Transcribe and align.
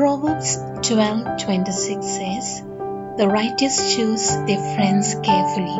Proverbs 0.00 0.50
12:26 0.88 2.06
says, 2.18 2.46
"The 3.18 3.26
righteous 3.28 3.74
choose 3.92 4.26
their 4.48 4.62
friends 4.74 5.08
carefully." 5.26 5.78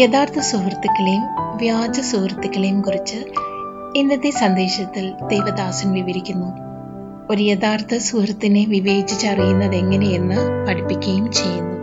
യഥാർത്ഥ 0.00 0.38
സുഹൃത്തുക്കളെയും 0.40 1.24
വ്യാജ 1.56 2.00
സുഹൃത്തുക്കളെയും 2.00 2.82
കുറിച്ച് 2.82 3.18
ഇന്നത്തെ 3.96 4.30
സന്ദേശത്തിൽ 4.30 5.06
ദേവദാസൻ 5.28 5.88
വിവരിക്കുന്നു 5.92 6.50
ഒരു 7.30 7.42
യഥാർത്ഥ 7.42 7.98
സുഹൃത്തിനെ 8.08 8.64
വിവേചിച്ചറിയുന്നത് 8.64 9.74
എങ്ങനെയെന്ന് 9.74 10.38
പഠിപ്പിക്കുകയും 10.66 11.32
ചെയ്യുന്നു. 11.32 11.76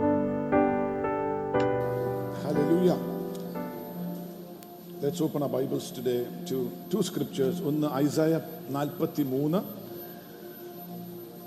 Let's 5.02 5.20
open 5.26 5.42
our 5.42 5.52
Bibles 5.58 5.84
today 5.98 6.20
to 6.48 6.56
two 6.92 7.02
scriptures. 7.02 7.56
ഒന്ന് 7.70 7.86
ഐസായ 7.94 8.32
നാൽപ്പത്തി 8.70 9.22
മൂന്ന് 9.22 9.58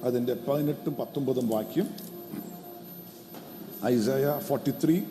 അതിന്റെ 0.04 0.33
പതിനെട്ടും 0.33 0.95
പത്തൊമ്പതും 0.95 1.49
വാക്യം. 1.49 1.88
Isaiah 3.85 4.39
forty 4.48 4.71
three 4.71 5.02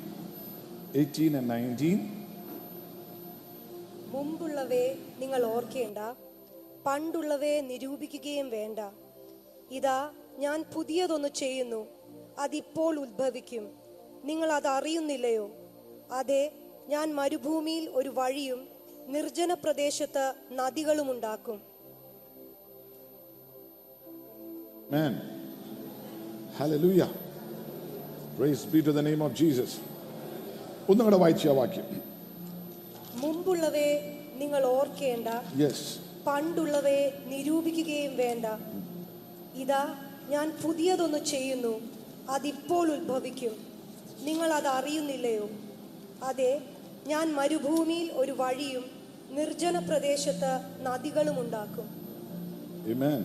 eighteen 0.94 1.36
and 1.36 1.50
nineteen 1.50 1.98
മുമ്പുള്ളവയെ 4.14 4.98
നിങ്ങൾ 5.18 5.44
ഓർക്കേണ്ട 5.44 5.98
പണ്ടുള്ളവയെ 6.86 7.60
നിരൂപിക്കുകയും 7.60 8.50
വേണ്ട. 8.50 8.78
ഇതാ 9.70 10.12
ഞാൻ 10.38 10.64
പുതിയതൊന്ന് 10.74 11.28
ചെയ്യുന്നു 11.28 11.86
അതിപ്പോൾ 12.38 13.00
ഉദ്ഭവിക്കും 13.00 13.64
നിങ്ങൾ 14.24 14.52
അത് 14.52 14.66
അറിയുന്നില്ലയോ? 14.66 15.50
അതെ 16.12 16.52
ഞാൻ 16.88 17.14
മരുഭൂമിയിൽ 17.14 17.90
ഒരു 17.90 18.08
വഴിയും 18.08 18.68
നിർജന 19.06 19.54
പ്രദേശത്ത് 19.54 20.34
നദികളും 20.52 21.10
ഉണ്ടാക്കും 21.10 21.69
Man. 24.90 25.20
Hallelujah. 26.58 27.08
Praise 28.36 28.64
be 28.64 28.82
to 28.82 28.92
the 28.92 29.02
name 29.02 29.22
of 29.22 29.32
Jesus. 29.34 29.70
ഒന്നും 30.88 31.04
കൂടെ 31.04 31.18
വായിച്ച 31.22 31.52
വാക്യം 31.56 31.86
മുമ്പുള്ളവയെ 33.20 33.92
നിങ്ങൾ 34.40 34.62
ഓർക്കേണ്ട 34.70 35.28
യെസ് 35.60 35.86
പണ്ടുള്ളവയെ 36.26 37.04
നിരൂപിക്കുകയും 37.32 38.12
വേണ്ട 38.16 38.46
ഇതാ 39.56 39.82
ഞാൻ 40.28 40.46
പുതിയതൊന്ന് 40.62 41.20
ചെയ്യുന്നു 41.32 41.74
അതിപ്പോൾ 42.30 42.86
ഉത്ഭവിക്കും 42.96 43.54
നിങ്ങൾ 44.20 44.48
അത് 44.52 44.68
അറിയുന്നില്ലയോ 44.78 45.46
അതെ 46.28 46.52
ഞാൻ 47.06 47.26
മരുഭൂമിയിൽ 47.34 48.08
ഒരു 48.22 48.34
വഴിയും 48.42 48.86
നിർജന 49.38 49.78
പ്രദേശത്ത് 49.90 50.52
നദികളും 50.88 51.38
ഉണ്ടാക്കും 51.44 51.88
Amen. 52.86 53.20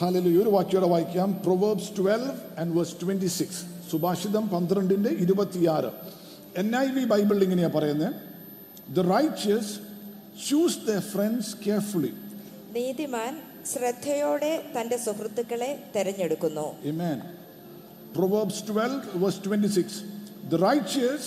Hallelujah. 0.00 0.42
ഒരു 0.42 0.50
വാക്യോടെ 0.56 0.86
വായിക്കാം. 0.86 1.28
Proverbs 1.44 1.90
twelve 1.98 2.60
and 2.60 2.76
verse 2.76 2.94
twenty 3.02 3.26
six 3.26 3.62
സുഭാഷിതം 3.90 4.48
പന്ത്രണ്ടിന്റെ 4.48 5.10
ഇരുപത്തിയാറ്. 5.24 5.90
എൻ 6.56 6.68
ഐ 6.76 6.86
വി 6.96 7.04
ബൈബിളിൽ 7.04 7.42
ഇങ്ങനെയാ 7.46 7.70
പറയുന്നത് 7.74 8.14
the 8.96 9.00
righteous 9.14 9.72
choose 10.48 10.78
the 10.88 10.98
friends 11.12 11.52
carefully 11.66 12.12
നീതിമാൻ 12.74 13.34
ശ്രദ്ധയോടെ 13.72 14.52
തന്റെ 14.76 14.96
സുഹൃത്തുക്കളെ 14.96 15.70
തെരഞ്ഞെടുക്കുന്നു. 15.96 16.66
Proverbs 18.16 18.62
twelve 18.68 19.00
12, 19.00 19.22
verse 19.24 19.38
26. 19.46 19.92
The 20.52 20.54
righteous 20.68 21.24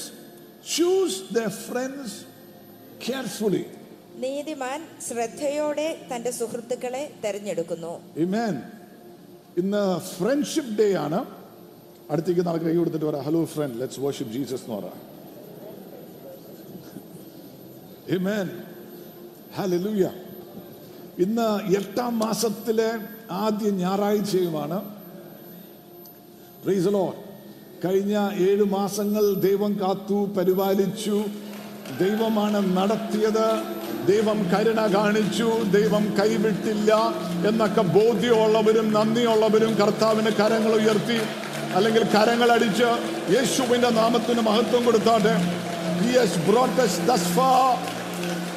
choose 0.76 1.22
the 1.34 1.48
friends 1.66 2.20
carefully. 3.08 3.66
നീതിമാൻ 4.24 4.80
ശ്രദ്ധയോടെ 5.08 5.88
തന്റെ 6.12 6.32
സുഹൃത്തുക്കളെ 6.40 7.04
തെരഞ്ഞെടുക്കുന്നു. 7.24 7.94
ഇന്ന് 9.62 9.84
ഫ്രണ്ട്ഷിപ്പ് 10.16 10.74
ഡേ 10.80 10.88
ആണ് 11.06 11.20
അടുത്തേക്ക് 12.12 12.44
നാളെ 12.48 12.60
കൈ 12.66 12.76
കൊടുത്തിട്ട് 12.76 13.08
പറയാം 13.10 13.26
hello 13.30 13.42
friend 13.56 13.76
let's 13.82 14.00
worship 14.06 14.32
Jesus 14.34 14.66
എന്ന് 14.66 14.78
പറയാം. 14.80 15.00
Hallelujah. 19.58 20.14
ഇന്ന് 21.23 21.48
എട്ടാം 21.80 22.14
മാസത്തിലെ 22.20 22.89
ആദ്യ 23.44 23.67
ഞായറാഴ്ചയുമാണ് 23.82 24.78
Lord. 26.95 27.16
കഴിഞ്ഞ 27.86 28.14
ഏഴ് 28.48 28.66
മാസങ്ങൾ 28.78 29.26
ദൈവം 29.48 29.72
കാത്തു 29.82 30.17
പരിപാലിച്ചു 30.38 31.17
ദൈവമാണ് 32.02 32.60
നടത്തിയത് 32.78 33.48
ദൈവം 34.08 34.39
കരുണ 34.53 34.81
കാണിച്ചു 34.95 35.47
ദൈവം 35.71 36.03
കൈവിട്ടില്ല 36.19 36.91
എന്നൊക്കെ 37.47 37.81
ബോധ്യമുള്ളവരും 37.95 38.87
നന്ദിയുള്ളവരും 38.93 39.71
കർത്താവിന് 39.75 40.31
കരങ്ങൾ 40.39 40.73
ഉയർത്തി 40.75 41.19
അല്ലെങ്കിൽ 41.75 42.03
കരങ്ങൾ 42.15 42.49
അടിച്ച് 42.52 42.89
യേശുവിന്റെ 43.36 43.89
നാമത്തിന് 43.89 44.41
മഹത്വം 44.41 44.81
കൊടുത്താട്ടെ. 44.86 45.33
He 46.02 46.11
has 46.17 46.41
brought us 46.49 46.99
this far 47.08 47.49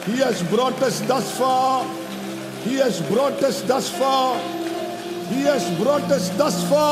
he 0.06 0.16
brought us 0.52 1.02
this far 1.04 1.54
he 2.64 2.74
brought us 3.10 3.62
this far 3.70 4.14
he 5.30 5.42
brought us 5.80 6.30
this far 6.42 6.86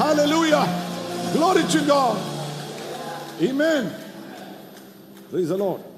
hallelujah 0.00 0.54
glory 1.34 1.64
to 1.74 1.82
God 1.92 2.20
amen 3.50 3.84
praise 5.30 5.50
the 5.50 5.58
Lord 5.58 5.93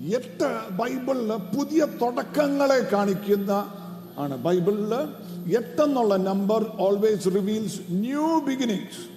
എട്ട് 0.00 0.70
ബൈബിളിൽ 0.70 1.56
പുതിയ 1.56 1.86
തുടക്കങ്ങളെ 2.00 2.78
കാണിക്കുന്ന 2.78 3.74
ആണ്. 4.18 4.36
ബൈബിളിൽ 4.36 4.94
എട്ടെന്നുള്ള 5.56 6.16
number 6.16 6.76
always 6.78 7.26
reveals 7.26 7.80
new 7.90 8.40
beginnings 8.40 9.10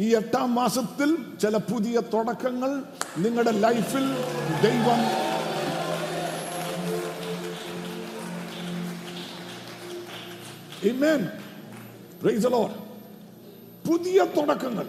ഈ 0.00 0.14
എട്ടാം 0.14 0.54
മാസത്തിൽ 0.54 1.16
ചില 1.42 1.56
പുതിയ 1.56 2.00
തുടക്കങ്ങൾ 2.12 2.82
നിങ്ങളുടെ 3.18 3.50
ലൈഫിൽ 3.50 4.06
ദൈവം. 4.62 5.30
പുതിയ 13.88 14.26
തുടക്കങ്ങൾ. 14.36 14.86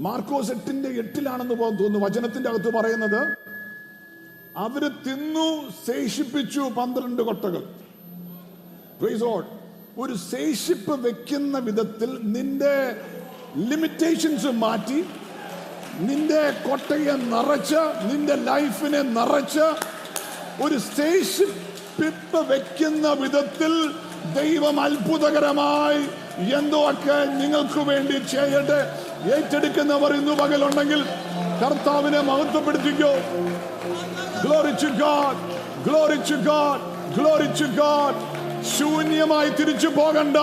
മാർക്കോസ് 0.00 0.50
എട്ടിന്റെ 0.50 0.88
എട്ടിലാണെന്ന് 0.88 1.54
തോന്നുന്നു. 1.60 1.98
വചനത്തിന്റെ 1.98 2.50
അകത്ത് 2.50 2.72
പറയുന്നത് 2.72 3.36
അവർ 4.56 4.88
തിന്നു 4.88 5.70
ശേഷിപ്പിച്ചു 5.86 6.60
പന്ത്രണ്ട് 6.60 7.22
കൊട്ടകൾ. 7.22 7.62
ഒരു 9.98 10.16
ശേഷിപ്പ് 10.16 11.06
വെക്കുന്ന 11.06 11.58
വിധത്തിൽ 11.58 12.18
നിന്റെ 12.22 13.00
ലിമിറ്റേഷൻസ് 13.56 14.46
മാറ്റി 14.46 15.04
നിന്റെ 16.00 16.50
കൊട്ടയെ 16.68 17.12
നിറച്ച് 17.12 17.82
നിന്റെ 18.12 18.34
ലൈഫിനെ 18.34 19.02
നിറച്ച് 19.02 19.66
ഒരു 20.62 20.78
ശേഷിപ്പിപ്പ് 20.78 22.52
വെക്കുന്ന 22.52 23.12
വിധത്തിൽ 23.12 23.72
ദൈവം 24.34 24.80
അത്ഭുതകരമായി 24.80 26.02
എന്തോ 26.50 26.90
ഒക്കെ 26.90 27.24
നിങ്ങൾക്ക് 27.24 27.80
വേണ്ടി 27.80 28.12
ചെയ്യട്ടെ. 28.12 29.09
ഏറ്റെടുക്കുന്നവർ 29.30 30.12
ഇന്ന് 30.14 30.34
പകലുണ്ടെങ്കിൽ 30.34 31.02
കർത്താവിനെ 31.62 32.22
മഹത്വപ്പെടുത്തിക്കോ 32.30 33.12
Glory 34.42 34.72
to 34.74 34.88
God. 34.96 35.36
Glory 35.84 36.18
to 36.20 36.36
God. 36.42 36.78
Glory 37.14 37.48
to 37.54 37.66
God. 37.76 38.14
ശൂന്യമായി 38.70 39.50
തിരിച്ചു 39.50 39.88
പോകണ്ട 39.88 40.38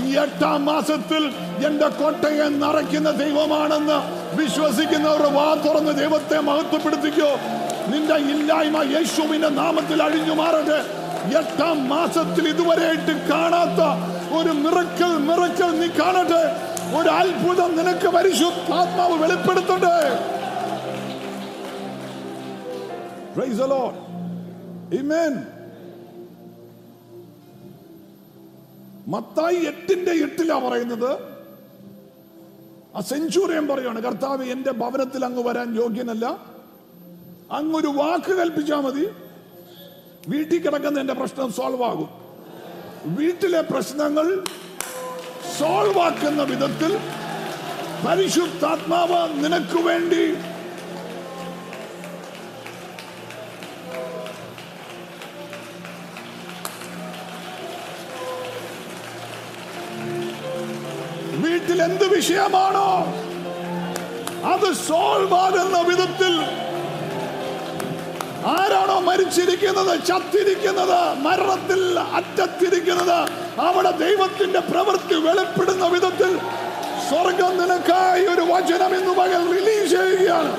ഈ 0.00 0.06
എട്ടാം 0.16 0.60
മാസത്തിൽ 0.64 1.22
എന്റെ 1.66 1.88
കോട്ടയെ 1.98 2.46
നിറയ്ക്കുന്ന 2.56 3.10
ദൈവമാണെന്ന് 3.20 3.98
വിശ്വസിക്കുന്നവർ 4.40 5.22
വാ 5.36 5.48
തുറന്ന് 5.64 5.92
ദൈവത്തെ 5.98 6.38
മഹത്വപ്പെടുത്തിക്കോ 6.48 7.30
നിന്റെ 7.92 8.16
ഇല്ലായ്മ 8.32 8.80
യേശുവിന്റെ 8.94 9.50
നാമത്തിൽ 9.60 10.00
അഴിഞ്ഞു 10.02 10.34
മാറട്ടെ 10.34 10.78
എട്ടാം 11.40 11.78
മാസത്തിൽ 11.88 12.44
ഇതുവരെയായിട്ട് 12.48 13.14
കാണാത്ത 13.30 13.80
ഒരു 14.38 14.54
മിറക്കൽ 14.64 15.14
മിറക്കൽ 15.28 15.72
നീ 15.80 15.88
കാണട്ടെ 16.00 16.42
ഒരു 16.96 17.08
അത്ഭുതം 17.08 17.76
നിനക്ക് 17.76 18.08
പരിശുദ്ധാത്മാവ്. 18.08 19.10
Amen. 24.90 25.36
മത്തായി 29.08 29.56
എട്ടിന്റെ 29.56 30.10
എട്ടിലാ 30.10 30.58
പറയുന്നത്. 30.58 31.18
ആ 32.96 33.00
സെഞ്ചുറിയൻ 33.00 33.68
പറയാണ് 33.68 34.00
കർത്താവ് 34.00 34.44
എന്റെ 34.44 34.72
ഭവനത്തിൽ 34.72 35.24
അങ്ങ് 35.24 35.42
വരാൻ 35.42 35.76
യോഗ്യനല്ല. 35.76 36.26
അങ്ങൊരു 37.52 37.86
വാക്ക് 37.86 38.32
കൽപ്പിച്ചാൽ 38.32 38.80
മതി. 38.80 39.08
വീട്ടിൽ 40.28 40.58
കിടക്കുന്ന 40.58 41.00
എന്റെ 41.00 41.14
പ്രശ്നം 41.14 41.52
സോൾവ് 41.52 41.84
ആകും. 41.84 42.08
വീട്ടിലെ 43.04 43.60
പ്രശ്നങ്ങൾ 43.60 44.44
സോൾവാക്കുന്ന 45.58 46.42
വിധത്തിൽ 46.42 46.92
പരിശുദ്ധാത്മാവ് 48.04 49.20
നിനക്ക് 49.42 49.80
വേണ്ടി 49.82 50.24
വീട്ടിൽ 61.42 61.78
എന്ത് 61.82 62.06
വിഷയമാണോ 62.14 62.90
അത് 64.46 64.68
സോൾവാകുന്ന 64.86 65.78
വിധത്തിൽ 65.82 66.34
ആരാണോ 68.54 69.00
മരിച്ചിരിക്കുന്നത്? 69.00 70.06
ചത്തിരിക്കുന്നത് 70.08 70.98
മരണത്തിൽ 71.26 71.98
അറ്റത്തിരിക്കുന്നത് 72.18 73.18
അവിടെ 73.66 73.90
ദൈവത്തിന്റെ 74.04 74.60
പ്രവൃത്തി 74.60 75.14
വെളിപ്പെടുന്ന 75.14 75.86
വിധത്തിൽ 75.86 76.32
സ്വർഗം 77.08 77.52
നിനക്കായി 77.60 78.24
ഒരു 78.34 78.44
വചനം 78.52 78.92
എന്ന് 78.98 79.12
പകൽ 79.20 79.42
റിലീസ് 79.56 79.92
ചെയ്യുകയാണ്. 79.94 80.52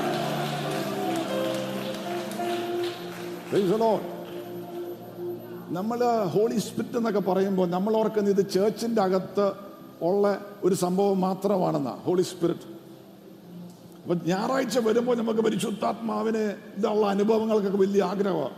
നമ്മൾ 5.78 6.00
ഹോളി 6.34 6.58
സ്പിരിറ്റ് 6.60 6.98
എന്നൊക്കെ 6.98 7.20
പറയുമ്പോൾ 7.20 7.68
നമ്മൾ 7.70 7.94
ഓർക്കുന്ന 7.98 8.30
ഇത് 8.30 8.50
ചേർച്ചിന്റെ 8.50 9.02
അകത്ത് 9.02 9.46
ഉള്ള 10.02 10.26
ഒരു 10.64 10.76
സംഭവം 10.76 11.22
മാത്രമാണെന്നാ 11.22 11.94
ഹോളി 12.06 12.22
സ്പിരിറ്റ് 12.22 12.68
അപ്പൊ 14.02 14.16
ഞായറാഴ്ച 14.26 14.80
വരുമ്പോൾ 14.80 15.16
നമുക്ക് 15.16 15.40
പരിശുദ്ധാത്മാവിന് 15.40 16.56
ഇതുള്ള 16.78 17.08
അനുഭവങ്ങൾക്കൊക്കെ 17.08 17.78
വലിയ 17.78 18.04
ആഗ്രഹമാണ് 18.04 18.58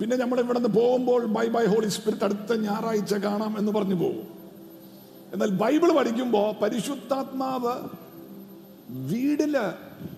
പിന്നെ 0.00 0.16
നമ്മൾ 0.16 0.40
ഇവിടെ 0.40 0.58
നിന്ന് 0.58 0.78
പോകുമ്പോൾ 0.78 1.26
ബൈ 1.26 1.48
ബൈ 1.48 1.66
ഹോളി 1.66 1.88
സ്പിരിറ്റ് 1.88 2.24
അടുത്ത 2.24 2.52
ഞായറാഴ്ച 2.54 3.14
കാണാം 3.14 3.58
എന്ന് 3.58 3.72
പറഞ്ഞു 3.72 3.94
പോകും. 3.94 4.26
എന്നാൽ 5.32 5.50
ബൈബിൾ 5.50 5.92
പഠിക്കുമ്പോൾ 5.92 6.60
പരിശുദ്ധാത്മാവ് 6.62 7.74
വീടിൽ 8.88 9.56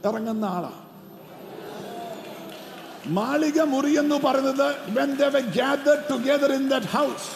ഇറങ്ങുന്ന 0.07 0.45
ആളാ. 0.45 0.73
മാളിക 3.07 3.61
മുറി 3.61 3.99
എന്ന് 3.99 4.15
പറയുന്നത് 4.15 4.69
were 5.35 5.41
gathered 5.41 6.03
together 6.09 6.51
in 6.59 6.71
that 6.71 6.87
house. 6.99 7.27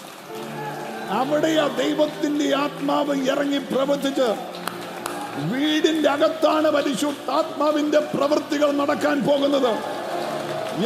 അവിടെയാ 1.10 1.68
ദൈവത്തിന്റെ 1.68 2.54
ആത്മാവ് 2.56 3.28
ഇറങ്ങി 3.28 3.58
പ്രവർത്തിച്ച് 3.58 4.28
വീടിന്റെ 5.52 6.08
അകത്താണ് 6.16 6.68
പരിശുദ്ധാത്മാവിന്റെ 6.76 8.00
പ്രവൃത്തികൾ 8.14 8.70
നടക്കാൻ 8.80 9.16
പോകുന്നത്. 9.28 9.72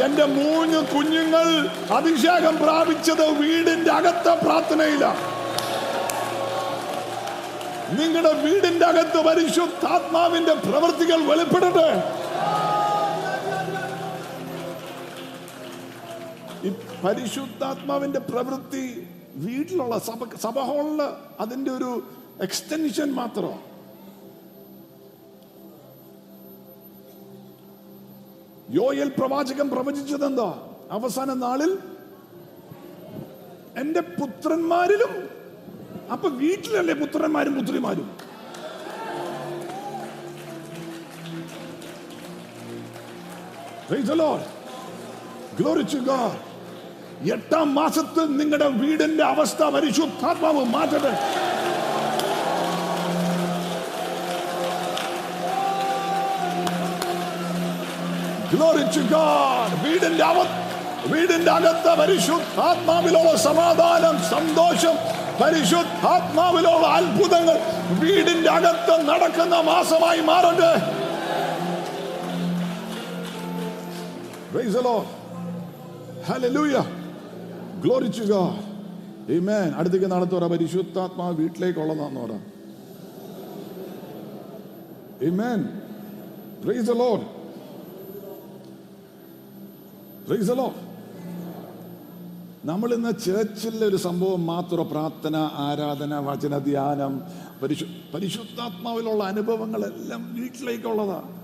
എന്റെ 0.05 0.25
മൂന്ന് 0.37 0.79
കുഞ്ഞുങ്ങൾ 0.93 1.47
അഭിഷേകം 1.97 2.55
പ്രാപിച്ചത് 2.63 3.25
വീടിന്റെ 3.41 3.91
അകത്ത 3.99 4.27
പ്രാർത്ഥനയിലാണ് 4.43 5.23
നിങ്ങളുടെ 7.99 8.33
വീടിന്റെ 8.43 8.85
അകത്ത് 8.85 9.19
പരിശുദ്ധാത്മാവിന്റെ 9.29 10.53
പ്രവൃത്തികൾ 10.67 11.19
വെളിപ്പെടട്ടെ. 11.29 11.89
പരിശുദ്ധാത്മാവിന്റെ 17.03 18.19
പ്രവൃത്തി 18.29 18.85
വീട്ടിലുള്ള 19.45 19.95
സഭ 20.07 20.27
സഭ 20.45 20.57
ഹോളിൽ 20.69 21.01
അതിന്റെ 21.43 21.71
ഒരു 21.71 21.91
എക്സ്റ്റൻഷൻ 22.47 23.09
മാത്രമാണ് 23.19 23.70
യോയൽ 28.71 29.09
പ്രവാചകൻ 29.19 29.69
പ്രവചിച്ചത് 29.69 30.25
എന്താ 30.25 30.49
അവസാന 30.91 31.33
നാളിൽ 31.33 31.71
എന്റെ 33.77 34.01
പുത്രന്മാരിലും 34.01 35.13
അപ്പൊ 36.11 36.29
വീട്ടിലല്ലേ 36.29 36.93
പുത്രന്മാരും 36.93 37.53
പുത്രിമാരും. 37.59 38.07
എട്ടാം 47.33 47.75
മാസത്തിൽ 47.75 48.25
നിങ്ങളുടെ 48.37 48.67
വീടിന്റെ 48.67 49.23
അവസ്ഥ 49.23 49.63
പരിശുദ്ധാത്മാവ് 49.63 50.63
മാറ്റട്ടെ. 50.65 51.13
വീടിന്റെ 59.83 60.23
അവ 60.23 60.39
വീടിന്റെ 61.11 61.51
അകത്ത് 61.51 61.91
പരിശുദ്ധാത്മാവിലുള്ള 61.97 63.29
സമാധാനം 63.43 64.15
സന്തോഷം 64.29 64.95
പരിശുദ്ധാത്മാവിലുള്ള 65.41 66.85
അത്ഭുതങ്ങൾ 66.97 67.57
വീടിന്റെ 68.01 68.49
അകത്ത് 68.49 68.97
നടക്കുന്ന 69.11 69.55
മാസമായി 69.63 70.23
മാറട്ടെ 70.23 70.73
Praise 74.53 74.73
the 74.73 74.81
Lord. 74.81 75.07
Hallelujah. 76.23 76.85
Glory 77.81 78.09
to 78.09 78.23
God. 78.27 78.55
Amen. 79.29 79.67
അടുത്തേക്ക് 79.73 80.07
നടത്തു 80.07 80.35
പറ 80.35 80.47
പരിശുദ്ധാത്മാവ് 80.47 81.35
വീട്ടിലേക്കുള്ളതാന്ന് 81.35 82.21
പറ 82.21 82.33
Amen. 85.21 85.59
Praise 86.63 86.85
the 86.85 86.95
Lord. 86.95 87.21
നമ്മൾ 92.65 92.93
ഇന്ന് 92.93 93.19
ചേർച്ചിലെ 93.25 93.85
ഒരു 93.85 93.95
സംഭവം 93.95 94.45
മാത്രം 94.45 94.89
പ്രാർത്ഥന 94.89 95.35
ആരാധന 95.53 96.19
വചന 96.19 96.57
ധ്യാനം 96.57 97.21
പരിശു 97.63 97.85
പരിശുദ്ധാത്മാവിലുള്ള 98.13 99.23
അനുഭവങ്ങളെല്ലാം 99.23 100.35
വീട്ടിലേക്കുള്ളതാണ് 100.35 101.41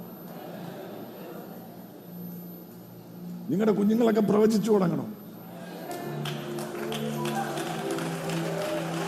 നിങ്ങളുടെ 3.52 3.72
കുഞ്ഞുങ്ങളൊക്കെ 3.72 4.22
പ്രവചിച്ചു 4.22 4.72
തുടങ്ങണം? 4.72 5.16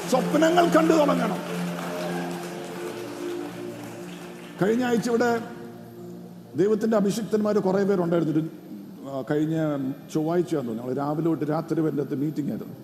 സ്വപ്നങ്ങൾ 0.09 0.67
കണ്ടു 0.67 0.93
തുടങ്ങണം. 0.93 1.37
കഴിഞ്ഞ 4.61 4.83
ആഴ്ച 4.83 5.09
ഇവിടെ 5.09 5.41
ദൈവത്തിന്റെ 6.55 6.97
അഭിഷിക്തന്മാർ 6.97 7.57
കുറെ 7.57 7.83
പേരുണ്ടായിരുന്നു. 7.83 8.68
കഴിഞ്ഞ 9.29 9.55
ചൊവ്വാഴ്ച 10.13 10.55
ഞങ്ങൾ 10.55 10.93
രാവിലെ 10.93 11.27
തൊട്ട് 11.29 11.45
രാത്രി 11.51 11.81
വരെ 11.81 12.15
മീറ്റിംഗ് 12.23 12.51
ആയിരുന്നു. 12.51 12.75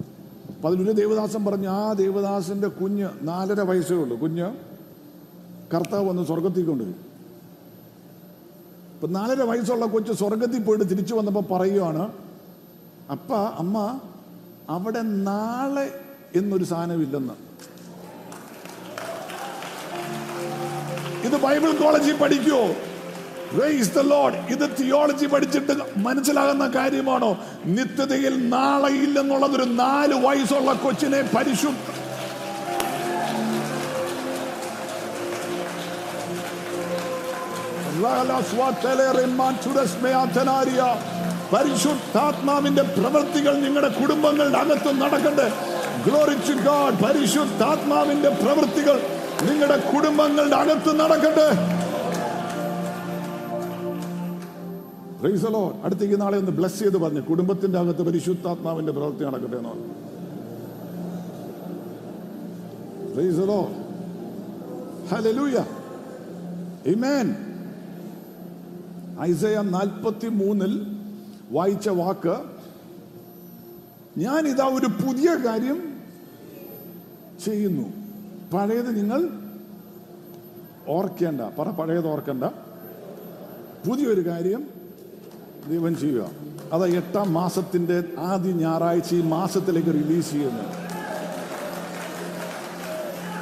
അപ്പൊ 0.56 0.70
അതിലൊരു 0.70 0.92
ദേവദാസൻ 0.92 1.46
പറഞ്ഞു 1.46 1.70
ആ 1.70 1.94
ദേവദാസന്റെ 1.94 2.68
കുഞ്ഞ് 2.68 3.10
നാലര 3.22 3.62
വയസ്സേ 3.62 3.96
ഉള്ളൂ. 3.96 4.16
കുഞ്ഞ് 4.18 4.48
കർത്താവ് 5.74 6.10
വന്ന് 6.10 6.24
സ്വർഗത്തിൽ 6.24 6.66
കൊണ്ടുപോയി. 6.66 6.96
ഇപ്പൊ 8.96 9.08
നാലര 9.08 9.42
വയസ്സുള്ള 9.42 9.86
കൊച്ചു 9.86 10.14
സ്വർഗത്തിൽ 10.14 10.62
പോയിട്ട് 10.64 10.86
തിരിച്ചു 10.92 11.14
വന്നപ്പോൾ 11.16 11.46
പറയുവാണ് 11.54 12.04
അപ്പ 13.12 13.34
അമ്മ 13.34 14.00
അവിടെ 14.76 15.02
നാളെ 15.02 15.88
എന്നൊരു 16.40 16.64
സാധനമില്ലെന്ന്. 16.64 17.36
ഇത് 21.28 21.38
ബൈബിൾ 21.48 21.72
കോളേജിൽ 21.84 22.18
Lord. 22.50 22.95
ഇത് 24.50 24.70
തിയോളജി 24.80 25.26
പഠിച്ചിട്ട് 25.26 25.74
മനസ്സിലാകുന്ന 25.98 26.68
കാര്യമാണോ? 26.68 27.38
നിത്യതയിൽ 27.66 28.50
നാളെ 28.50 28.90
ഇല്ലെന്നുള്ളതൊരു 28.90 29.64
നാല് 29.64 30.14
വയസ്സുള്ള 30.14 30.74
കൊച്ചിനെ 30.74 31.22
പരിശുദ്ധ 31.36 31.94
പരിശുദ്ധാത്മാവിന്റെ 41.54 42.82
പ്രവൃത്തികൾ 42.82 43.54
നിങ്ങളുടെ 43.54 43.88
കുടുംബങ്ങളുടെ 43.88 44.58
അകത്ത് 44.58 45.02
നടക്കട്ടെ. 45.02 45.48
ഗ്ലോറിച്ച് 46.06 46.54
ഗാഡ് 46.54 47.04
പരിശുദ്ധാത്മാവിന്റെ 47.04 48.30
പ്രവൃത്തികൾ 48.30 48.98
നിങ്ങളുടെ 49.44 49.78
കുടുംബങ്ങളുടെ 49.78 50.56
അകത്ത് 50.56 51.00
നടക്കട്ടെ. 51.00 51.85
Lord. 55.26 55.76
അടുത്തേക്ക് 55.84 56.22
നാളെ 56.22 56.38
ഒന്ന് 56.38 56.52
ബ്ലസ് 56.52 56.80
ചെയ്ത് 56.80 56.98
പറഞ്ഞു 56.98 57.22
കുടുംബത്തിന്റെ 57.22 57.80
അകത്ത് 57.80 58.04
പരിശുദ്ധാത്മാവിന്റെ 58.04 58.92
പ്രവൃത്തി 58.92 59.26
നടക്കട്ടെ 59.26 59.58
എന്ന് 59.58 59.70
പറഞ്ഞു 59.70 59.92
Lord. 63.48 63.74
Hallelujah. 65.10 65.66
Amen. 66.86 67.28
ഐസയ 69.22 69.58
നാൽപ്പത്തി 69.70 70.30
മൂന്നിൽ 70.40 70.74
വായിച്ച 71.52 71.90
വാക്ക് 71.90 72.36
ഞാൻ 74.18 74.42
ഇതാ 74.48 74.66
ഒരു 74.74 74.90
പുതിയ 75.02 75.30
കാര്യം 75.46 75.78
ചെയ്യുന്നു 77.40 77.86
പഴയത് 78.54 78.92
നിങ്ങൾ 78.98 79.22
ഓർക്കേണ്ട 80.88 81.42
പറ 81.60 81.70
പഴയത് 81.72 82.08
ഓർക്കണ്ട 82.08 82.46
പുതിയൊരു 83.88 84.22
കാര്യം 84.22 84.62
ദൈവം 85.70 86.00
ചെയ്യുക. 86.00 86.30
അത് 86.74 86.88
എട്ടാം 86.88 87.34
മാസത്തിന്റെ 87.34 88.04
ആദ്യ 88.20 88.52
ഞായറാഴ്ച 88.52 89.14
ഈ 89.14 89.22
മാസത്തിലേക്ക് 89.22 89.88
റിലീസ് 89.88 90.32
ചെയ്യുന്നു. 90.32 90.64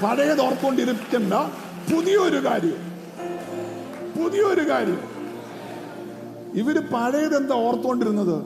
പഴയത് 0.06 0.42
ഓർക്കൊണ്ടിരിക്കേണ്ട 0.42 1.34
പുതിയൊരു 1.94 2.46
കാര്യം. 2.46 2.94
പുതിയൊരു 4.24 4.70
കാര്യം. 4.70 5.00
ഇവർ 6.54 6.80
പഴയതെന്താ 6.94 7.56
ഓർത്തുകൊണ്ടിരുന്നത്? 7.56 8.46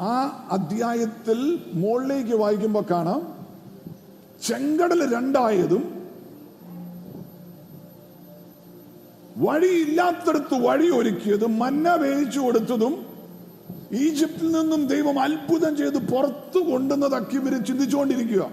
ആ 0.00 0.46
അധ്യായത്തിൽ 0.52 1.58
മുകളിലേക്ക് 1.72 2.36
വായിക്കുമ്പോൾ 2.36 2.84
കാണാം. 2.90 3.34
ചെങ്കടൽ 4.42 5.14
രണ്ടായതും 5.14 6.03
വഴിയില്ലാത്തടത്ത് 9.36 10.56
വഴി 10.66 10.88
ഒരുക്കിയതും 10.90 11.58
മന്ന 11.58 11.94
വേവിച്ചു 11.94 12.40
കൊടുത്തതും 12.40 13.06
ഈജിപ്തിൽ 13.92 14.52
നിന്നും 14.52 14.86
ദൈവം 14.86 15.22
അത്ഭുതം 15.22 15.76
ചെയ്ത് 15.76 15.98
പുറത്തു 16.12 16.58
കൊണ്ടുവന്നതൊക്കെ 16.58 17.36
ഇവർ 17.36 17.64
ചിന്തിച്ചുകൊണ്ടിരിക്കുക. 17.64 18.50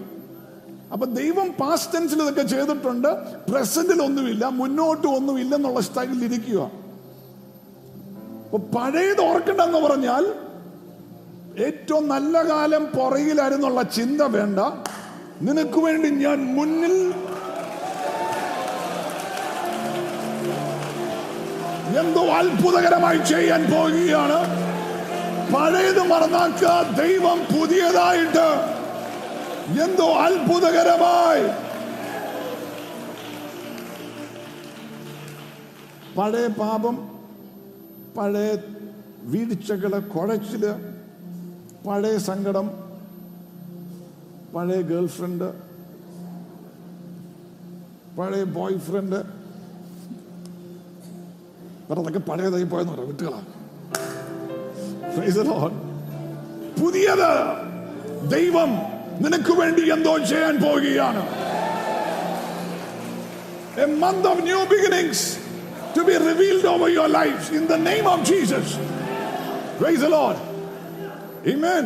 അപ്പൊ 0.92 1.06
ദൈവം 1.06 1.52
പാസ്റ്റ് 1.52 1.94
ടെൻസിൽ 1.94 2.22
ഇതൊക്കെ 2.22 2.42
ചെയ്തിട്ടുണ്ട്. 2.42 3.08
പ്രസന്റിൽ 3.50 4.02
ഒന്നുമില്ല 4.02 4.46
മുന്നോട്ട് 4.46 5.06
ഒന്നുമില്ല 5.06 5.54
എന്നുള്ള 5.54 5.80
സ്റ്റൈലിൽ 5.80 6.24
ഇരിക്കുക. 6.24 6.70
അപ്പൊ 8.44 8.58
പഴയത് 8.58 9.20
ഓർക്കണ്ടെന്ന് 9.20 9.78
പറഞ്ഞാൽ 9.78 10.34
ഏറ്റവും 11.58 12.08
നല്ല 12.08 12.48
കാലം 12.48 12.86
പുറകിലായിരുന്നുള്ള 12.86 13.82
ചിന്ത 13.82 14.22
വേണ്ട. 14.22 14.58
നിനക്ക് 15.42 15.80
വേണ്ടി 15.80 16.08
ഞാൻ 16.10 16.54
മുന്നിൽ 16.54 17.12
എന്തോ 21.98 22.22
അത്ഭുതകരമായി 22.40 23.20
ചെയ്യാൻ 23.30 23.62
പോകുകയാണ് 23.72 24.38
പഴയത് 25.54 26.02
മറന്നാക്കുക 26.10 26.70
ദൈവം 26.98 27.38
പുതിയതായിട്ട്. 27.52 28.46
എന്തോ 29.84 30.06
അത്ഭുതകരമായി. 30.26 31.46
പഴയ 36.16 36.46
പാപം 36.60 36.96
പഴയ 38.16 38.48
വീഴ്ചകൾ 39.32 39.92
കുഴച്ചിൽ 40.14 40.64
പഴയ 41.86 42.16
സങ്കടം 42.18 42.66
പഴയ 44.54 44.80
ഗേൾഫ്രണ്ട് 44.80 45.48
പഴയ 48.18 48.44
ബോയ് 48.56 48.78
ഫ്രണ്ട് 48.78 49.41
അതൊക്കെ 51.94 52.18
പഴയതായി 52.20 52.62
പോയെന്ന് 52.64 52.92
പറയാം 52.92 53.08
വിട്ടുകളാണ്. 53.08 53.48
പുതിയത് 56.78 57.30
ദൈവം 58.28 58.70
നിനക്ക് 59.20 59.52
വേണ്ടി 59.52 59.92
എന്തോ 59.92 60.18
ചെയ്യാൻ 60.24 60.56
പോവുകയാണ് 60.58 61.22
A 63.76 63.86
month 64.02 64.26
of 64.26 64.44
new 64.44 64.66
beginnings 64.66 65.20
to 65.94 66.04
be 66.04 66.14
revealed 66.20 66.64
over 66.64 66.88
your 66.90 67.08
lives 67.10 67.50
in 67.50 67.66
the 67.66 67.78
name 67.80 68.06
of 68.06 68.22
Jesus. 68.22 68.66
Praise 69.78 70.00
the 70.00 70.10
Lord. 70.10 70.38
Amen. 71.46 71.84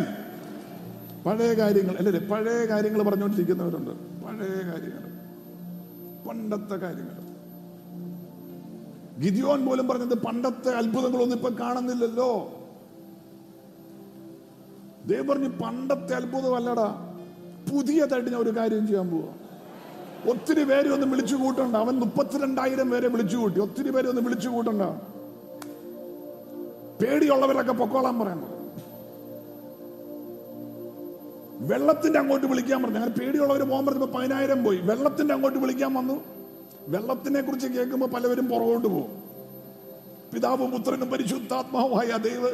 പഴയ 1.24 1.52
കാര്യങ്ങൾ 1.54 1.94
അല്ലേ 1.96 2.20
പഴയ 2.24 2.64
കാര്യങ്ങൾ 2.64 3.02
പറഞ്ഞുകൊണ്ടിരിക്കുന്നവരുണ്ട് 3.02 3.92
പഴയ 4.24 4.58
കാര്യങ്ങൾ 4.62 5.04
പണ്ടത്തെ 6.26 6.76
കാര്യങ്ങൾ 6.76 7.16
ഗിദിയോൻ 9.18 9.66
പോലും 9.66 9.88
പറഞ്ഞത് 9.88 10.18
പണ്ടത്തെ 10.18 10.70
അത്ഭുതങ്ങളൊന്നും 10.70 11.36
ഇപ്പൊ 11.36 11.50
കാണുന്നില്ലല്ലോ. 11.60 12.52
ദൈവം 15.06 15.26
പറഞ്ഞു 15.26 15.48
പണ്ടത്തെ 15.48 16.14
അത്ഭുതമല്ലടാ. 16.14 17.16
പുതിയതായിട്ട് 17.72 18.30
ഞാൻ 18.30 18.40
ഒരു 18.40 18.56
കാര്യം 18.56 18.86
ചെയ്യാൻ 18.86 19.10
പോവാ. 19.10 19.32
ഒത്തിരി 20.30 20.64
പേര് 20.64 20.92
ഒന്ന് 20.92 21.06
വിളിച്ചു 21.06 21.36
കൂട്ടണ്ട. 21.36 21.76
അവൻ 21.76 21.94
മുപ്പത്തിരണ്ടായിരം 21.94 22.90
പേരെ 22.90 23.08
വിളിച്ചു 23.08 23.36
കൂട്ടി. 23.36 23.60
ഒത്തിരി 23.60 23.90
പേര് 23.90 24.08
ഒന്ന് 24.08 24.22
വിളിച്ചു 24.22 24.48
കൂട്ടണ്ട. 24.48 24.82
പേടിയുള്ളവരൊക്കെ 27.02 27.72
പൊക്കോളാൻ 27.72 28.18
പറയണം. 28.18 28.56
വെള്ളത്തിന്റെ 31.68 32.18
അങ്ങോട്ട് 32.18 32.46
വിളിക്കാൻ 32.46 32.82
പറഞ്ഞു. 32.82 32.98
അങ്ങനെ 32.98 33.12
പേടിയുള്ളവർ 33.12 33.62
പോകാൻ 33.62 33.86
പറഞ്ഞപ്പോ 33.86 34.18
പതിനായിരം 34.18 34.64
പോയി. 34.64 34.78
വെള്ളത്തിന്റെ 34.78 35.34
അങ്ങോട്ട് 35.34 35.58
വിളിക്കാൻ 35.58 35.94
വന്നു. 35.94 36.35
വെള്ളത്തിനെ 36.88 37.40
കുറിച്ച് 37.40 37.66
കേൾക്കുമ്പോൾ 37.66 38.06
പലവരും 38.06 38.48
പുറകോട്ട് 38.48 38.88
പോകും. 38.88 39.22
പിതാവും 40.34 40.70
പുത്രനും 40.70 41.10
പരിശുദ്ധാത്മാവുമായ 41.10 42.16
ദൈവ 42.16 42.48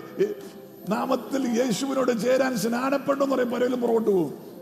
നാമത്തിൽ 0.88 1.62
യേശുവിനോട് 1.62 2.20
ചേരാൻ 2.20 2.56
സ്നാനപ്പെട്ടെന്ന് 2.56 3.34
പറയും 3.34 3.50
പലരും 3.50 3.80
പുറകോട്ട് 3.80 4.10
പോകും. 4.10 4.52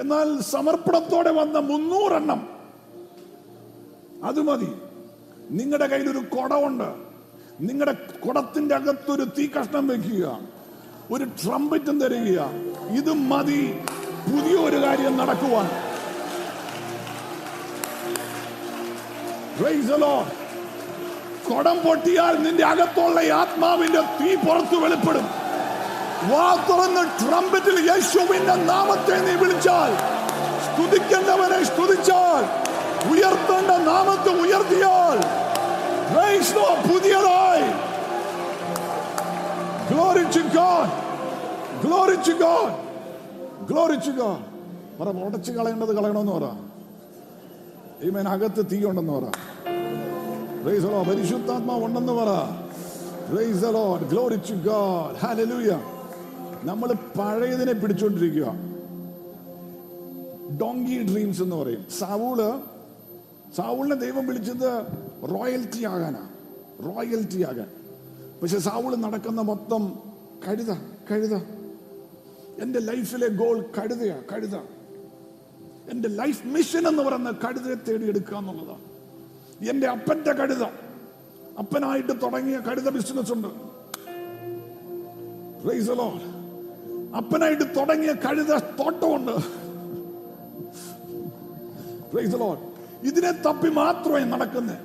എന്നാൽ 0.00 0.40
സമർപ്പണത്തോടെ 0.40 1.30
വന്ന 1.30 1.58
മുന്നൂറെണ്ണം. 1.58 2.48
അത് 4.24 4.40
മതി. 4.40 4.68
നിങ്ങളുടെ 5.50 5.86
കയ്യിൽ 5.86 6.10
ഒരു 6.10 6.18
കുടമുണ്ട് 6.18 6.94
നിങ്ങളുടെ 7.60 7.92
കുടത്തിന്റെ 7.92 8.74
അകത്തൊരു 8.74 9.24
തീ 9.38 9.46
കഷ്ണം 9.46 9.88
വെക്കുക. 9.88 10.40
ഒരു 11.10 11.24
ട്രംപറ്റും 11.24 12.00
തരിക. 12.00 12.40
ഇത് 12.90 13.12
മതി. 13.12 13.78
പുതിയ 14.32 14.56
ഒരു 14.56 14.76
കാര്യം 14.76 15.16
നടക്കുവാൻ. 15.16 15.91
കുടം 21.46 21.76
പൊട്ടിയാൽ 21.84 22.34
നിന്റെ 22.44 22.64
അകത്തുള്ള 22.64 23.20
ആത്മാവിന്റെ 23.32 24.02
തീ 24.18 24.30
പുറത്തു 24.36 24.76
വെളിപ്പെടും 24.76 25.26
വാ 26.30 26.48
തുറന്ന് 26.68 27.04
ട്രംപറ്റിൽ 27.20 27.78
യേശുവിന്റെ 27.88 28.56
നാമത്തെ 28.64 29.16
നീ 29.26 29.34
വിളിച്ചാൽ 29.34 29.92
സ്തുതിക്കേണ്ടവനെ 30.66 31.60
സ്തുതിച്ചാൽ 31.64 32.44
ഉയർത്തേണ്ട 33.12 33.70
നാമത്തെ 33.86 34.32
ഉയർത്തിയാൽ. 34.42 35.18
പുതിയതായി 36.86 37.66
Glory 39.88 40.24
to 40.26 40.42
God. 40.50 40.88
Glory 41.82 42.16
to 42.18 42.32
God. 42.38 42.70
Glory 43.66 43.96
to 43.98 44.12
God. 44.12 44.40
പറ 44.98 45.08
ഉടച്ചു 45.26 45.50
കളയേണ്ടത് 45.52 45.92
കളയണമെന്ന് 45.96 46.32
പറ 46.32 46.46
ഈ 48.04 48.10
മേനകത്ത് 48.10 48.62
തീ 48.70 48.78
ഉണ്ടെന്ന് 48.84 49.12
പറ 49.12 49.26
പരിശുദ്ധാത്മാവ് 51.02 51.84
ഉണ്ടെന്ന് 51.84 52.12
പറ. 52.12 52.28
നമ്മൾ 56.64 56.92
പഴയതിനെ 56.92 57.72
പിടിച്ചോണ്ടിരിക്കുക. 57.72 58.54
ഡോങ്കി 60.60 61.12
ഡ്രീംസ് 61.12 61.42
എന്ന് 61.42 61.56
പറയും. 61.56 61.86
സാവൂൾ 61.98 62.60
സാവൂളിനെ 63.56 63.94
ദൈവം 63.94 64.26
വിളിച്ചത് 64.26 64.86
റോയൽറ്റി 65.30 65.84
ആകാനാ. 65.84 66.28
റോയൽറ്റി 66.84 67.42
ആകാൻ. 67.42 67.66
പക്ഷെ 68.42 68.58
സാവൂൾ 68.58 68.96
നടക്കുന്ന 68.96 69.40
മൊത്തം 69.40 69.98
കഴുത 70.48 70.72
കഴുത. 71.10 71.36
ലൈഫിലെ 72.78 73.28
ഗോൾ 73.28 73.60
കഴുതയാ 73.62 74.22
കഴുത. 74.32 74.56
ലൈഫ് 76.08 76.46
മിഷൻ 76.46 76.88
എന്ന് 76.88 77.02
പറയുന്ന 77.02 77.30
കഴുതയെ 77.30 77.74
തേടിയെടുക്കുക 77.74 78.36
എന്നുള്ളതാണ്. 78.36 78.91
എന്റെ 79.68 79.86
അപ്പന്റെ 79.88 80.32
കഴുത 80.32 80.62
അപ്പനായിട്ട് 81.58 82.22
തുടങ്ങിയ 82.22 82.58
കഴുത 82.58 82.88
ബിസിനസ് 82.88 83.32
ഉണ്ട്. 83.32 83.48
അപ്പനായിട്ട് 87.16 87.76
തുടങ്ങിയ 87.76 88.12
കഴുത 88.12 88.58
തോട്ടമുണ്ട്. 88.58 89.36
ഇതിനെ 93.06 93.30
തപ്പി 93.30 93.68
മാത്രമേ 93.68 94.24
നടക്കുന്നേ. 94.24 94.76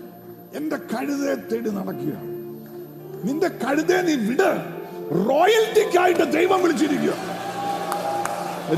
എന്റെ 0.58 0.76
കഴുതയെ 0.76 1.36
തേടി 1.36 1.70
നടക്കുക 1.70 2.16
നിന്റെ 3.24 3.48
കഴുതയെ 3.48 4.02
നീ 4.02 4.16
വിട്. 4.16 4.50
റോയൽറ്റിക്കായിട്ട് 5.30 6.32
ദൈവം 6.32 6.62
വിളിച്ചിരിക്കുക. 6.64 7.14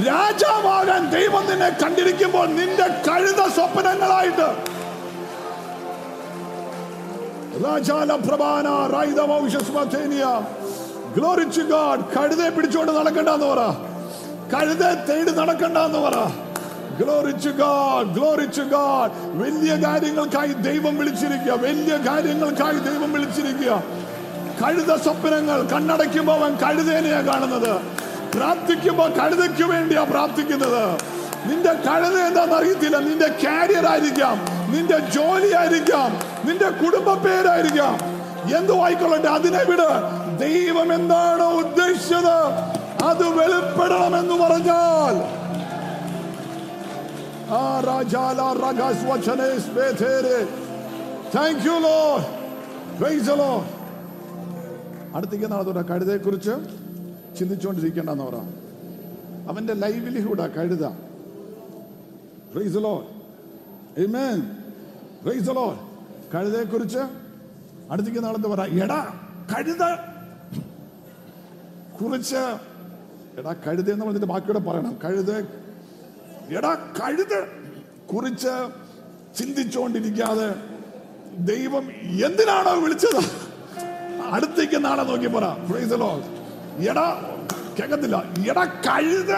രാജാവാകാൻ 0.07 1.09
ദൈവം 1.09 1.49
നിന്നെ 1.49 1.69
കണ്ടിരിക്കുമ്പോൾ 1.69 2.47
നിന്റെ 2.47 2.87
കഴുത 3.07 3.41
സ്വപ്നങ്ങളായിട്ട് 3.51 4.78
ഗ്ലോറി 11.15 11.43
ടു 11.43 11.61
ഗോഡ് 11.61 11.99
കഴുതെ 12.17 12.49
പിടിച്ചോണ്ട് 12.49 12.91
നടക്കണ്ടെന്ന് 12.91 13.45
പറ. 13.45 13.59
കഴുത 14.53 14.93
തേടി 14.93 15.31
നടക്കണ്ടെന്ന് 15.31 15.99
പറ. 15.99 16.15
Glory 17.01 17.31
to 17.31 17.49
God 17.49 18.07
glory 18.07 18.45
to 18.45 18.61
God 18.61 19.11
വലിയ 19.41 19.87
കാര്യങ്ങൾക്കായി 19.87 20.47
ദൈവം 20.47 20.97
വിളിച്ചിരിക്കുക. 20.97 21.51
വലിയ 21.51 21.97
കാര്യങ്ങൾക്കായി 21.97 22.73
ദൈവം 22.73 23.13
വിളിച്ചിരിക്കുക. 23.13 23.83
കഴുത 24.63 24.95
സ്വപ്നങ്ങൾ 24.95 25.63
കണ്ണടയ്ക്കുമ്പോൾ 25.63 26.33
അവൻ 26.33 26.55
കഴുതേനെയാ 26.55 27.21
കാണുന്നത്. 27.21 27.81
പ്രാർത്ഥിക്കുമ്പോൾ 28.35 29.09
കഴുതയ്ക്ക് 29.09 29.63
വേണ്ടിയാ 29.63 30.03
പ്രാർത്ഥിക്കുന്നത്. 30.03 30.83
നിന്റെ 31.49 31.73
കഴുത 31.73 32.17
എന്താണെന്ന് 32.17 32.55
അറിയത്തില്ല. 32.55 32.97
നിന്റെ 32.97 33.27
കാരിയർ 33.27 33.85
ആയിരിക്കാം. 33.85 34.58
നിന്റെ 34.73 34.99
ജോലി 34.99 35.53
ആയിരിക്കാം 35.53 36.09
നിന്റെ 36.47 36.69
കുടുംബ 36.69 37.13
പേരായിരിക്കാം 37.13 38.19
എന്ത് 38.57 38.71
വായിക്കൊള്ളട്ടെ? 38.71 39.27
അതിനെ 39.27 39.63
വിട്. 39.63 39.89
ദൈവം 40.39 40.93
എന്താണോ 40.93 41.51
ഉദ്ദേശിച്ചത്? 41.51 42.37
അത് 43.03 43.25
വെളിപ്പെടണമെന്ന് 43.27 44.33
പറഞ്ഞാൽ 44.33 45.15
ആ 47.53 47.81
രാജാല 47.85 48.41
റഗസ് 48.65 49.05
വചനേസ് 49.05 49.67
ബേഥേരെ 49.67 50.37
താങ്ക് 51.35 51.65
യു 51.65 51.75
ദി 53.27 53.31
ലോർഡ് 53.31 53.67
അടുത്തേക്ക് 55.15 55.51
നാളത്തോടെ 55.51 55.81
കഴുതയെ 55.81 56.17
കുറിച്ച് 56.17 56.51
ചിന്തിച്ചുകൊണ്ടിരിക്കേണ്ടെന്ന് 57.39 58.23
പറ. 58.23 58.35
അവന്റെ 59.49 59.73
ലൈവ്ലിഹുഡാ 59.73 60.47
കഴുത. 60.47 60.85
പ്രൈസ് 62.53 62.77
ദി 63.97 64.58
ലോർഡ് 65.25 65.79
കഴുതയെ 66.33 66.63
കുറിച്ച് 66.63 66.99
അടുത്തേക്ക് 67.91 68.23
നാളെന്ത് 68.23 68.47
പറ? 68.47 68.65
എടാ 68.65 69.13
കഴുത. 69.55 69.83
കുറിച്ച് 72.01 72.35
എടാ 73.39 73.55
കഴുത 73.67 73.91
എന്ന് 73.91 74.05
പറഞ്ഞിട്ട് 74.05 74.27
ബാക്കിയോടെ 74.27 74.59
പറയണം. 74.59 74.99
കഴുത 75.03 75.31
എടാ 76.57 76.73
കഴുത. 76.73 77.43
കുറിച്ച് 78.13 78.69
ചിന്തിച്ചുകൊണ്ടിരിക്കാതെ 79.37 80.55
ദൈവം 81.37 81.91
എന്തിനാണോ 82.25 82.79
വിളിച്ചത്? 82.79 83.49
അടുത്തേക്ക് 84.31 84.85
നാളെ 84.85 85.03
നോക്കി 85.03 85.27
പറ. 85.27 85.43
എടാ 86.89 87.35
കേൾക്കത്തില്ല 87.79 88.23
എടാ 88.49 88.63
കഴുത. 88.63 89.33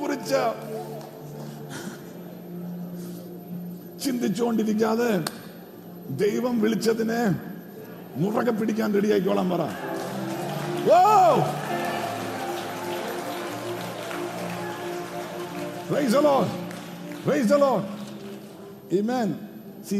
കുറിച്ച് 0.00 0.70
ചിന്തിച്ചുകൊണ്ടിരിക്കാതെ 4.04 5.24
ദൈവം 6.10 6.60
വിളിച്ചതിനെ 6.60 7.22
മുറകെ 8.16 8.50
പിടിക്കാൻ 8.50 8.94
റെഡിയായിക്കോളാൻ 8.94 9.50
പറ. 9.50 9.60
ഓ 10.92 11.00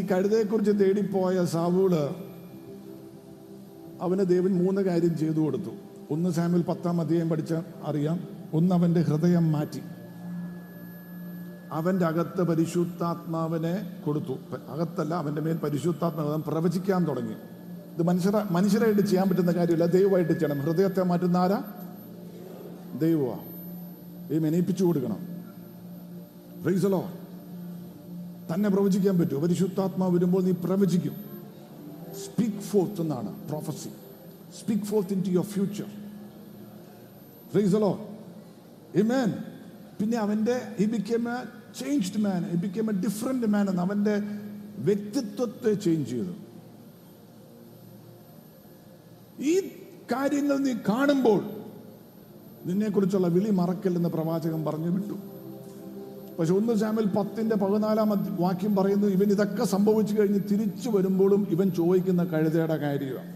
കഴുതയെക്കുറിച്ച് 0.03 0.71
തേടിപ്പോയ 0.71 1.45
സാവൂൾ 1.45 1.93
അവന് 4.01 4.25
ദേവൻ 4.27 4.65
മൂന്ന് 4.65 4.83
കാര്യം 4.83 5.19
ചെയ്തു 5.19 5.41
കൊടുത്തു. 5.41 5.73
ഒന്ന് 6.11 6.31
സാമിൽ 6.31 6.63
പത്താം 6.63 7.01
അധ്യായം 7.01 7.29
പഠിച്ച 7.29 7.55
അറിയാം. 7.85 8.29
ഒന്ന് 8.55 8.75
അവന്റെ 8.75 9.01
ഹൃദയം 9.01 9.53
മാറ്റി. 9.53 9.81
അവന്റെ 11.71 12.07
അകത്ത് 12.07 12.43
പരിശുദ്ധാത്മാവിനെ 12.43 14.03
കൊടുത്തു. 14.07 14.39
അകത്തല്ല 14.69 15.15
അവന്റെ 15.15 15.41
മേൽ 15.41 15.57
പരിശുദ്ധാത്മാവ് 15.57 16.43
പ്രവചിക്കാൻ 16.43 17.09
തുടങ്ങി. 17.09 17.35
ഇത് 17.95 18.03
മനുഷ്യരെ 18.03 18.45
മനുഷ്യരായിട്ട് 18.51 19.01
ചെയ്യാൻ 19.01 19.29
പറ്റുന്ന 19.29 19.53
കാര്യമില്ല 19.53 19.87
ദൈവമായിട്ട് 19.87 20.33
ചെയ്യണം. 20.33 20.61
ഹൃദയത്തെ 20.61 21.03
മാറ്റുന്ന 21.03 21.37
ആരാ? 21.37 21.63
ദൈവമാ. 22.99 23.39
ദൈവം 24.29 24.43
മെനയിപ്പിച്ചു 24.43 24.85
കൊടുക്കണം. 24.85 25.31
Lord. 26.65 27.21
തന്നെ 28.55 28.71
പ്രവചിക്കാൻ 28.71 29.19
പറ്റുമോ 29.19 29.41
പരിശുദ്ധാത്മാവ് 29.41 30.15
വരുമ്പോൾ 30.15 30.43
നീ 30.43 30.51
പ്രവചിക്കും. 30.51 31.31
സ്പീക്ക് 32.25 32.59
ഫോർത്ത് 32.59 33.01
എന്നാണ് 33.01 33.49
prophecy 33.49 33.89
speak 34.61 34.85
forth 34.85 35.13
into 35.23 35.29
your 35.29 35.45
future 35.45 35.85
റീസലോ 37.57 38.01
ഇമേൻ 38.95 39.33
പിന്നെ 40.01 40.19
അവന്റെ 40.19 40.61
he 40.79 40.85
became 40.85 41.29
changed 41.79 42.21
man 42.21 42.45
he 42.45 42.57
became 42.57 42.91
a 42.91 43.01
different 43.01 43.47
man 43.47 43.69
എന്ന് 43.69 43.83
അവന്റെ 43.83 44.23
വ്യക്തിത്വത്തെ 44.79 45.73
ചേഞ്ച് 45.73 46.11
ചെയ്തു. 46.11 46.35
ഈ 49.41 49.61
കാര്യങ്ങൾ 50.13 50.59
നീ 50.59 50.73
കാണുമ്പോൾ 50.89 51.51
നിന്നെക്കുറിച്ചുള്ള 52.67 53.27
വിളി 53.27 53.51
മറക്കല്ലെന്ന് 53.51 54.09
പ്രവാചകൻ 54.09 54.65
പറഞ്ഞു 54.65 54.91
വിട്ടു. 54.91 55.15
പക്ഷെ 56.39 56.53
ഒന്ന് 56.55 56.81
ചാമൽ 56.81 57.05
പത്തിന്റെ 57.05 57.57
പതിനാലാം 57.57 58.37
വാക്യം 58.41 58.77
പറയുന്നു 58.77 59.07
ഇവൻ 59.07 59.31
ഇതൊക്കെ 59.31 59.65
സംഭവിച്ചു 59.65 60.21
കഴിഞ്ഞ് 60.21 60.41
തിരിച്ചു 60.51 60.91
വരുമ്പോഴും 60.91 61.47
ഇവൻ 61.51 61.71
ചോദിക്കുന്ന 61.71 62.25
കഴുതയുടെ 62.25 62.77
കാര്യമാണ്. 62.77 63.33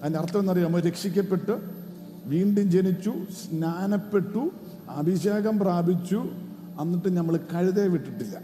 അതിന്റെ 0.00 0.18
അർത്ഥം 0.18 0.40
എന്നറിയാമോ 0.40 0.78
രക്ഷിക്കപ്പെട്ട് 0.78 1.80
വീണ്ടും 2.24 2.70
ജനിച്ചു 2.70 3.10
സ്നാനപ്പെട്ടു 3.10 4.50
അഭിഷേകം 4.88 5.58
പ്രാപിച്ചു 5.58 6.49
എന്നിട്ട് 6.80 7.16
നമ്മൾ 7.16 7.36
കഴുതയെ 7.36 7.86
വിട്ടിട്ടില്ല. 7.86 8.40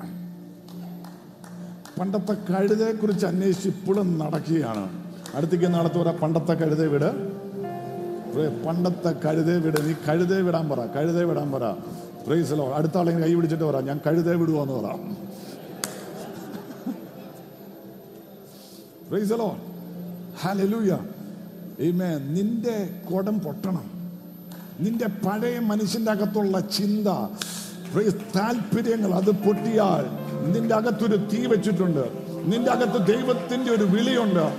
പണ്ടത്തെ 2.00 2.32
കഴുതയെ 2.32 2.92
കുറിച്ച് 2.92 3.26
അന്വേഷിച്ച് 3.26 3.68
ഇപ്പോഴും 3.68 4.18
നടക്കുകയാണ്. 4.18 4.88
അടുത്തേക്ക് 5.34 5.74
നാളത്തെ 5.74 5.98
പറ 5.98 6.16
പണ്ടത്തെ 6.16 6.52
കഴുതയെ 6.52 6.86
വിട്. 6.86 7.36
പണ്ടത്തെ 8.66 9.10
കഴുതയെ 9.10 9.58
വിട്. 9.58 9.88
നീ 9.88 9.92
കഴുതയെ 9.92 10.40
വിടാൻ 10.40 10.68
പറ. 10.68 10.86
കഴുതയെ 10.86 11.24
വിടാൻ 11.24 11.52
പറ. 11.52 11.70
പ്രൈസലോ 12.26 12.74
അടുത്ത 12.74 12.98
ആളെ 12.98 13.12
കൈ 13.12 13.34
പിടിച്ചിട്ട് 13.34 13.64
പറ. 13.64 13.80
ഞാൻ 13.80 14.00
കഴുതയെ 14.06 14.34
വിടുവാന്ന് 14.34 14.74
പറ. 14.74 14.94
പ്രൈസലോ 19.08 19.56
ഹലൂയ 20.40 20.98
ഇമേ 21.78 22.14
നിന്റെ 22.14 22.90
കൊടം 23.10 23.40
പൊട്ടണം. 23.40 23.96
നിന്റെ 24.80 25.06
പഴയ 25.06 25.58
മനുഷ്യന്റെ 25.58 26.12
അകത്തുള്ള 26.12 26.60
ചിന്ത 26.60 27.08
താല്പര്യങ്ങൾ 28.36 29.14
അത് 29.14 29.30
പൊട്ടിയാൽ 29.30 30.26
നിന്റെ 30.52 30.74
അകത്തൊരു 30.74 31.16
തീ 31.16 31.46
വെച്ചിട്ടുണ്ട്. 31.46 32.08
നിന്റെ 32.44 32.70
അകത്ത് 32.70 33.06
ദൈവത്തിന്റെ 33.06 33.72
ഒരു 33.72 33.84
വിളിയുണ്ട്. 33.84 34.52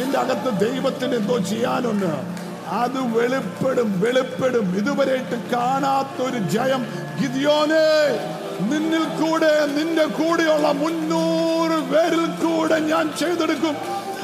നിന്റെ 0.00 0.18
അകത്ത് 0.18 0.72
ദൈവത്തിന് 0.72 1.14
എന്തോ 1.14 1.38
ചെയ്യാനുണ്ട്. 1.38 2.40
അത് 2.68 3.18
വെളിപ്പെടും 3.18 4.00
വെളിപ്പെടും. 4.00 4.74
കാണാത്ത 4.74 5.52
കാണാത്തൊരു 5.52 6.38
ജയം 6.38 6.86
ഗിതിയോനെ 7.22 8.18
നിന്നിൽ 8.60 9.04
കൂടെ 9.04 9.66
നിന്റെ 9.66 10.04
കൂടെയുള്ള 10.04 10.72
മുന്നൂറ് 10.72 11.80
പേരിൽ 11.80 12.26
കൂടെ 12.26 12.78
ഞാൻ 12.78 13.12
ചെയ്തെടുക്കും. 13.18 13.76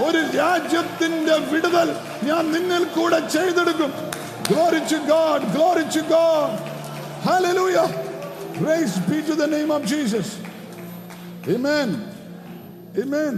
ഒരു 0.06 0.36
രാജ്യത്തിന്റെ 0.36 1.36
വിടുതൽ 1.36 1.96
ഞാൻ 2.22 2.52
നിന്നിൽ 2.52 2.84
കൂടെ 2.84 3.28
ചെയ്തെടുക്കും. 3.28 4.16
Glory 4.48 4.78
God 4.78 4.98
God, 4.98 5.58
God 5.58 5.84
hallelujah. 7.28 8.05
Praise 8.58 8.98
be 9.00 9.22
to 9.22 9.34
the 9.34 9.46
name 9.46 9.70
of 9.70 9.84
Jesus. 9.84 10.40
Amen. 11.46 11.88
Amen. 12.96 13.34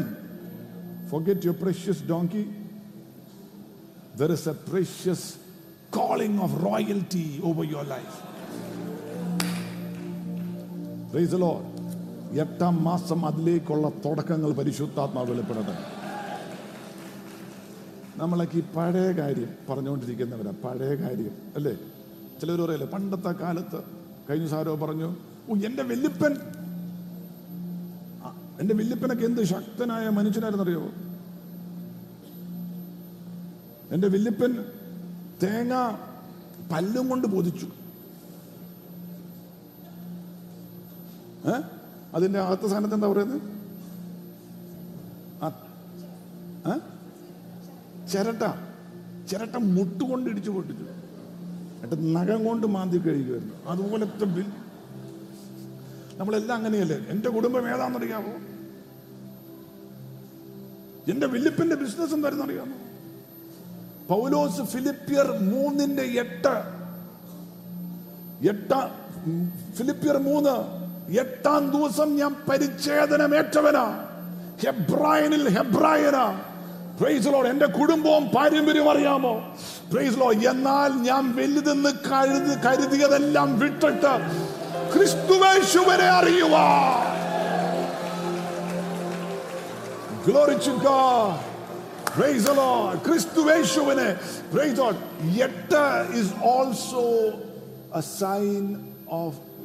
Forget 1.11 1.43
your 1.43 1.55
precious 1.55 2.01
donkey. 2.03 2.47
There 4.15 4.31
is 4.31 4.47
a 4.47 4.55
precious 4.55 5.39
calling 5.91 6.39
of 6.39 6.63
royalty 6.63 7.41
over 7.43 7.65
your 7.65 7.85
life. 7.85 8.17
Praise 11.13 11.31
the 11.31 11.39
Lord. 11.39 11.65
എട്ടാം 12.45 12.75
മാസം 12.85 13.21
അതിലേക്കുള്ള 13.27 13.87
തുടക്കങ്ങൾ 14.05 14.51
പരിശുദ്ധാത്മാവ് 14.53 15.31
വെളിപ്പെടട്ടെ 15.31 15.77
നമ്മളൊക്കെ 18.17 18.59
ഈ 18.59 18.65
പഴയ 18.75 19.09
കാര്യം 19.21 19.51
പറഞ്ഞുകൊണ്ടിരിക്കുന്നവരാ 19.69 20.53
പഴയ 20.65 20.93
കാര്യം 21.05 21.37
അല്ലേ 21.59 21.73
ചിലർ 22.41 22.61
പറയല്ലേ 22.65 22.89
പണ്ടത്തെ 22.95 23.33
കാലത്ത് 23.43 23.81
കഴിഞ്ഞ 24.31 24.47
സാരോ 24.47 24.77
പറഞ്ഞു 24.77 25.09
ഓ 25.49 25.55
എന്റെ 25.67 25.83
വെല്ലുപ്പൻ 25.83 26.33
എന്റെ 28.61 28.75
വെല്ലുപ്പനൊക്കെ 28.75 29.25
എന്ത് 29.25 29.43
ശക്തനായ 29.43 30.09
മനുഷ്യനായിരുന്നറിയോ? 30.09 30.81
എന്റെ 33.95 34.09
വെല്ലുപ്പൻ 34.09 34.53
തേങ്ങ 35.43 35.75
പല്ലും 36.73 37.09
കൊണ്ട് 37.09 37.27
പൊതിച്ചു. 37.29 37.69
അതിന്റെ 42.15 42.39
അകത്ത 42.39 42.67
സ്ഥാനത്ത് 42.67 42.95
എന്താ 42.95 43.09
പറയുന്നത്? 43.09 43.41
ചിരട്ട. 48.11 48.45
ചിരട്ട 49.31 49.57
മുട്ടുകൊണ്ട് 49.57 50.31
ഇടിച്ചു 50.31 50.51
പൊട്ടിച്ചു. 50.51 50.85
എന്നിട്ട് 51.83 52.17
നഖം 52.17 52.45
കൊണ്ട് 52.45 52.67
മാന്തി 52.67 52.99
കഴിക്കുമായിരുന്നു. 52.99 53.55
അതുപോലത്തെ 53.67 54.25
ബിൽ. 54.25 54.45
നമ്മളെല്ലാം 56.17 56.57
അങ്ങനെയല്ലേ? 56.57 56.97
എന്റെ 57.09 57.29
കുടുംബം 57.29 57.75
ഏതാണെന്നറിയാമോ? 57.75 58.33
എന്റെ 61.13 61.27
വില്ലിപ്പിന്റെ 61.27 61.77
ബിസിനസ് 61.77 62.15
എന്തായിരുന്നറിയാമോ 62.15 62.75
പൗലോസ് 64.09 64.63
ഫിലിപ്പിയർ 64.63 65.27
മൂന്നിന്റെ 65.27 66.03
എട്ട്. 66.03 66.79
എട്ട 68.49 68.73
ഫിലിപ്പിയർ 69.75 70.19
മൂന്ന്. 70.19 70.79
എട്ടാം 71.21 71.71
ദിവസം 71.71 72.17
ഞാൻ 72.17 72.37
പരിച്ഛേദനമേറ്റവനാ. 72.51 74.05
ഹെബ്രായനിൽ 74.65 75.49
ഹെബ്രായനാ. 75.49 76.41
പ്രൈസ് 77.01 77.27
ലോഡ് 77.27 77.49
എന്റെ 77.49 77.67
കുടുംബവും 77.67 78.25
പാരമ്പര്യവും 78.29 78.91
അറിയാമോ? 78.91 79.35
പ്രൈസ്ലോ 79.93 80.29
എന്നാൽ 80.33 80.93
ഞാൻ 81.01 81.25
വലുതെന്ന് 81.37 81.93
കരുതി 82.07 82.55
കരുതിയതെല്ലാം 82.67 83.59
വിട്ടിട്ട് 83.59 84.13
ക്രിസ്തുവേശുവരെ 84.93 86.09
അറിയുക 86.11 86.57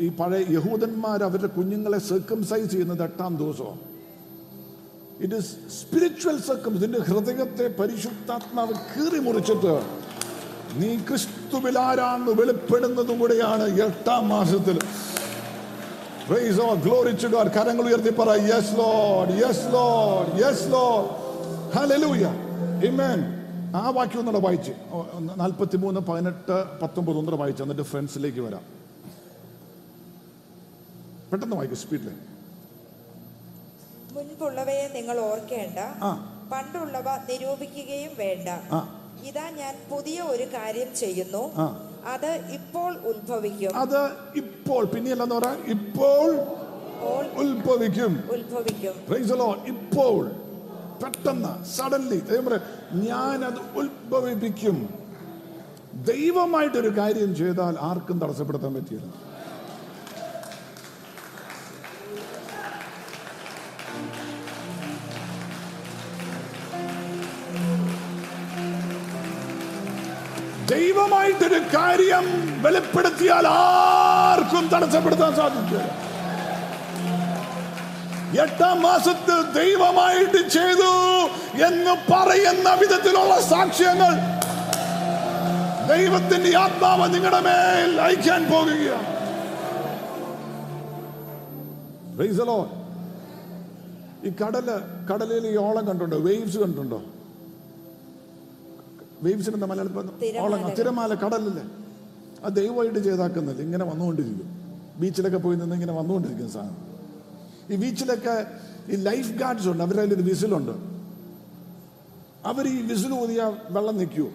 ഈ 0.02 0.08
പഴയ 0.10 0.44
യഹൂദന്മാർ 0.50 1.24
അവരുടെ 1.24 1.48
കുഞ്ഞുങ്ങളെ 1.48 1.98
സർക്കംസൈസ് 1.98 2.70
ചെയ്യുന്നത് 2.70 3.04
എട്ടാം 3.04 3.38
ദിവസവും 3.38 3.93
ഇറ്റ് 5.24 5.36
ഇസ് 5.42 5.52
സ്പിരിച്വൽ 5.80 6.38
സർക്കംസ് 6.50 6.84
നിന്റെ 6.84 7.02
ഹൃദയത്തെ 7.10 7.68
പരിശുദ്ധാത്മാവ് 7.80 8.74
കീറി 8.92 9.20
മുറിച്ചിട്ട് 9.28 9.74
നീ 10.82 10.90
ക്രിസ്തുവിൽ 11.08 11.64
വിലാരാന്ന് 11.66 12.32
വെളിപ്പെടുന്നതും 12.40 13.18
കൂടെയാണ് 13.20 13.66
എട്ടാം 13.88 14.24
മാസത്തിൽ. 14.36 14.78
Glory 16.86 17.14
to 17.22 17.28
കരങ്ങൾ 17.56 17.86
ഉയർത്തി 17.90 18.12
പറ 18.20 18.30
yes 18.50 18.74
Lord 18.80 19.32
yes 19.44 19.66
Lord 19.76 20.30
yes 20.42 20.66
Lord 20.74 21.08
hallelujah 21.76 22.26
amen 22.90 23.20
ആ 23.82 23.84
വാക്യം 23.98 24.20
ഒന്നുകൂടെ 24.22 24.42
വായിച്ച്. 24.46 24.74
നാൽപ്പത്തി 25.42 25.78
മൂന്ന് 25.84 26.02
പതിനെട്ട് 26.10 26.58
പത്തൊമ്പത് 26.82 27.18
ഒന്നുകൂടെ 27.22 27.40
വായിച്ച്. 27.44 27.62
എന്നിട്ട് 27.66 27.86
ഫ്രണ്ട്സിലേക്ക് 27.92 28.42
വരാം. 28.48 28.64
പെട്ടെന്ന് 31.32 31.56
വായിക്കും 31.60 31.82
സ്പീഡിൽ 31.84 32.10
മുൻപുള്ളവയെ 34.14 34.90
നിങ്ങൾ 34.94 35.20
ഓർക്കേണ്ട. 35.20 35.80
പണ്ടുള്ളവ 36.52 37.04
നിരൂപിക്കുകയും 37.30 38.12
വേണ്ട. 38.18 38.50
ഇതാ 39.28 39.50
ഞാൻ 39.50 39.76
പുതിയ 39.92 40.22
ഒരു 40.22 40.44
കാര്യം 40.44 40.96
ചെയ്യുന്നു. 40.96 41.44
അത് 42.06 42.32
ഇപ്പോൾ 42.52 42.98
ഉത്ഭവിക്കും. 42.98 43.78
അത് 43.78 44.00
ഇപ്പോൾ 44.36 44.86
പിന്നെയല്ലെന്ന് 44.86 45.36
പറയാം. 45.36 45.64
ഇപ്പോൾ 45.70 46.32
ഉത്ഭവിക്കും. 47.36 48.24
ഉത്ഭവിക്കും. 48.32 48.96
ഇപ്പോൾ 49.68 50.32
പെട്ടെന്ന് 51.04 51.66
സഡൻലി 51.66 52.20
ദൈവം 52.20 52.54
അത് 53.46 53.80
ഉത്ഭവിപ്പിക്കും. 53.80 54.90
ദൈവമായിട്ടൊരു 55.94 56.98
കാര്യം 56.98 57.36
ചെയ്താൽ 57.36 57.76
ആർക്കും 57.80 58.20
തടസ്സപ്പെടുത്താൻ 58.20 58.74
പറ്റില്ല. 58.74 59.33
ദൈവമായിട്ടൊരു 70.74 71.60
കാര്യം 71.76 72.26
വെളിപ്പെടുത്തിയാൽ 72.64 73.48
ആർക്കും 73.48 74.66
തടസ്സപ്പെടുത്താൻ 74.68 75.36
സാധിക്കില്ല. 75.36 76.04
എട്ടാം 78.44 78.82
മാസത്തിൽ 78.82 79.40
ദൈവമായിട്ട് 79.64 80.40
ചെയ്തു 80.50 80.94
എന്ന് 81.68 81.94
പറയുന്ന 82.12 82.74
വിധത്തിലുള്ള 82.74 83.42
സാക്ഷ്യങ്ങൾ 83.42 84.14
ദൈവത്തിന്റെ 85.88 86.58
ആത്മാവ് 86.58 87.14
നിങ്ങളുടെ 87.14 87.40
മേൽ 87.40 88.02
അയക്കാൻ 88.02 88.42
പോകുകയാണ്. 88.52 89.10
ഈ 94.28 94.30
കടൽ 94.44 94.68
കടലിൽ 95.12 95.48
ഈ 95.48 95.56
ഓളം 95.58 95.88
കണ്ടുണ്ടോ 95.88 96.18
വേവ്സ് 96.18 96.58
കണ്ടുണ്ടോ 96.58 97.00
വേവ്സിന് 99.24 99.56
എന്ന 99.56 99.66
മലയാളത്തിൽ 99.66 100.38
ഓളങ്ങ. 100.40 100.74
തിരമാല 100.74 101.14
കടലല്ലേ 101.14 101.64
അത് 102.44 102.54
ദൈവമായിട്ട് 102.54 103.00
ചെയ്താക്കുന്നില്ല 103.00 103.62
ഇങ്ങനെ 103.62 103.86
വന്നുകൊണ്ടിരിക്കും. 103.86 104.50
ബീച്ചിലൊക്കെ 105.00 105.38
പോയി 105.38 105.56
നിന്ന് 105.56 105.76
ഇങ്ങനെ 105.76 105.94
വന്നുകൊണ്ടിരിക്കും 105.94 106.52
സാധനം. 106.52 106.78
ഈ 107.72 107.76
ബീച്ചിലൊക്കെ 107.76 108.48
ഈ 108.90 108.96
ലൈഫ് 108.96 109.32
ഗാർഡ്സ് 109.32 109.68
ഉണ്ട് 109.68 109.84
അവരുടെ 109.84 110.02
കയ്യിൽ 110.02 110.16
ഒരു 110.16 110.22
വിസിലുണ്ട് 110.22 110.72
അവർ 112.46 112.68
ഈ 112.68 112.82
വിസിൽ 112.82 113.14
ഊതിയ 113.14 113.58
വെള്ളം 113.70 113.98
നിൽക്കുവോ? 113.98 114.32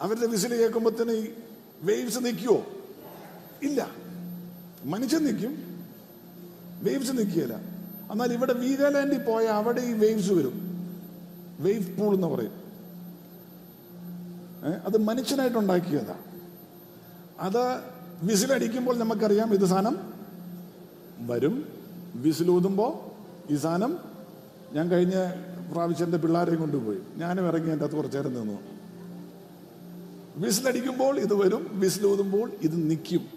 അവരുടെ 0.00 0.26
വിസിൽ 0.26 0.56
കേൾക്കുമ്പോഴത്തേന് 0.56 1.10
ഈ 1.10 1.30
വേവ്സ് 1.82 2.18
നിൽക്കുവോ? 2.18 2.66
ഇല്ല. 3.62 3.90
മനുഷ്യൻ 4.84 5.24
നിൽക്കും 5.24 5.52
വേവ്സ് 6.82 7.12
നിൽക്കുകയില്ല. 7.12 7.54
എന്നാൽ 8.12 8.32
ഇവിടെ 8.32 8.52
വീഗാലാൻഡിൽ 8.52 9.18
പോയാൽ 9.18 9.52
അവിടെ 9.52 9.80
ഈ 9.80 9.92
വേവ്സ് 9.92 10.32
വരും. 10.32 10.56
വേവ് 11.60 12.00
പൂൾ 12.00 12.14
എന്ന് 12.14 12.26
പറയും. 12.26 12.65
അത് 14.64 14.96
മനുഷ്യനായിട്ട് 14.96 15.58
ഉണ്ടാക്കിയതാ 15.58 16.16
അത് 17.40 17.80
വിസിലടിക്കുമ്പോൾ 18.22 18.98
നമുക്കറിയാം 18.98 19.54
ഇത് 19.54 19.64
സാധനം 19.64 20.12
വരും. 21.18 21.68
വിസിലൂതുമ്പോൾ 22.14 22.92
ഈ 23.52 23.56
സാധനം 23.56 23.98
ഞാൻ 24.72 24.90
കഴിഞ്ഞ 24.90 25.14
പ്രാവശ്യം 25.72 26.04
എന്റെ 26.04 26.18
പിള്ളേരെയും 26.18 26.60
കൊണ്ടുപോയി. 26.60 26.98
ഞാനും 27.16 27.46
ഇറങ്ങി 27.46 27.70
എന്റെ 27.70 27.84
അകത്ത് 27.84 27.96
കുറച്ചേരം 27.96 28.34
നിന്നു. 28.34 28.58
വിസിലടിക്കുമ്പോൾ 30.36 31.18
ഇത് 31.18 31.34
വരും 31.34 31.70
വിസിലൂതുമ്പോൾ 31.72 32.52
ഇത് 32.62 32.90
നിൽക്കും 32.90 33.28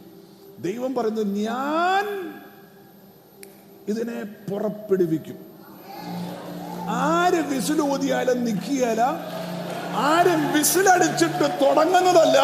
ദൈവം 0.59 0.95
പറയുന്നത് 0.95 1.27
ഞാൻ 1.27 2.05
ഇതിനെ 3.87 4.23
പുറപ്പെടുവിക്കും. 4.23 5.37
ആര് 6.89 7.55
വിസിലൂതിയാലും 7.55 8.45
നിൽക്കുകയല്ല 8.45 9.03
ആരും 9.95 10.53
വിസിലടിച്ചിട്ട് 10.53 11.47
തുടങ്ങുന്നതല്ല. 11.61 12.39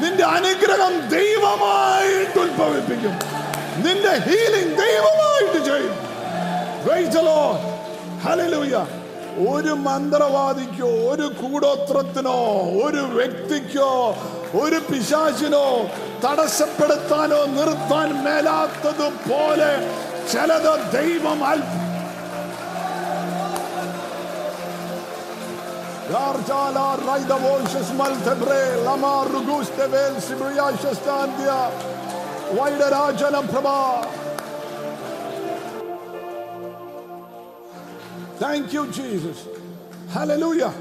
നിന്റെ 0.00 0.24
അനുഗ്രഹം 0.24 1.08
ദൈവമായിട്ട് 1.08 2.38
ഉത്ഭവിപ്പിക്കും 2.38 3.14
നിന്റെ 3.82 4.14
ഹീലിംഗ് 4.18 4.76
ദൈവമായിട്ട് 4.78 5.60
ചെയ്യും 5.70 5.96
Praise 6.86 7.12
the 7.12 7.22
Lord. 7.22 7.60
Hallelujah. 8.22 8.86
ഒരു 9.44 9.72
മന്ത്രവാദിക്കോ 9.82 10.90
ഒരു 11.08 11.26
കൂടോത്രത്തിനോ 11.40 12.38
ഒരു 12.82 13.02
വ്യക്തിക്കോ 13.14 13.90
ഒരു 14.54 14.78
പിശാചിനോ 14.90 15.66
തടസ്സപ്പെടുത്താനോ 16.24 17.40
നിർത്താൻ 17.54 18.10
മേലാത്തതുപോലെ 18.24 19.72
ചിലത് 20.32 20.72
ദൈവം 20.92 21.42
അത്ഭുത 21.44 21.86
രാജന 32.88 33.38
പ്രഭാ 33.38 33.78
Thank 38.38 38.72
you 38.74 38.82
Jesus. 38.92 39.38
Hallelujah. 40.10 40.72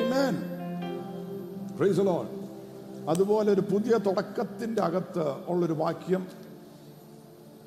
Amen. 0.00 0.34
Praise 1.78 1.96
the 1.96 2.06
Lord. 2.12 2.28
അതുപോലെ 3.12 3.48
ഒരു 3.54 3.62
പുതിയ 3.70 3.94
തുടക്കത്തിന്റെ 4.06 4.80
അകത്ത് 4.88 5.24
ഉള്ളൊരു 5.52 5.74
വാക്യം 5.80 6.22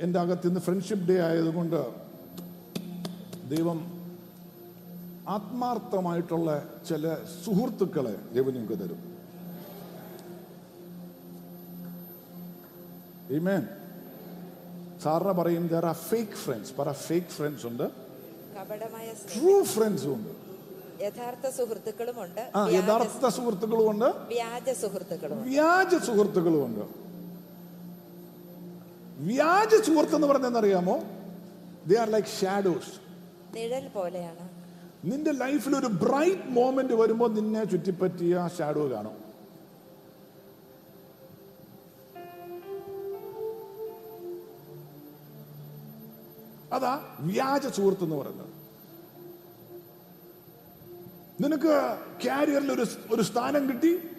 എന്റെ 0.05 0.17
അകത്ത് 0.23 0.47
ഇന്ന് 0.51 0.61
ഫ്രണ്ട്ഷിപ്പ് 0.67 1.05
ഡേ 1.09 1.17
ആയതുകൊണ്ട് 1.27 1.79
ദൈവം 3.53 3.79
ആത്മാർത്ഥമായിട്ടുള്ള 5.35 6.49
ചില 6.89 7.03
സുഹൃത്തുക്കളെ 7.43 8.15
ദൈവം 8.35 8.53
നിങ്ങൾക്ക് 8.57 8.77
തരും. 8.83 8.99
Amen. 13.37 13.63
സാറിന് 15.03 15.33
പറയും 15.39 15.65
ദർ 15.75 15.85
ആർ 15.93 15.97
ഫേക്ക് 16.09 16.37
ഫ്രണ്ട്സ് 16.43 16.73
പറ 16.79 16.91
ഫേക്ക് 17.07 17.33
ഫ്രണ്ട്സ് 17.37 17.65
ഉണ്ട്. 17.71 17.87
കപടമായ 18.57 19.07
ട്രൂ 19.33 19.53
ഫ്രണ്ട്സും 19.73 20.11
ഉണ്ട്. 20.17 20.31
യഥാർത്ഥ 21.05 21.47
സുഹൃത്തുക്കളുമുണ്ട്. 21.57 22.43
ആ 22.55 22.61
യഥാർത്ഥ 22.77 23.25
സുഹൃത്തുക്കളും 23.37 23.87
ഉണ്ട് 23.91 24.07
വ്യാജ 24.33 24.69
സുഹൃത്തുക്കളും 24.83 25.43
വ്യാജ 25.49 25.93
സുഹൃത്തുക്കളും 26.07 26.61
ഉണ്ട് 26.67 26.85
വ്യാജ 29.29 29.73
സുഹൃത്ത് 29.87 30.15
എന്ന് 30.17 30.27
പറഞ്ഞെന്നറിയാമോ 30.31 30.95
ദേ 31.89 31.95
ആർ 32.03 32.09
ലൈക്ക് 32.15 32.31
ഷാഡോസ് 32.39 32.93
നിഴൽ 33.55 33.85
പോലെയാണ്. 33.97 34.43
നിന്റെ 35.09 35.31
ലൈഫിൽ 35.43 35.73
ഒരു 35.81 35.89
ബ്രൈറ്റ് 36.03 36.49
മോമെന്റ് 36.57 36.95
വരുമ്പോൾ 37.01 37.29
നിന്നെ 37.37 37.63
ചുറ്റിപ്പറ്റിയ 37.73 38.35
ഷാഡോ 38.57 38.83
കാണും. 38.93 39.15
അതാ 46.73 47.15
വ്യാജ 47.19 47.67
സുഹൃത്ത് 47.67 48.03
എന്ന് 48.03 48.15
പറയുന്നത്. 48.15 48.57
നിനക്ക് 51.43 51.99
കാരിയറിൽ 52.27 52.71
ഒരു 52.71 52.85
ഒരു 53.11 53.21
സ്ഥാനം 53.21 53.67
കിട്ടി. 53.67 54.09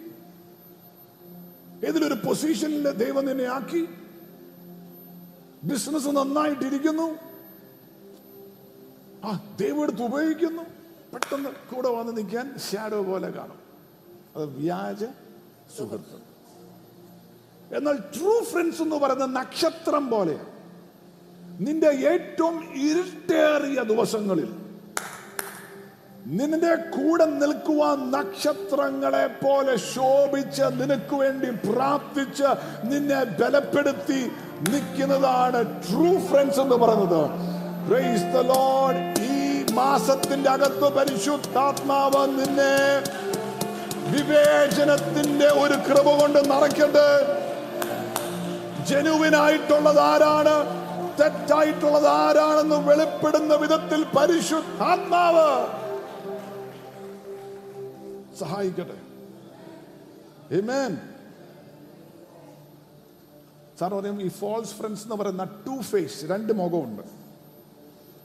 ഏതിലൊരു 1.87 2.13
പൊസിഷനിൽ 2.13 2.91
ദൈവം 2.91 3.25
നിന്നെ 3.25 3.45
ആക്കി. 3.45 3.87
ബിസിനസ് 5.63 6.07
നന്നായിട്ടിരിക്കുന്നു. 6.07 7.15
ആ 9.25 9.55
ദൈവം 9.59 9.83
എടുത്ത് 9.83 10.03
ഉപയോഗിക്കുന്നു. 10.03 10.63
പെട്ടെന്ന് 11.13 11.49
കൂടെ 11.75 11.89
വന്ന് 11.89 12.17
നിൽക്കാൻ 12.17 12.57
ഷാഡോ 12.59 13.03
പോലെ 13.03 13.29
കാണും. 13.29 13.59
അത് 14.35 14.45
വ്യാജ 14.45 15.03
സുഹൃത്ത്. 15.77 16.29
എന്നാൽ 17.75 17.97
ട്രൂ 17.97 18.43
ഫ്രണ്ട്സ് 18.43 18.81
എന്ന് 18.81 18.95
പറയുന്ന 18.95 19.25
നക്ഷത്രം 19.25 20.09
പോലെയാണ്. 20.09 20.58
നിന്റെ 21.59 21.87
ഏറ്റവും 21.87 22.73
ഇരുട്ടേറിയ 22.73 23.83
ദിവസങ്ങളിൽ 23.83 24.53
നിന്റെ 26.25 26.75
കൂടെ 26.75 27.25
നിൽക്കുവാൻ 27.25 28.11
നക്ഷത്രങ്ങളെ 28.11 29.27
പോലെ 29.27 29.75
ശോഭിച്ച് 29.75 30.63
നിനക്ക് 30.63 31.15
വേണ്ടി 31.15 31.69
പ്രാർത്ഥിച്ച് 31.69 32.43
നിന്നെ 32.83 33.23
ബലപ്പെടുത്തി 33.23 34.31
നിൽക്കുന്നതാണ് 34.71 35.87
ട്രൂ 35.87 36.19
ഫ്രണ്ട്സ് 36.19 36.59
എന്ന് 36.59 36.75
പറയുന്നത്. 36.75 37.29
ഈ 39.21 39.65
മാസത്തിന്റെ 39.73 40.49
അകത്ത് 40.49 40.93
പരിശുദ്ധാത്മാവ് 40.93 42.27
നിന്നെ 42.27 42.75
വിവേചനത്തിന്റെ 44.17 45.47
ഒരു 45.47 45.73
കൃപ 45.73 46.19
കൊണ്ട് 46.19 46.51
നിറയ്ക്കട്ടെ. 46.51 47.09
ജനുവിനായിട്ടുള്ളത് 48.85 49.99
ആരാണ്? 49.99 50.78
തെറ്റായിട്ടുള്ളത് 51.19 52.07
ആരാണെന്ന് 52.07 52.75
വെളിപ്പെടുന്ന 52.75 53.55
വിധത്തിൽ 53.55 54.05
പരിശുദ്ധാത്മാവ് 54.17 55.49
സഹായിക്കട്ടെ. 58.39 58.97
സാർ 63.79 63.93
പറയും 63.93 64.21
ഈ 64.21 64.27
ഫോൾസ് 64.27 64.73
ഫ്രണ്ട്സ് 64.73 65.03
എന്ന് 65.03 65.15
പറയുന്ന 65.15 65.43
ടു 65.43 65.81
ഫേസ് 65.81 66.25
രണ്ട് 66.25 66.53
മുഖമുണ്ട്. 66.53 67.03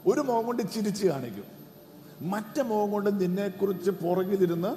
ഒരു 0.07 0.19
മുഖം 0.19 0.45
കൊണ്ട് 0.45 0.63
ചിരിച്ച് 0.63 1.07
കാണിക്കും. 1.07 1.45
മറ്റേ 2.21 2.61
മുഖം 2.61 2.91
കൊണ്ട് 2.91 3.21
നിന്നെക്കുറിച്ച് 3.21 3.91
പുറകിലിരുന്ന് 3.91 4.71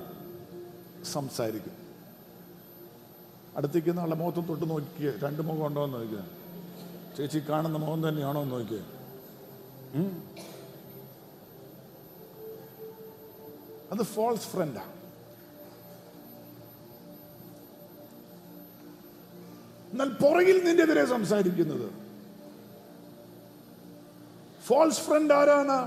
സംസാരിക്കും. 1.12 1.74
അടുത്തേക്ക് 3.56 3.92
നല്ല 4.00 4.14
മുഖത്ത് 4.14 4.48
തൊട്ട് 4.48 4.70
നോക്കിയേ 4.70 5.12
രണ്ട് 5.22 5.42
മുഖം 5.42 5.66
ഉണ്ടോ 5.66 5.84
എന്ന് 5.84 5.98
നോക്കിയേ 5.98 6.24
ചേച്ചി 7.18 7.38
കാണുന്ന 7.48 7.76
മുഖം 7.82 8.00
തന്നെയാണോ 8.08 8.40
എന്ന് 8.42 8.54
നോക്കിയേ. 8.54 8.82
അത് 13.92 14.02
ഫോൾസ് 14.14 14.48
ഫ്രണ്ടാ 14.52 14.84
എന്നാൽ 19.92 20.08
പുറകിൽ 20.22 20.58
നിന്റെതിരെ 20.64 21.04
സംസാരിക്കുന്നത്. 21.12 21.88
ഫോൾസ് 24.66 25.00
ഫ്രണ്ട് 25.06 25.32
ആരാണ്? 25.34 25.78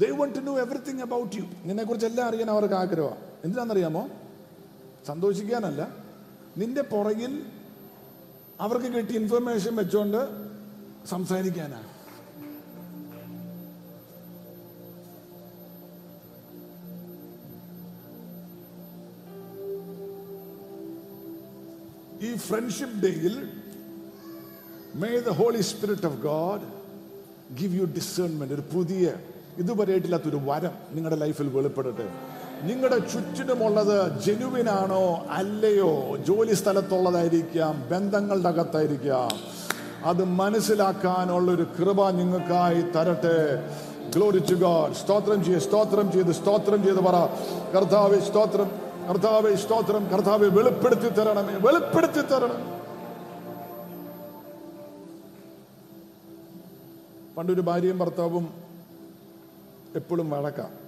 They 0.00 0.08
want 0.18 0.34
to 0.38 0.42
know 0.48 0.54
everything 0.64 1.02
about 1.06 1.36
you 1.36 1.44
നിന്നെ 1.68 1.84
കുറിച്ച് 1.84 2.06
എല്ലാം 2.10 2.26
അറിയാൻ 2.28 2.48
അവർക്ക് 2.54 2.76
ആഗ്രഹമാണ് 2.82 3.22
എന്തിനാണെന്നറിയാമോ? 3.44 4.02
സന്തോഷിക്കാനല്ല. 5.10 5.82
നിന്റെ 6.62 6.82
പുറകിൽ 6.92 7.32
അവർക്ക് 8.64 8.88
കിട്ടിയ 8.94 9.20
ഇൻഫർമേഷൻ 9.22 9.72
വെച്ചോണ്ട് 9.80 10.20
സംസാരിക്കാനാ. 11.12 11.80
ഈ 22.26 22.30
ഫ്രണ്ട്ഷിപ്പ് 22.48 22.98
ഡേയിൽ 23.04 23.34
may 25.02 25.10
the 25.28 25.32
Holy 25.40 25.62
Spirit 25.70 26.06
of 26.10 26.18
God 26.30 26.66
give 27.60 27.74
you 27.80 27.86
discernment 27.98 28.54
ഒരു 28.58 28.64
പുതിയ 28.74 29.14
ഇതുവരെയായിട്ടില്ലാത്തൊരു 29.62 30.40
വരം 30.48 30.74
നിങ്ങളുടെ 30.94 31.18
ലൈഫിൽ 31.24 31.48
വെളിപ്പെടട്ടെ. 31.56 32.06
നിങ്ങളുടെ 32.62 32.98
ചുറ്റിനുമുള്ളത് 32.98 34.20
ജനുവിനാണോ 34.20 35.26
അല്ലയോ? 35.30 36.16
ജോലി 36.16 36.54
സ്ഥലത്തുള്ളതായിരിക്കാം 36.54 37.88
ബന്ധങ്ങളുടെ 37.90 38.48
അകത്തായിരിക്കാം. 38.48 39.30
അത് 40.04 40.24
മനസ്സിലാക്കാനുള്ള 40.24 41.52
ഒരു 41.52 41.62
കൃപ 41.62 42.10
നിങ്ങൾക്കായി 42.10 42.82
തരട്ടെ. 42.82 43.68
ഗ്ലോറി 44.14 44.38
ടു 44.38 44.54
ഗോഡ് 44.54 44.92
സ്തോത്രം 44.92 45.44
ചെയ്ത് 45.44 45.58
സ്തോത്രം 45.58 46.12
ചെയ്ത് 46.12 46.32
സ്തോത്രം 46.32 46.82
ചെയ്ത് 46.82 46.98
പറ. 46.98 47.26
കർത്താവ് 47.76 48.20
സ്തോത്രം. 48.20 48.70
കർത്താവ് 49.08 49.56
സ്തോത്രം. 49.56 50.08
കർത്താവ് 50.08 50.58
വെളിപ്പെടുത്തി 50.58 51.08
തരണമേ. 51.08 51.54
വെളിപ്പെടുത്തി 51.54 52.20
തരണം. 52.20 52.76
പണ്ടൊരു 57.36 57.60
ഭാര്യയും 57.60 57.98
ഭർത്താവും 57.98 58.54
എപ്പോഴും 59.96 60.30
വഴക്കാം. 60.30 60.85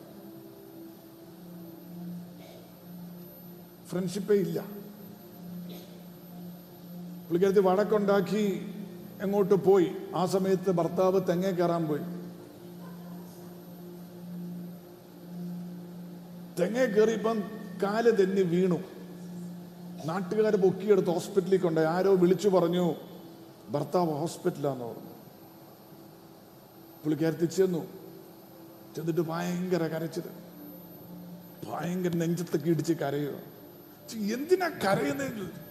ഫ്രണ്ട്ഷിപ്പേ 3.88 4.34
ഇല്ല. 4.34 4.60
പുള്ളിക്കാരത്തി 7.24 7.60
വഴക്കുണ്ടാക്കി 7.60 8.72
എങ്ങോട്ട് 9.22 9.54
പോയി? 9.54 9.92
ആ 10.14 10.26
സമയത്ത് 10.26 10.70
ഭർത്താവ് 10.70 11.28
തെങ്ങേ 11.28 11.50
കയറാൻ 11.50 11.86
പോയി. 11.86 12.00
തെങ്ങേ 16.60 16.84
കയറിയപ്പം 16.84 17.40
കാൽ 17.82 18.10
തെന്നി 18.10 18.42
വീണു. 18.42 18.78
നാട്ടുകാർ 20.04 20.56
പൊക്കിയെടുത്ത് 20.56 21.08
ഹോസ്പിറ്റലിൽ 21.08 21.60
കൊണ്ടുപോയി. 21.60 21.90
ആരോ 21.90 22.14
വിളിച്ചു 22.14 22.48
പറഞ്ഞു 22.48 22.94
ഭർത്താവ് 23.70 24.10
ഹോസ്പിറ്റലാന്ന് 24.10 24.84
പറഞ്ഞു. 24.84 25.08
പുള്ളിക്കാരത്തി 27.02 27.46
ചെന്നു. 27.46 27.86
ചെന്നിട്ട് 28.96 29.20
ഭയങ്കര 29.20 29.86
കരച്ചിട്ട് 29.86 30.28
ഭയങ്കര 31.70 32.16
നെഞ്ചത്തൊക്കെ 32.16 32.70
ഇടിച്ച് 32.70 32.92
കരയുക 32.92 33.57
എന്തിനാ 34.16 34.68
കരയുന്നത് 34.68 35.68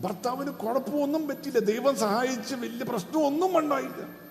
ഭർത്താവിന് 0.00 0.50
കുഴപ്പമൊന്നും 0.50 1.28
പറ്റില്ല. 1.28 1.58
ദൈവം 1.58 1.96
സഹായിച്ച് 1.96 2.54
വലിയ 2.54 2.84
പ്രശ്നമൊന്നും 2.84 3.58
ഉണ്ടായില്ല. 3.58 4.24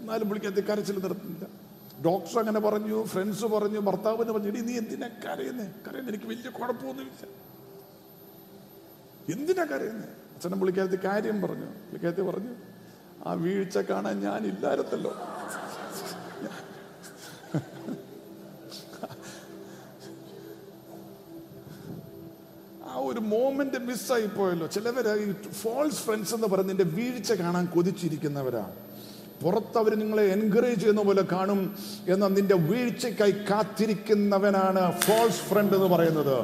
എന്നാലും 0.00 0.28
പുള്ളിക്കകത്ത് 0.28 0.68
കരച്ചിൽ 0.68 1.02
നിർത്തുന്നില്ല 1.02 1.46
ഡോക്ടർ 2.04 2.38
അങ്ങനെ 2.38 2.60
പറഞ്ഞു 2.60 3.04
ഫ്രണ്ട്സ് 3.04 3.44
പറഞ്ഞു 3.44 3.78
ഭർത്താവിന് 3.78 4.30
പറഞ്ഞു 4.30 4.48
ഇനി 4.48 4.60
നീ 4.60 4.78
എന്തിനാ 4.78 5.08
കരയുന്നേ? 5.08 5.64
കരയുന്ന 5.88 6.08
എനിക്ക് 6.08 6.24
വലിയ 6.24 6.50
കുഴപ്പമൊന്നുമില്ല. 6.50 7.28
എന്തിനാ 9.32 9.64
കരയുന്നേ? 9.64 10.08
അച്ഛനും 10.08 10.60
വിളിക്കാത്ത 10.60 10.92
കാര്യം 10.92 11.42
പറഞ്ഞു. 11.42 11.66
വിളിക്കാത്ത 11.66 12.16
പറഞ്ഞു 12.16 12.54
ആ 13.26 13.32
വീഴ്ച 13.32 13.78
കാണാൻ 13.78 14.20
ഞാൻ 14.20 14.46
ഇല്ലായിരുന്നല്ലോ. 14.46 15.10
ഒരു 23.00 23.20
മോമെന്റ് 23.20 23.78
മിസ്സായി 23.78 24.26
പോയല്ലോ 24.26 24.66
ചിലവര് 24.66 25.14
ഈ 25.24 25.32
ഫോൾസ് 25.52 25.96
ഫ്രണ്ട്സ് 25.96 26.34
എന്ന് 26.34 26.46
പറയുന്നതിന്റെ 26.46 26.96
വീഴ്ച 26.96 27.32
കാണാൻ 27.32 27.66
കൊതിച്ചിരിക്കുന്നവരാണ്. 27.66 28.72
പുറത്ത് 29.42 29.78
അവർ 29.78 29.94
നിങ്ങളെ 29.94 30.22
എൻകറേജ് 30.22 30.80
ചെയ്യുന്ന 30.80 31.02
പോലെ 31.02 31.22
കാണും 31.32 31.60
എന്നാൽ 32.08 32.28
നിന്റെ 32.28 32.54
വീഴ്ചയ്ക്കായി 32.54 33.34
കാത്തിരിക്കുന്നവനാണ് 33.50 35.00
ഫോൾസ് 35.00 35.42
ഫ്രണ്ട് 35.50 35.74
എന്ന് 35.74 35.86
പറയുന്നത്. 35.86 36.36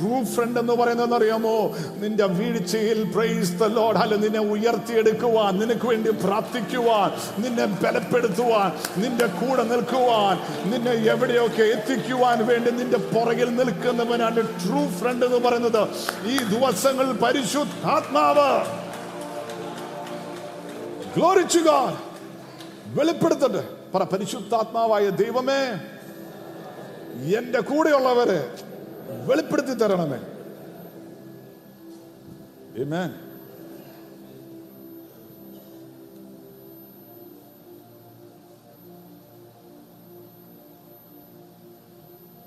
ട്രൂ 0.00 0.24
ഫ്രണ്ട് 0.24 0.60
എന്ന് 0.60 0.72
പറയുന്നത് 0.72 1.14
അറിയാമോ? 1.14 1.76
നിന്റെ 1.96 2.26
വീഴ്ചയിൽ 2.26 3.02
പ്രൈസ് 3.02 3.52
ദ 3.52 3.64
ലോഡ് 3.64 3.96
അല്ല 3.96 4.14
നിന്നെ 4.14 4.40
ഉയർത്തിയെടുക്കുവാൻ 4.40 5.58
നിനക്ക് 5.58 5.86
വേണ്ടി 5.86 6.10
പ്രാർത്ഥിക്കുവാൻ 6.10 7.42
നിന്നെ 7.42 7.64
ബലപ്പെടുത്തുവാൻ 7.64 9.00
നിന്റെ 9.02 9.26
കൂടെ 9.26 9.62
നിൽക്കുവാൻ 9.62 10.70
നിന്നെ 10.70 10.90
എവിടെയൊക്കെ 10.90 11.62
എത്തിക്കുവാൻ 11.62 12.46
വേണ്ടി 12.46 12.70
നിന്റെ 12.70 12.98
പുറകിൽ 12.98 13.56
നിൽക്കുന്നവനാണ് 13.56 14.36
ട്രൂ 14.36 14.88
ഫ്രണ്ട് 15.00 15.26
എന്ന് 15.26 15.40
പറയുന്നത്. 15.40 15.88
ഈ 16.26 16.36
ദിവസങ്ങൾ 16.38 17.12
പരിശുദ്ധാത്മാവ്. 17.12 18.80
God. 21.20 21.92
വെളിപ്പെടുത്തട്ടെ. 22.86 23.64
പറ 23.94 24.02
പരിശുദ്ധാത്മാവായ 24.02 25.08
ദൈവമേ 25.08 25.78
എന്റെ 27.38 27.60
കൂടെയുള്ളവരെ 27.60 28.48
വെളിപ്പെടുത്തി 29.26 29.74
തരണമേ. 29.74 30.18
Amen. 32.78 33.08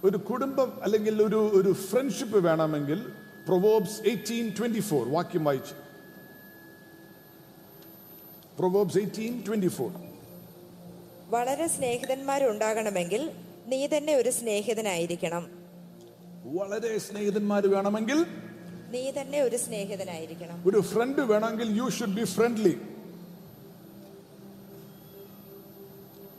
ഒരു 0.04 0.17
കുടുംബം 0.17 0.84
അല്ലെങ്കിൽ 0.84 1.23
ഒരു 1.23 1.52
ഒരു 1.54 1.73
ഫ്രണ്ട്ഷിപ്പ് 1.73 2.38
വേണമെങ്കിൽ 2.38 3.12
പ്രൊവോബ്സ് 3.47 4.10
എയ്റ്റീൻ 4.10 4.52
ട്വന്റി 4.60 4.80
ഫോർ 4.80 5.10
വാക്യം 5.10 5.43
വായിച്ചു. 5.43 5.73
പ്രൊവോബ്സ് 8.58 8.97
എയ്റ്റീൻ 8.97 9.43
ട്വന്റി 9.47 9.67
ഫോർ 9.67 9.91
വളരെ 11.30 11.67
സ്നേഹിതന്മാരുണ്ടാകണമെങ്കിൽ 11.67 13.32
നീ 13.67 13.88
തന്നെ 13.88 14.15
ഒരു 14.15 14.30
സ്നേഹിതനായിരിക്കണം. 14.30 15.62
വളരെ 16.43 16.93
സ്നേഹിതന്മാർ 16.99 17.63
വേണമെങ്കിൽ 17.67 18.19
നീ 18.93 19.03
തന്നെ 19.12 19.39
ഒരു 19.41 19.58
സ്നേഹിതനായിരിക്കണം 19.58 20.58
ഒരു 20.69 20.79
ഫ്രണ്ട് 20.89 21.21
വേണമെങ്കിൽ 21.32 21.69
you 21.77 21.88
should 21.99 22.17
be 22.19 22.25
friendly 22.36 22.75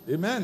Amen. 0.07 0.43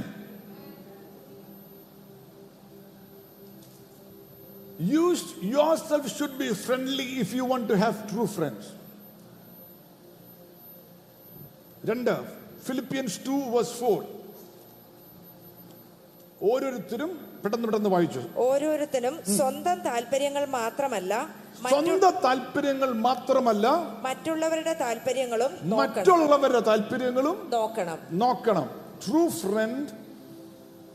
You 4.80 5.14
yourself 5.42 6.08
should 6.08 6.38
be 6.38 6.48
friendly 6.56 7.20
if 7.20 7.34
you 7.34 7.44
want 7.44 7.68
to 7.68 7.76
have 7.76 7.96
true 8.10 8.26
friends. 8.28 8.64
രണ്ട് 11.84 12.10
ഫിലിപ്പിയൻസ് 12.64 13.18
ടു 13.26 13.36
വേഴ്സ് 13.52 13.74
ഫോർ 13.74 14.00
ഓരോരുത്തരും 16.40 17.12
പെട്ടെന്ന് 17.42 17.66
പെട്ടെന്ന് 17.66 17.90
വായിച്ചു. 17.90 18.20
ഓരോരുത്തരും 18.36 19.14
സ്വന്തം 19.36 19.80
താല്പര്യങ്ങൾ 19.80 20.44
മാത്രമല്ല 20.46 21.12
സ്വന്തം 21.70 22.12
താല്പര്യങ്ങൾ 22.24 22.92
മാത്രമല്ല 22.92 23.66
മറ്റുള്ളവരുടെ 24.02 24.72
താല്പര്യങ്ങളും 24.72 25.52
നോക്കണം. 25.62 25.96
മറ്റുള്ളവരുടെ 25.96 26.60
താല്പര്യങ്ങളും 26.60 27.50
നോക്കണം. 27.52 27.98
നോക്കണം. 28.10 28.66
ട്രൂ 29.02 29.28
ഫ്രണ്ട് 29.28 29.92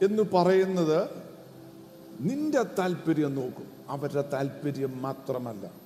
എന്ന് 0.06 0.24
പറയുന്നത് 0.34 1.00
നിന്റെ 2.20 2.64
താല്പര്യം 2.80 3.36
നോക്കും 3.36 3.68
അവരുടെ 3.90 4.24
താല്പര്യം 4.34 5.02
മാത്രമല്ല. 5.02 5.85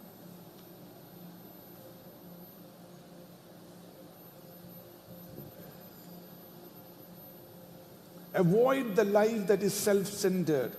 Avoid 8.33 8.95
the 8.95 9.03
life 9.03 9.47
that 9.47 9.61
is 9.63 9.73
self 9.73 10.07
centered, 10.07 10.73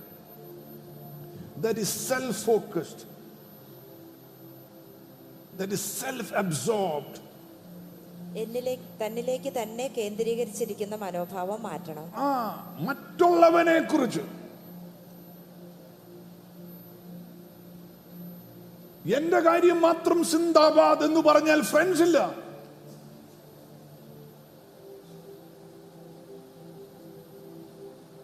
that 1.62 1.76
is 1.78 1.88
self 1.88 2.36
focused, 2.36 3.06
that 5.58 5.72
is 5.72 5.80
self 5.80 6.32
absorbed. 6.42 7.16
എന്നിലേക്ക് 8.34 8.88
തന്നിലേക്ക് 9.00 9.50
തന്നെ 9.60 9.86
കേന്ദ്രീകരിച്ചിരിക്കുന്ന 9.96 10.96
മനോഭാവം 10.96 11.62
മാറ്റണം. 11.62 12.06
ആ 12.16 12.28
മറ്റുള്ളവനെ 12.88 13.78
കുറിച്ച് 13.92 14.22
എന്റെ 19.16 19.40
കാര്യം 19.40 19.80
മാത്രം 19.80 20.24
സിന്ദാബാദ് 20.24 21.02
എന്ന് 21.08 21.20
പറഞ്ഞാൽ 21.20 21.60
ഫ്രണ്ട്സ് 21.72 22.02
ഇല്ല. 22.02 22.18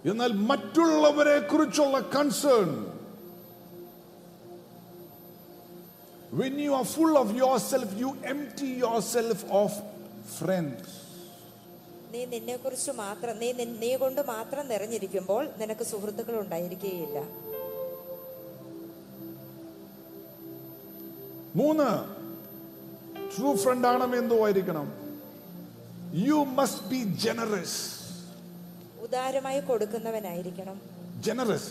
എന്നാൽ 0.06 0.32
മറ്റുള്ളവരെ 0.50 1.38
കുറിച്ചുള്ള 1.52 1.98
concern 2.16 2.70
When 6.32 6.58
you 6.58 6.72
are 6.74 6.84
full 6.86 7.16
of 7.16 7.28
yourself, 7.34 7.88
you 7.96 8.08
empty 8.24 8.70
yourself 8.84 9.38
of 9.60 9.70
friends. 10.38 10.86
നീ 12.12 12.20
നിന്നെ 12.26 12.56
കുറിച്ച് 12.56 12.92
മാത്രം 13.00 13.34
നീ 13.38 13.48
നീ 13.82 13.90
കൊണ്ട് 13.96 14.20
മാത്രം 14.26 14.64
നിറഞ്ഞിരിക്കുമ്പോൾ 14.68 15.42
നിനക്ക് 15.60 15.84
സുഹൃത്തുക്കൾ 15.84 16.34
ഉണ്ടായിരിക്കുകയില്ല 16.42 17.18
മൂന്ന് 21.54 21.88
ട്രൂ 23.34 23.50
ഫ്രണ്ട് 23.54 23.86
ആണെന്ന് 23.86 24.16
എന്തോ 24.16 24.38
ആയിരിക്കണം 24.46 24.88
യു 26.26 26.38
മസ്റ്റ് 26.58 26.88
ബി 26.88 27.00
ജനറസ് 27.24 27.78
ഉദാരമായി 29.06 29.60
കൊടുക്കുന്നവനായിരിക്കണം. 29.60 30.80
ജനറസ്. 31.26 31.70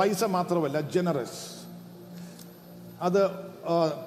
പൈസ 0.00 0.24
മാത്രമല്ല 0.24 0.80
ജനറസ് 0.80 1.40
അത് 3.00 3.22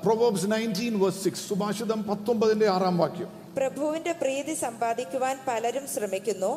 പ്രൊവോബ്സ് 0.03 0.47
നയന്റീൻ 0.51 0.99
വേഴ്സ് 0.99 1.23
സിക്സ് 1.23 1.49
സുഭാഷിതം 1.49 2.03
പത്തൊമ്പതിന്റെ 2.03 2.67
ആറാം 2.69 2.97
വാക്യം. 2.97 3.29
പ്രഭുവിന്റെ 3.57 4.11
പ്രീതി 4.11 4.53
സമ്പാദിക്കുവാൻ 4.53 5.37
പലരും 5.47 5.85
ശ്രമിക്കുന്നു. 5.87 6.51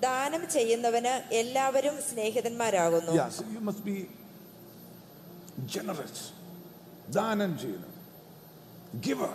ദാനം 0.00 0.42
ചെയ്യുന്നവന് 0.52 1.34
എല്ലാവരും 1.34 1.96
സ്നേഹിതന്മാരാകുന്നു. 2.10 3.12
You 3.54 3.60
must 3.70 3.82
be 3.88 3.96
generous. 5.76 6.18
ദാനം 7.08 7.58
ചെയ്യുന്നു. 7.58 7.88
ഗിവർ 9.06 9.34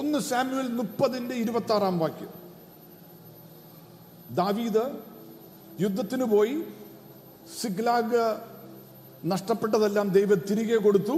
ഒന്ന് 0.00 0.18
സാമുവൽ 0.30 0.68
മുപ്പതിന്റെ 0.78 1.34
ഇരുപത്തി 1.34 1.72
ആറാം 1.72 1.98
വാക്യം. 1.98 2.45
ദാവീദ് 4.30 4.84
യുദ്ധത്തിന് 5.80 6.24
പോയി. 6.24 6.62
സിഗ്ലാഗ് 7.62 8.36
നഷ്ടപ്പെട്ടതെല്ലാം 9.24 10.08
ദൈവം 10.08 10.40
തിരികെ 10.50 10.76
കൊടുത്തു. 10.76 11.16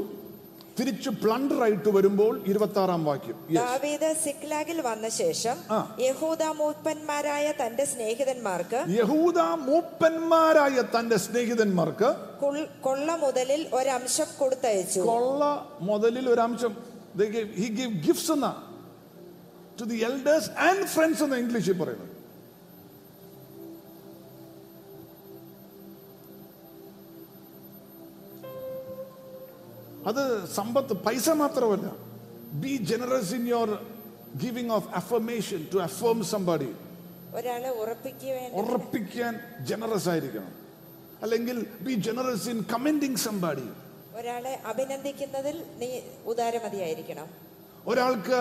തിരിച്ച് 0.79 1.11
പ്ലണ്ടർ 1.11 1.63
ആയിട്ട് 1.63 1.89
വരുമ്പോൾ 1.89 2.45
ഇരുപത്തി 2.47 2.79
ആറാം 2.79 3.05
വാക്യം. 3.05 3.55
ദാവീദ് 3.55 4.17
സിക്ലാഗിൽ 4.25 4.81
വന്ന 4.81 5.09
ശേഷം. 5.09 5.57
യഹൂദ 6.01 6.43
മൂപ്പന്മാരായ 6.43 7.53
തന്റെ 7.67 7.85
സ്നേഹിതന്മാർക്ക് 7.85 8.85
യഹൂദ 8.89 9.39
മൂപ്പന്മാരായ 9.41 10.83
തന്റെ 10.99 11.17
സ്നേഹിതന്മാർക്ക് 11.17 12.15
കൊള്ള 12.81 13.17
മുതലിൽ 13.17 13.69
ഒരംശം 13.75 14.27
കൊടുത്തയച്ചു. 14.39 15.01
കൊള്ള 15.01 15.69
മുതലിൽ 15.81 16.29
ഒരംശം. 16.29 16.77
ഹി 17.57 17.67
ഗിവ് 17.81 17.95
ഗിഫ്റ്റ്സ് 18.07 18.33
എന്ന. 18.33 18.63
To 19.81 19.85
the 19.85 19.97
elders 19.97 20.51
and 20.51 20.87
friends 20.87 21.23
എന്ന 21.23 21.37
ഇംഗ്ലീഷിൽ 21.37 21.73
പറയുന്നത്. 21.73 22.08
അത് 30.07 30.49
സമ്പത്ത് 30.49 30.93
പൈസ 30.93 31.29
മാത്രമല്ല. 31.29 31.93
Be 32.53 32.77
generous 32.77 33.35
in 33.35 33.49
your 33.49 33.79
giving 34.43 34.73
of 34.73 34.89
affirmation 34.95 35.69
to 35.75 35.79
affirm 35.79 36.25
somebody 36.25 36.75
ഒരാളെ 37.35 37.71
ഉറപ്പിക്കാൻ 38.53 39.41
ജനറസ് 39.61 40.09
ആയിരിക്കണം. 40.09 40.53
അല്ലെങ്കിൽ 41.23 41.67
be 41.81 41.93
generous 41.93 42.49
in 42.49 42.65
commending 42.73 43.17
somebody 43.17 43.69
ഒരാളെ 44.15 44.61
അഭിനന്ദിക്കുന്നതിൽ 44.67 45.65
നീ 45.79 46.01
ഉദാരമതിയായിരിക്കണം. 46.25 47.27
ഒരാൾക്ക് 47.87 48.41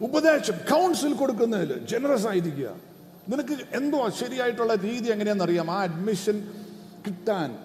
ഉപദേശം 0.00 0.56
കൗൺസിൽ 0.72 1.12
കൊടുക്കുന്നതിൽ 1.12 1.86
ജനറസ് 1.86 2.26
ആയിരിക്കുക. 2.26 2.70
നിനക്ക് 3.28 3.76
എന്തോ 3.76 4.08
ശരിയായിട്ടുള്ള 4.08 4.74
രീതി 4.74 5.08
എങ്ങനെയാണെന്ന് 5.08 5.44
അറിയാം 5.44 5.70
ആ 5.70 5.82
അഡ്മിഷൻ 5.82 6.52
കിട്ടാൻ 7.06 7.58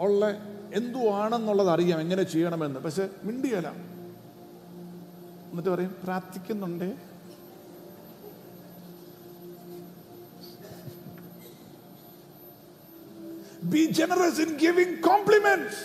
ഉള്ള 0.00 0.38
എന്തോ 0.72 1.14
ആണെന്നുള്ളത് 1.14 1.70
അറിയാം 1.70 2.00
എങ്ങനെ 2.00 2.22
ചെയ്യണമെന്ന്. 2.22 2.80
പക്ഷെ 2.80 3.08
മിണ്ടിയല 3.24 3.68
എന്നിട്ട് 5.50 5.70
പറയും 5.70 5.94
പ്രാർത്ഥിക്കുന്നുണ്ടേ. 6.02 6.90
Be 13.64 13.82
generous 13.90 14.40
in 14.40 14.58
giving 14.58 15.02
compliments 15.02 15.82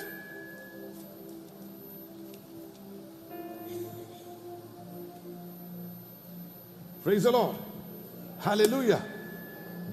Praise 7.07 7.25
the 7.25 7.31
Lord. 7.31 7.55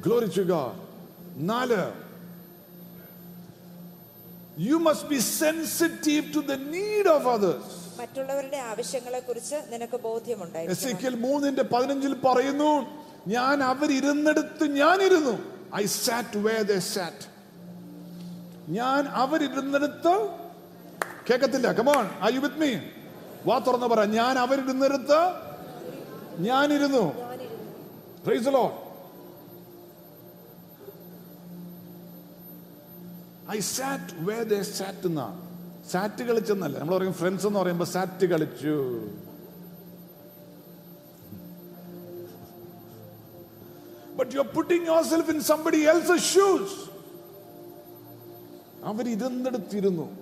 Glory 0.05 0.29
to 0.37 0.43
God. 0.53 0.73
നാല് 1.51 2.04
You 4.57 4.79
must 4.79 5.09
be 5.09 5.19
sensitive 5.19 6.33
to 6.33 6.41
the 6.41 6.57
need 6.57 7.07
of 7.07 7.27
others. 7.27 7.65
മറ്റുള്ളവരുടെ 8.01 8.59
ആവശ്യങ്ങളെ 8.73 9.21
കുറിച്ച് 9.29 9.57
നിനക്ക് 9.73 9.99
ബോധ്യമുണ്ടായിരിക്കണം. 10.07 10.77
എസേക്കിയൽ 10.77 11.15
മൂന്നിന്റെ 11.25 11.65
പതിനഞ്ചിൽ 11.73 12.15
പറയുന്നു 12.27 12.71
ഞാൻ 13.35 13.57
അവരിരുന്നിടത്ത് 13.73 14.65
ഞാനിരുന്നു. 14.81 15.35
I 15.83 15.85
sat 15.87 16.39
where 16.47 16.57
they 16.71 16.77
sat 16.95 17.27
ഞാൻ 18.79 19.03
അവരിരുന്നിടത്ത് 19.23 20.15
കേക്കത്തില്ല 21.29 21.69
come on 21.81 22.07
I 22.29 22.31
you 22.37 22.41
with 22.47 22.61
me 22.65 22.73
വാ 23.49 23.59
തുറന്ന് 23.59 23.87
പറ 23.95 24.05
ഞാൻ 24.19 24.35
അവരിരുന്നിടത്ത് 24.45 25.21
ഞാനിരുന്നു. 26.49 27.05
Praise 28.27 28.45
the 28.45 28.55
Lord. 33.47 33.61
SAT 33.61 34.15
way 34.19 34.43
where 34.43 34.63
സാറ്റ് 34.63 35.07
എന്നാണ് 35.07 35.07
എന്നാ. 35.07 35.41
സാറ്റ് 35.91 36.23
കളിച്ചെന്നല്ല. 36.25 36.79
നമ്മൾ 36.79 36.99
പറയും 36.99 37.13
ഫ്രണ്ട്സ് 37.13 37.47
എന്ന് 37.47 37.59
പറയുമ്പോൾ 37.59 37.85
സാറ്റ് 37.85 38.27
കളിച്ചു. 38.27 39.09
But 44.19 44.25
you're 44.25 44.53
putting 44.55 44.85
yourself 44.85 45.29
in 45.31 45.41
somebody 45.41 45.77
else's 45.77 46.23
shoes. 46.35 46.69
ഇതെന്നെടുത്തിരുന്നു. 49.09 50.17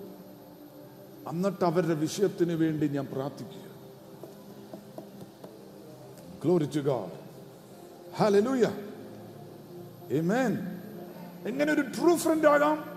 എന്നിട്ട് 1.29 1.65
അവരുടെ 1.65 1.93
വിഷയത്തിന് 1.93 2.53
വേണ്ടി 2.53 2.87
ഞാൻ 2.87 3.05
പ്രാർത്ഥിക്കുക. 3.05 3.63
എങ്ങനെ 11.47 11.73
ഒരു 11.73 11.81
ട്രൂ 11.81 12.15
ഫ്രണ്ട് 12.15 12.47
ആകാം? 12.47 12.92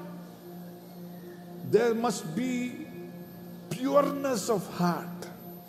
There 1.75 1.93
must 2.05 2.25
be 2.39 2.71
pureness 3.71 4.49
of 4.57 4.63
heart. 4.81 5.21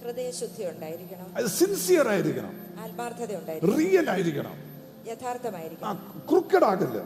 ഹൃദയശുദ്ധി 0.03 0.63
ഉണ്ടായിരിക്കണം 0.65 1.35
അത് 1.35 1.45
സിൻസിയർ 1.45 2.07
ആയിരിക്കണം. 2.07 2.53
ആത്മാർത്ഥത 2.79 3.35
ഉണ്ടായിരിക്കണം 3.35 3.77
റിയൽ 3.77 4.09
ആയിരിക്കണം 4.09 4.51
ആ 4.51 5.09
യഥാർത്ഥമായിരിക്കണം 5.09 5.89
ആകല്ല? 6.63 6.97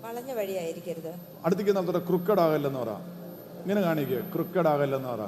വളഞ്ഞ 0.00 0.32
വഴിയായിരിക്കരുത്. 0.32 1.14
അടുത്തേക്ക് 1.44 1.72
നമ്മുടെ 1.72 1.98
ക്രുക്കഡ് 1.98 2.40
ആകല്ലെന്ന് 2.40 2.78
പറ. 2.78 2.88
ഇങ്ങനെ 3.62 3.80
കാണിക്കുക 3.80 4.20
ക്രുക്കഡ് 4.34 4.68
ആകല്ലെന്ന് 4.68 5.08
പറ. 5.08 5.20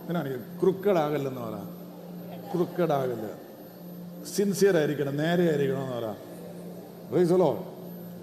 ഇങ്ങനെ 0.00 0.20
കാണിക്കുക 0.20 0.60
ക്രുക്കഡ് 0.62 0.98
ആകല്ലെന്ന് 0.98 1.40
പറ. 1.40 1.56
ക്രുക്കഡ് 2.54 2.92
ആകല്ല. 2.92 3.26
സിൻസിയർ 4.36 4.76
ആയിരിക്കണം 4.76 5.16
നേരെ 5.16 5.44
ആയിരിക്കണം 5.50 5.82
എന്ന് 5.82 5.96
പറ. 5.96 6.16
റൈസലോ 7.14 7.74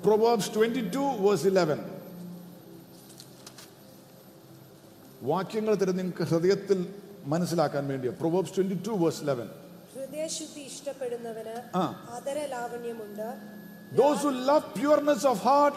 Proverbs 0.05 0.47
22, 0.55 1.05
verse 1.25 1.45
11. 1.45 1.79
വാക്യങ്ങൾ 5.25 5.75
തരും 5.75 5.97
നിങ്ങൾക്ക് 5.97 6.23
ഹൃദയത്തിൽ 6.23 6.95
മനസ്സിലാക്കാൻ 7.25 7.87
വേണ്ടിയാ. 7.87 8.13
Proverbs 8.19 8.57
twenty 8.57 8.81
two 8.87 8.91
verse 8.91 9.27
eleven 9.27 9.49
ഹൃദയശുദ്ധി 9.95 10.59
ഇഷ്ടപ്പെടുന്നവന് 10.59 11.77
ആ. 11.77 12.07
അതര 12.09 12.45
ലാവണ്യമുണ്ട്. 12.45 13.55
Those 13.97 14.21
who 14.21 14.31
love 14.31 14.63
pureness 14.75 15.25
of 15.25 15.37
heart, 15.37 15.75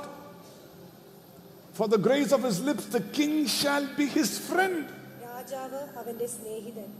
for 1.78 1.90
the 1.90 2.02
grace 2.08 2.32
of 2.32 2.40
his 2.40 2.60
lips, 2.68 2.84
the 2.92 3.02
king 3.18 3.46
shall 3.46 3.84
be 4.00 4.06
his 4.18 4.30
friend. 4.50 4.84
രാജാവ് 5.22 5.98
അവന്റെ 5.98 6.26
സ്നേഹിതൻ. 6.26 6.92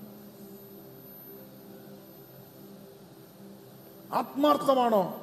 ആത്മാർത്ഥമാണോ? 4.13 5.21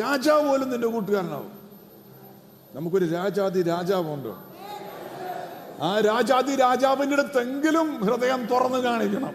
രാജാവ് 0.00 0.48
പോലും 0.48 0.70
നിന്റെ 0.70 0.86
കൂട്ടുകാരനാവും. 0.86 1.52
നമുക്കൊരു 2.74 3.04
രാജാതി 3.04 3.62
രാജാവുണ്ട് 3.62 4.51
ആ 5.82 6.00
രാജാതി 6.00 6.56
രാജാവിന്റെ 6.56 7.16
അടുത്തെങ്കിലും 7.16 8.04
ഹൃദയം 8.04 8.46
തുറന്നു 8.46 8.78
കാണിക്കണം. 8.78 9.34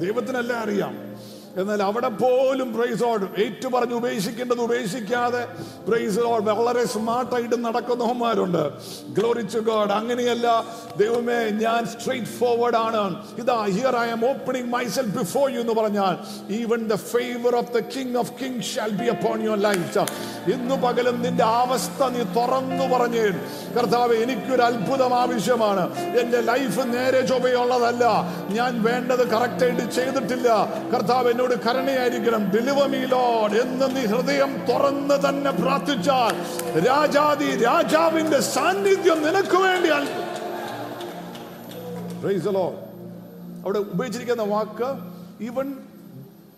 ദൈവത്തിനല്ലേ 0.00 0.56
അറിയാം. 0.56 1.09
എന്നാൽ 1.56 1.82
അവിടെ 1.82 2.08
പോലും 2.08 2.74
പ്രൈസ് 2.74 2.88
പ്രൈസോട് 2.90 3.40
ഏറ്റു 3.40 3.68
പറഞ്ഞ് 3.68 3.94
ഉപേക്ഷിക്കേണ്ടത് 3.94 4.60
ഉപേക്ഷിക്കാതെ 4.60 5.46
പ്രൈസോട് 5.88 6.50
വളരെ 6.50 6.86
സ്മാർട്ടായിട്ട് 6.86 7.64
നടക്കുന്നവന്മാരുണ്ട്. 7.64 8.70
ഗ്ലോറിച്ചു 9.08 9.58
ഗോഡ് 9.58 9.92
അങ്ങനെയല്ല 9.92 10.64
ദൈവമേ 10.96 11.50
ഞാൻ 11.50 11.86
സ്ട്രെയിറ്റ് 11.86 12.26
ഫോർവേഡ് 12.26 12.76
ആണ്. 12.76 13.26
ഇതാ 13.38 13.64
here 13.64 13.96
I 13.96 14.08
am 14.08 14.28
opening 14.28 14.72
myself 14.72 15.18
before 15.18 15.50
you 15.50 15.60
എന്ന് 15.60 15.72
പറഞ്ഞാൽ 15.72 16.16
even 16.52 16.88
the 16.88 16.94
favour 16.94 17.56
of 17.56 17.72
the 17.72 17.78
king 17.78 18.16
of 18.16 18.32
king 18.42 18.62
shall 18.62 18.90
be 18.90 19.06
upon 19.06 19.42
your 19.42 19.60
life 19.60 19.98
ഇന്നു 20.50 20.74
പകലും 20.74 21.22
നിന്റെ 21.22 21.44
അവസ്ഥ 21.44 22.02
നീ 22.04 22.22
തുറന്നു 22.36 22.96
പറഞ്ഞേ 22.96 23.26
കർത്താവ് 23.78 24.14
എനിക്കൊരു 24.14 24.62
അത്ഭുതം 24.62 25.14
ആവശ്യമാണ്. 25.14 26.16
എന്റെ 26.20 26.40
ലൈഫ് 26.40 26.80
നേരെ 26.94 27.26
ചൊവ്വയുള്ളതല്ല. 27.26 28.04
ഞാൻ 28.50 28.82
വേണ്ടത് 28.82 29.28
കറക്റ്റായിട്ട് 29.28 29.90
ചെയ്തിട്ടില്ല. 29.90 30.48
കർത്താവ് 30.94 31.39
എന്നോട് 31.40 31.60
കരുണയായിരിക്കണം. 31.66 32.42
മീ 32.94 33.00
ലോഡ് 33.12 33.54
എന്ന് 33.60 33.86
നീ 33.96 34.02
ഹൃദയം 34.12 34.50
തുറന്ന് 34.70 35.16
തന്നെ 35.24 35.50
പ്രാർത്ഥിച്ചാൽ 35.60 36.34
രാജാതി 36.88 37.48
രാജാവിന്റെ 37.62 38.40
സാന്നിധ്യം 38.40 39.18
നിനക്ക് 39.26 39.58
വേണ്ടി. 39.66 39.88
അവിടെ 43.64 43.78
ഉപയോഗിച്ചിരിക്കുന്ന 43.78 44.42
വാക്ക് 44.54 44.90
even 45.48 45.68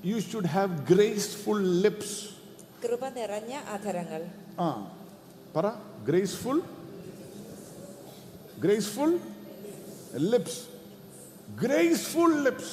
you 0.04 0.18
should 0.18 0.52
have 0.56 0.74
graceful 0.92 1.62
lips 1.84 2.18
കൃപ 2.84 3.08
നിറഞ്ഞ 3.18 3.54
അധരങ്ങൾ. 3.74 4.22
ആ 4.60 4.68
പറ. 5.56 5.66
Graceful 6.08 6.60
graceful 8.64 9.12
lips 10.32 10.62
graceful 11.62 12.32
lips 12.46 12.72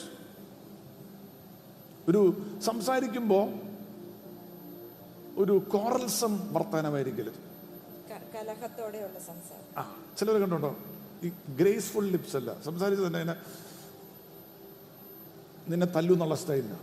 ഒരു 2.09 2.45
സംസാരിക്കുമ്പോൾ 2.59 3.53
ഒരു 5.37 5.51
കോറൽസം 5.57 6.53
വർത്തമാനമായിരിക്കരുത് 6.53 7.49
കലഹത്തോടെയുള്ള 8.35 9.19
സംസാരം. 9.19 9.79
ആ 9.79 9.95
ചിലർ 10.17 10.33
കണ്ടുണ്ടോ? 10.33 10.75
ഈ 11.23 11.31
ഗ്രേസ്ഫുൾ 11.59 12.05
ലിപ്സ് 12.05 12.37
അല്ല. 12.37 12.61
സംസാരിച്ചത് 12.61 13.07
തന്നെ 13.07 13.35
നിന്നെ 15.69 15.87
തല്ലു 15.87 16.13
എന്നുള്ള 16.13 16.35
സ്റ്റൈലില്ല 16.35 16.79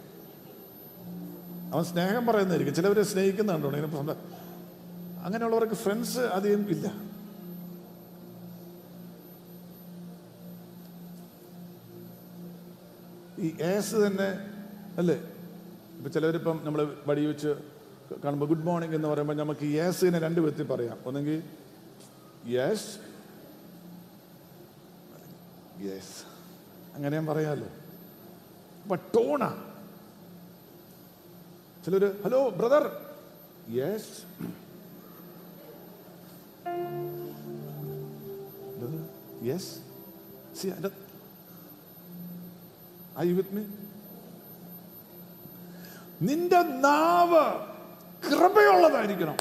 അവൻ 1.73 1.85
സ്നേഹം 1.85 2.27
പറയുന്നതായിരിക്കും. 2.27 2.75
ചിലവരെ 2.75 3.03
സ്നേഹിക്കുന്നുണ്ടോ 3.03 3.71
ഇങ്ങനെ 3.71 3.93
സംസാ- 3.93 4.17
അങ്ങനെയുള്ളവർക്ക് 5.25 5.75
ഫ്രണ്ട്സ് 5.75 6.19
അധികം 6.19 6.71
ഇല്ല. 6.71 7.07
ഈ 13.39 13.57
ഏസ് 13.63 13.95
തന്നെ 13.95 14.56
അല്ലേ? 14.97 15.17
ഇപ്പം 15.97 16.11
ചിലവരിപ്പം 16.11 16.57
നമ്മൾ 16.65 16.81
വടി 17.07 17.23
വെച്ച് 17.27 17.51
കാണുമ്പോൾ 18.25 18.49
ഗുഡ് 18.49 18.65
മോർണിംഗ് 18.65 18.95
എന്ന് 18.95 19.09
പറയുമ്പോൾ 19.09 19.37
നമുക്ക് 19.37 19.65
ഈ 19.67 19.75
ഏസിനെ 19.79 20.19
രണ്ട് 20.19 20.41
വിധത്തിൽ 20.41 20.67
പറയാം. 20.67 20.99
ഒന്നെങ്കിൽ 21.07 21.39
യെസ് 22.49 22.91
യെസ് 25.87 26.15
അങ്ങനെ 26.95 27.13
ഞാൻ 27.17 27.27
പറയാമല്ലോ 27.27 27.71
അപ്പൊ 28.83 28.97
ടോണാ 29.15 29.51
ചിലര് 31.85 32.09
hello 32.25 32.41
brother 32.51 32.85
yes 33.77 34.15
yes 39.47 39.73
see 40.59 40.69
I 43.19 43.29
with 43.33 43.55
me 43.57 43.63
നിന്റെ 46.21 46.63
നാവ് 46.63 47.45
കൃപയുള്ളതായിരിക്കണം 48.31 49.37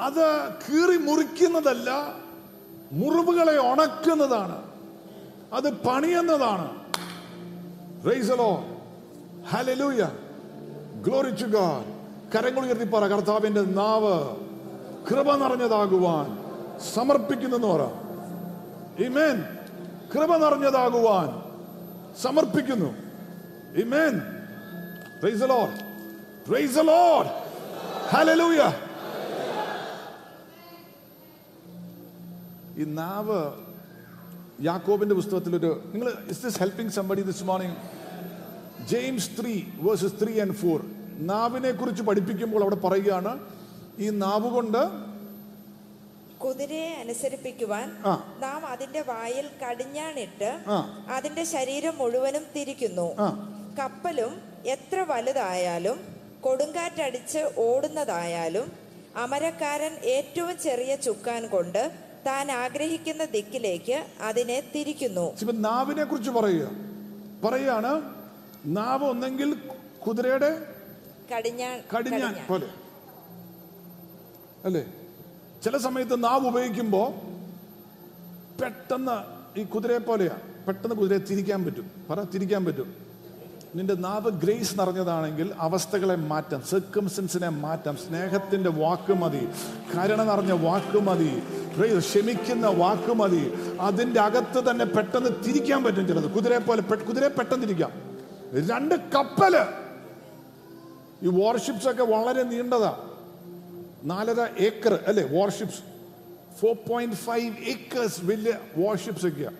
അത് 0.00 0.26
കീറി 0.66 0.96
മുറിക്കുന്നതല്ല 0.96 1.90
മുറിവുകളെ 2.92 3.58
ഉണക്കുന്നതാണ് 3.72 4.58
അത് 5.52 5.72
പണിയുന്നതാണ്. 5.72 6.68
Glory 11.02 11.32
to 11.32 11.46
God. 11.48 11.84
കരങ്ങൾ 12.34 12.64
ഉയർത്തി 12.64 12.84
പറ 12.84 13.06
കർത്താവിന്റെ 13.08 13.60
നാവ് 13.60 14.16
കൃപ 15.10 15.36
നിറഞ്ഞതാകുവാൻ 15.36 16.28
സമർപ്പിക്കുന്നെന്ന് 16.94 17.68
പറ. 17.68 17.82
കൃപ 20.14 20.36
നിറഞ്ഞതാകുവാൻ 20.36 21.28
സമർപ്പിക്കുന്നു 22.22 22.90
Amen. 23.72 24.14
Praise 25.20 25.40
the 25.40 25.46
Lord. 25.46 25.70
Praise 26.44 26.74
the 26.74 26.84
Lord. 26.84 27.26
Hallelujah. 28.10 28.70
ഈ 32.72 32.84
നാവ് 32.98 33.38
യാക്കോബിന്റെ 34.66 35.14
പുസ്തകത്തിൽ 35.18 35.52
ഒരു 35.58 35.70
നിങ്ങൾ 35.92 36.08
is 36.32 36.42
this 36.44 36.58
helping 36.62 36.94
somebody 36.98 37.22
this 37.30 37.44
morning 37.50 37.76
James 38.92 39.30
three 39.38 39.54
verses 39.86 40.16
three 40.22 40.32
and 40.44 40.56
four 40.62 40.78
നാവിനെ 41.30 41.72
കുറിച്ച് 41.80 42.02
പഠിപ്പിക്കുമ്പോൾ 42.08 42.62
അവിടെ 42.66 42.78
പറയുകയാണ് 42.86 43.32
ഈ 44.04 44.08
നാവ് 44.24 44.50
കൊണ്ട് 44.56 44.82
കുതിരയെ 46.44 46.90
അനുസരിപ്പിക്കുവാൻ 47.02 47.88
നാം 48.44 48.60
അതിന്റെ 48.72 49.00
വായിൽ 49.10 49.46
കടിഞ്ഞാണിട്ട് 49.62 50.50
അതിന്റെ 51.16 51.44
ശരീരം 51.54 51.94
മുഴുവനും 52.02 52.44
തിരിക്കുന്നു. 52.56 53.08
കപ്പലും 53.78 54.42
എത്ര 54.66 55.00
വലുതായാലും 55.00 56.00
കൊടുങ്കാറ്റടിച്ച് 56.40 57.50
ഓടുന്നതായാലും 57.58 58.72
അമരക്കാരൻ 59.16 59.92
ഏറ്റവും 59.92 60.58
ചെറിയ 60.58 60.96
ചുക്കാൻ 60.96 61.48
കൊണ്ട് 61.48 61.92
താൻ 62.26 62.52
ആഗ്രഹിക്കുന്ന 62.52 63.24
ദിക്കിലേക്ക് 63.24 64.06
അതിനെ 64.20 64.60
തിരിക്കുന്നു. 64.74 65.36
നാവിനെ 65.52 66.04
കുറിച്ച് 66.04 66.30
പറയുക. 66.30 66.70
പറയാണ് 67.44 68.02
നാവ് 68.66 69.04
ഒന്നെങ്കിൽ 69.04 69.54
കുതിരയുടെ 70.06 70.66
കടിഞ്ഞാൻ 71.36 71.82
പോലെ. 72.48 72.66
അല്ലേ? 74.64 74.86
ചില 75.64 75.76
സമയത്ത് 75.76 76.24
നാവ് 76.24 76.46
ഉപയോഗിക്കുമ്പോൾ 76.46 77.12
പെട്ടെന്ന് 78.60 79.40
ഈ 79.60 79.64
കുതിരയെ 79.64 79.98
പോലെയാ. 79.98 80.38
പെട്ടെന്ന് 80.68 80.96
കുതിരയെ 80.96 81.18
തിരിക്കാൻ 81.18 81.64
പറ്റും. 81.64 82.06
പറ 82.10 82.22
തിരിക്കാൻ 82.22 82.64
പറ്റും. 82.64 82.99
നിന്റെ 83.74 83.94
നാവ് 83.94 84.30
ഗ്രേസ് 84.30 84.80
നിറഞ്ഞതാണെങ്കിൽ 84.80 85.54
അവസ്ഥകളെ 85.58 86.14
മാറ്റാം 86.14 86.62
സർക്കംസൻസിനെ 86.62 87.48
മാറ്റാം. 87.48 87.96
സ്നേഹത്തിന്റെ 87.96 88.70
വാക്ക് 88.70 89.12
മതി 89.12 89.48
കരുണ 89.96 90.22
നിറഞ്ഞ 90.22 90.52
വാക്ക് 90.52 91.00
മതി 91.00 91.42
ക്ഷമിക്കുന്ന 91.98 92.66
വാക്ക് 92.66 93.14
മതി. 93.14 93.52
അതിന്റെ 93.80 94.20
അകത്ത് 94.20 94.70
തന്നെ 94.70 94.84
പെട്ടെന്ന് 94.84 95.30
തിരിക്കാൻ 95.46 95.84
പറ്റും 95.84 96.08
ചിലത്. 96.08 96.30
കുതിരയെ 96.30 96.58
പോലെ 96.58 96.82
കുതിരയെ 96.82 97.28
പെട്ടെന്ന് 97.28 97.62
തിരിക്കാം. 97.62 97.92
രണ്ട് 98.70 98.94
കപ്പൽ. 98.94 99.56
ഈ 101.22 101.44
വാർഷിപ്സ് 101.44 101.88
ഒക്കെ 101.88 102.02
വളരെ 102.02 102.42
നീണ്ടതാ. 102.42 102.96
നാലര 104.04 104.40
ഏക്കർ 104.58 104.98
അല്ലേ? 105.06 105.40
Warships 105.40 105.80
four 106.60 106.76
point 106.88 107.16
five 107.16 107.54
acres 107.58 108.20
വലിയ 108.24 108.52
വാർഷിപ്സ് 108.76 109.26
ഒക്കെയാ. 109.26 109.50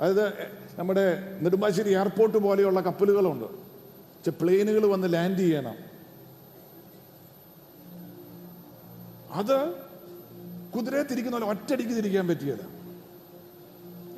അതായത് 0.00 0.28
നമ്മുടെ 0.78 1.38
നെടുമ്പാശ്ശേരി 1.40 1.90
എയർപോർട്ട് 1.90 2.38
പോലെയുള്ള 2.38 2.80
കപ്പലുകളുണ്ട്. 2.80 3.44
പക്ഷെ 3.44 4.30
പ്ലെയിനുകൾ 4.30 4.86
വന്ന് 4.86 5.12
ലാൻഡ് 5.12 5.38
ചെയ്യണം. 5.38 5.74
അത് 9.30 9.72
കുതിരയെ 10.76 11.02
തിരിക്കുന്ന 11.02 11.38
പോലെ 11.38 11.50
ഒറ്റടിക്ക് 11.50 11.90
തിരിക്കാൻ 11.90 12.28
പറ്റിയല്ല. 12.28 12.62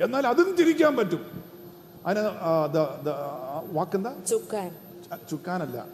എന്നാൽ 0.04 0.26
അതും 0.26 0.56
തിരിക്കാൻ 0.56 0.96
പറ്റും. 0.96 1.44
അതിന് 2.06 2.24
വാക്കെന്താ? 3.72 4.16
ചുക്കാനല്ല. 5.30 5.86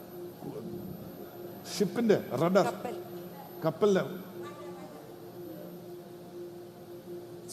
ഷിപ്പിന്റെ 1.77 2.15
റഡർ. 2.15 2.73
കപ്പലിന്റെ 3.65 4.01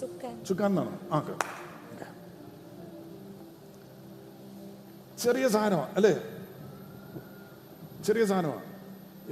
ചുക്കാൻ. 0.01 0.45
ചുക്കാൻ 0.45 0.71
എന്നാണ് 0.71 0.99
ആ 1.13 1.39
ചെറിയ 5.23 5.49
സാധനമാണ് 5.49 5.91
അല്ലേ? 5.95 6.23
ചെറിയ 8.05 8.25
സാധനമാണ് 8.25 8.65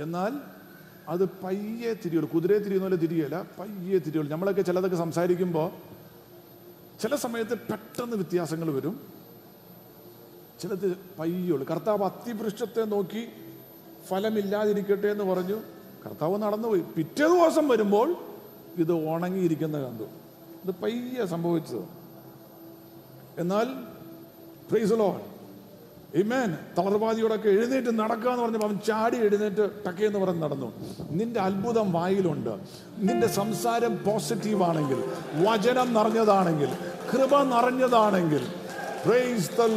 എന്നാൽ 0.02 0.32
അത് 1.08 1.24
പയ്യെ 1.24 1.94
തിരിയുള്ളൂ. 1.94 2.30
കുതിരയെ 2.30 2.58
തിരിയുന്ന 2.58 2.84
പോലെ 2.84 2.96
തിരിയല്ല 2.96 3.44
പയ്യെ 3.58 3.98
തിരിയുള്ളൂ. 3.98 4.32
നമ്മളൊക്കെ 4.32 4.62
ചിലതൊക്കെ 4.62 4.96
സംസാരിക്കുമ്പോൾ 4.96 5.70
ചില 7.00 7.16
സമയത്ത് 7.16 7.58
പെട്ടെന്ന് 7.58 8.16
വ്യത്യാസങ്ങൾ 8.16 8.70
വരും. 8.70 9.00
ചിലത് 10.60 10.96
പയ്യുള്ളൂ. 11.18 11.66
കർത്താവ് 11.68 12.04
അത്തിവൃക്ഷത്തെ 12.04 12.84
നോക്കി 12.84 13.28
ഫലമില്ലാതിരിക്കട്ടെ 14.06 15.08
എന്ന് 15.08 15.24
പറഞ്ഞു. 15.24 15.60
കർത്താവ് 16.06 16.38
നടന്നുപോയി. 16.38 16.80
പിറ്റേ 16.80 17.26
ദിവസം 17.28 17.68
വരുമ്പോൾ 17.68 18.16
ഇത് 18.76 18.92
ഉണങ്ങിയിരിക്കുന്ന 18.92 19.82
കണ്ടു. 19.82 20.04
ഇത് 20.64 20.74
പയ്യെ 20.82 21.24
സംഭവിച്ചത്. 21.26 21.84
എന്നാൽ 23.38 23.64
പ്രൈസ് 24.70 24.92
ലോൺ 24.92 25.35
ഇമേൻ 26.14 26.56
തളർവാദിയോടൊക്കെ 26.78 27.48
എഴുന്നേറ്റ് 27.48 27.98
നടക്കുക 27.98 28.30
എന്ന് 28.30 28.42
പറഞ്ഞപ്പോൾ 28.42 28.66
അവൻ 28.66 28.78
ചാടി 28.86 29.16
എഴുന്നേറ്റ് 29.16 29.70
ടക്കേന്ന് 29.86 30.18
പറഞ്ഞ് 30.18 30.42
നടന്നു. 30.42 30.72
നിന്റെ 31.10 31.40
അത്ഭുതം 31.40 31.92
വായിലുണ്ട്. 31.92 32.50
നിന്റെ 32.98 33.26
സംസാരം 33.26 34.04
പോസിറ്റീവാണെങ്കിൽ 34.04 35.04
വചനം 35.48 35.94
നിറഞ്ഞതാണെങ്കിൽ 35.94 36.68
കൃപ 37.12 37.42
നിറഞ്ഞതാണെങ്കിൽ 37.42 38.46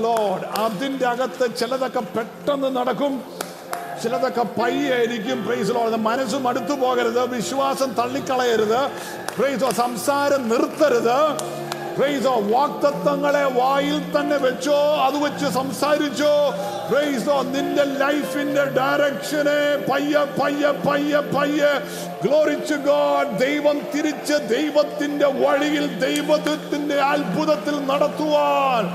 ലോഡ് 0.03 0.45
അതിന്റെ 0.45 1.05
അകത്ത് 1.05 1.55
ചിലതൊക്കെ 1.55 1.99
പെട്ടെന്ന് 1.99 2.75
നടക്കും. 2.75 3.23
ചിലതൊക്കെ 4.03 4.45
പയ്യായിരിക്കും. 4.61 5.45
പ്രൈസ് 5.45 5.71
ലോഡ് 5.71 5.95
മനസ്സും 5.95 6.47
അടുത്തു 6.47 6.73
പോകരുത്. 6.73 7.27
വിശ്വാസം 7.35 7.93
തള്ളിക്കളയരുത്. 7.93 8.91
സംസാരം 9.71 10.49
നിർത്തരുത്. 10.49 11.19
വാക്തത്വങ്ങളെ 11.97 13.43
വായിൽ 13.55 13.99
തന്നെ 14.15 14.37
വെച്ചോ 14.37 14.77
അത് 14.97 15.17
വെച്ച് 15.23 15.47
സംസാരിച്ചോ 15.51 16.33
നിന്റെ 17.53 17.83
ലൈഫിന്റെ 17.83 18.63
ഡയറക്ഷനെ 18.77 19.59
പയ്യെ 19.89 20.23
പയ്യെ 20.39 20.71
പയ്യെ 20.87 21.19
പയ്യെ 21.35 21.71
ഗ്ലോറിച്ച് 22.23 22.77
ഗോഡ് 22.87 23.37
ദൈവം 23.39 23.79
തിരിച്ച് 23.93 24.37
ദൈവത്തിന്റെ 24.47 25.27
വഴിയിൽ 25.43 25.87
ദൈവത്തിന്റെ 25.99 26.99
അത്ഭുതത്തിൽ 27.03 27.85
നടത്തുവാൻ 27.85 28.85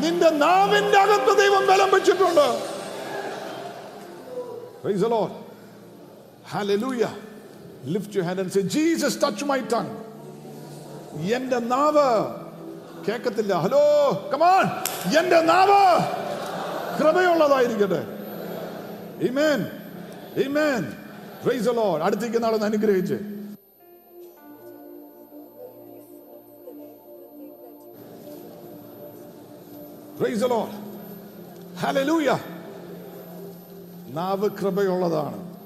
നിന്റെ 0.00 0.30
നാവിന്റെ 0.30 0.98
അകത്ത് 0.98 1.34
ദൈവം 1.36 1.64
ബലം 1.66 1.90
വെച്ചിട്ടുണ്ട് 1.90 2.48
Praise 4.82 5.00
the 5.00 5.08
Lord. 5.08 5.32
Hallelujah. 6.44 7.10
Lift 7.84 8.14
your 8.14 8.24
hand 8.24 8.38
and 8.38 8.50
say, 8.50 8.62
Jesus, 8.64 9.16
touch 9.16 9.44
my 9.44 9.60
tongue. 9.62 9.90
എന്റെ 11.12 11.58
നാവ്. 11.58 12.26
കേക്കത്തില്ല. 13.08 13.54
ഹലോ 13.54 14.12
കമാൻ 14.34 14.64
എന്റെ 15.18 15.40
നാവ് 15.40 16.00
കൃപയുള്ളതായിരിക്കട്ടെ. 16.98 18.06
ഇമേൻ 19.20 19.66
ഇമേൻ 20.44 20.92
Lord. 21.46 22.02
അടുത്തേക്ക് 22.02 22.42
നാളെ 22.42 22.58
അനുഗ്രഹിച്ച്. 22.58 23.14
Praise 30.20 30.48
Lord. 30.48 30.72
Hallelujah. 31.84 32.38
നാവ് 34.10 34.50
കൃപയുള്ളതാണ്. 34.50 35.56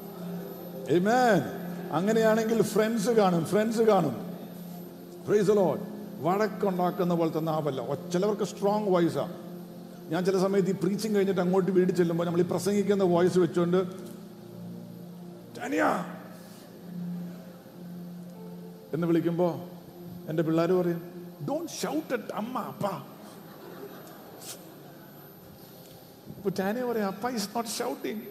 ഇമേൻ 0.90 1.42
അങ്ങനെയാണെങ്കിൽ 1.92 2.62
ഫ്രണ്ട്സ് 2.62 3.10
കാണും 3.10 3.44
ഫ്രണ്ട്സ് 3.44 3.82
കാണും. 3.82 4.21
പ്രൈസ് 5.26 5.48
ലോഡ് 5.48 5.80
വഴക്കുണ്ടാക്കുന്ന 6.20 7.14
പോലത്തെ 7.14 7.40
നാവല്ല 7.40 7.80
ചിലവർക്ക് 8.12 8.44
സ്ട്രോങ് 8.44 8.90
വോയിസാണ് 8.90 9.34
ഞാൻ 10.08 10.24
ചില 10.24 10.38
സമയത്ത് 10.38 10.70
ഈ 10.70 10.72
പ്രീച്ചിങ് 10.72 11.16
കഴിഞ്ഞിട്ട് 11.16 11.40
അങ്ങോട്ട് 11.40 11.70
വീട് 11.70 11.92
ചെല്ലുമ്പോൾ 11.92 12.24
നമ്മൾ 12.24 12.40
ഈ 12.40 12.42
പ്രസംഗിക്കുന്ന 12.42 13.04
വോയിസ് 13.04 13.38
വെച്ചുകൊണ്ട് 13.38 13.80
എന്ന് 18.94 19.06
വിളിക്കുമ്പോൾ 19.06 19.52
എന്റെ 20.28 20.42
പിള്ളേർ 20.42 20.72
പറയും 20.72 21.02
ഡോണ്ട് 21.48 21.72
ഷൗട്ട് 21.72 22.12
അറ്റ് 22.14 22.32
അമ്മ 22.32 22.58
അപ്പ. 22.58 22.84
ഇപ്പൊ 26.28 26.50
ടാനിയ 26.50 26.82
പറയും 26.82 27.06
അപ്പ 27.06 27.30
ഇസ് 27.30 27.48
നോട്ട് 27.56 27.70
ഷൗട്ടിങ് 27.70 28.22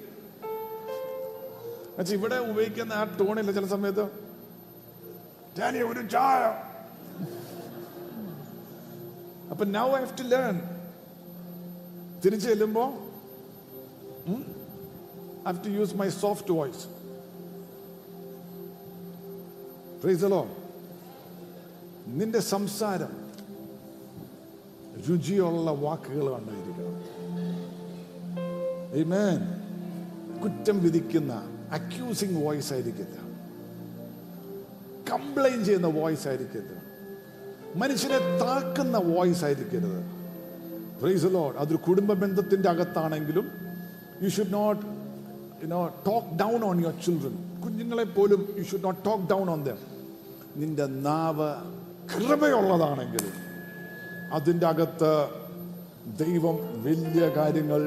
ഇവിടെ 2.13 2.35
ഉപയോഗിക്കുന്ന 2.35 2.93
ആ 2.93 3.03
ടോണില്ല 3.03 3.51
ചില 3.51 3.65
സമയത്ത് 3.65 4.05
ടാനിയ 5.59 5.83
ഒരു 5.83 6.01
ചായ 6.07 6.41
അപ്പൊ 9.51 9.65
നൗ 9.65 9.89
ഹാവ് 9.89 10.17
ടു 10.17 10.23
ലേൺ 10.23 10.61
തിരിച്ചു 12.25 12.49
ചെല്ലുമ്പോ 12.49 12.83
have 15.45 15.65
to 15.65 15.69
use 15.69 15.95
my 15.95 16.09
soft 16.09 16.51
voice 16.51 16.87
പ്രൈസലോ 20.03 20.47
നിന്റെ 22.07 22.39
സംസാരം 22.39 23.21
രുചിയുള്ള 25.09 25.71
വാക്കുകൾ 25.71 26.29
കണ്ടായിരിക്കണം. 26.33 27.01
കുറ്റം 30.43 30.83
വിധിക്കുന്ന 30.83 31.33
അക്യൂസിങ് 31.71 32.45
വോയിസ് 32.45 32.73
ആയിരിക്കില്ല 32.73 33.17
കംപ്ലൈൻ 35.11 35.65
ചെയ്യുന്ന 35.65 35.87
വോയിസ് 35.87 36.27
ആയിരിക്കരുത് 36.27 36.80
മനുഷ്യനെ 37.79 38.19
താക്കുന്ന 38.37 38.97
വോയിസ് 39.11 39.43
ആയിരിക്കരുത് 39.43 39.99
പ്രൈസ് 41.01 41.25
ലോഡ് 41.25 41.55
അതൊരു 41.57 41.79
കുടുംബ 41.87 42.13
ബന്ധത്തിന്റെ 42.13 42.69
അകത്താണെങ്കിലും 42.69 43.45
you 44.23 44.29
should 44.29 44.53
not 44.53 44.81
you know 45.63 45.81
talk 46.07 46.27
down 46.35 46.59
on 46.63 46.79
your 46.81 46.95
children 47.05 47.35
കുഞ്ഞുങ്ങളെ 47.63 48.05
പോലും 48.17 48.41
you 48.59 48.63
should 48.63 48.83
not 48.83 49.01
talk 49.05 49.23
down 49.23 49.49
on 49.49 49.63
them 49.63 49.79
നിന്റെ 50.55 50.87
നാവ് 51.07 51.49
കൃപയുള്ളതാണെങ്കിൽ 52.13 53.25
അതിന്റെ 54.31 54.67
അകത്ത് 54.67 55.13
ദൈവം 56.17 56.55
വലിയ 56.83 57.23
കാര്യങ്ങൾ. 57.35 57.81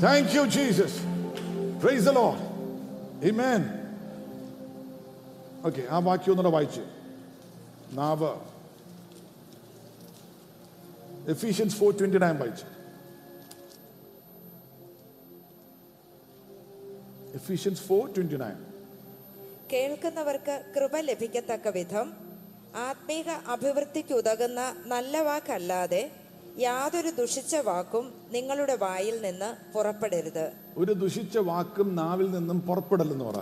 Thank 0.00 0.34
you, 0.34 0.46
Jesus. 0.48 1.11
The 1.82 1.90
Lord. 1.90 2.40
Amen. 3.28 3.62
Okay 5.66 5.82
ആ 5.90 5.98
വാക്യം 5.98 6.30
ഒന്നുകൂടെ 6.30 6.48
വായിച്ചു. 6.48 6.84
നാവ്. 7.92 8.30
എഫീഷ്യൻസ് 11.30 11.76
ഫോർ 11.76 11.98
ട്വന്റി 11.98 12.18
നയൻ 12.18 12.36
വായിച്ചു. 12.38 12.64
എഫീഷ്യൻസ് 17.34 17.80
ഫോർ 17.80 18.12
ട്വന്റി 18.12 18.36
നയൻ 18.36 18.66
കേൾക്കുന്നവർക്ക് 19.72 20.72
കൃപ 20.76 20.96
ലഭിക്കത്തക്ക 20.96 21.68
വിധം 21.68 22.12
ആത്മീക 22.74 23.28
അഭിവൃദ്ധിക്ക് 23.28 24.14
ഉതകുന്ന 24.14 24.82
നല്ല 24.86 25.20
വാക്കല്ലാതെ 25.20 26.12
യാതൊരു 26.58 27.10
ദുഷിച്ച 27.10 27.56
വാക്കും 27.56 28.28
നിങ്ങളുടെ 28.30 28.76
വായിൽ 28.76 29.22
നിന്ന് 29.22 29.72
പുറപ്പെടരുത്. 29.72 30.61
ഒരു 30.76 30.92
ദുഷിച്ച 30.92 31.38
വാക്കും 31.38 31.96
നാവിൽ 31.96 32.30
നിന്നും 32.30 32.60
പുറപ്പെടലെന്ന് 32.60 33.24
പറ. 33.24 33.38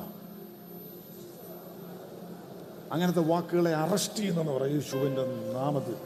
അങ്ങനത്തെ 2.92 3.20
വാക്കുകളെ 3.20 3.74
അറസ്റ്റ് 3.74 4.18
ചെയ്യുന്നെന്ന് 4.18 4.52
പറയും 4.52 4.74
യേശുവിന്റെ 4.74 5.52
നാമത്തിൽ. 5.52 5.96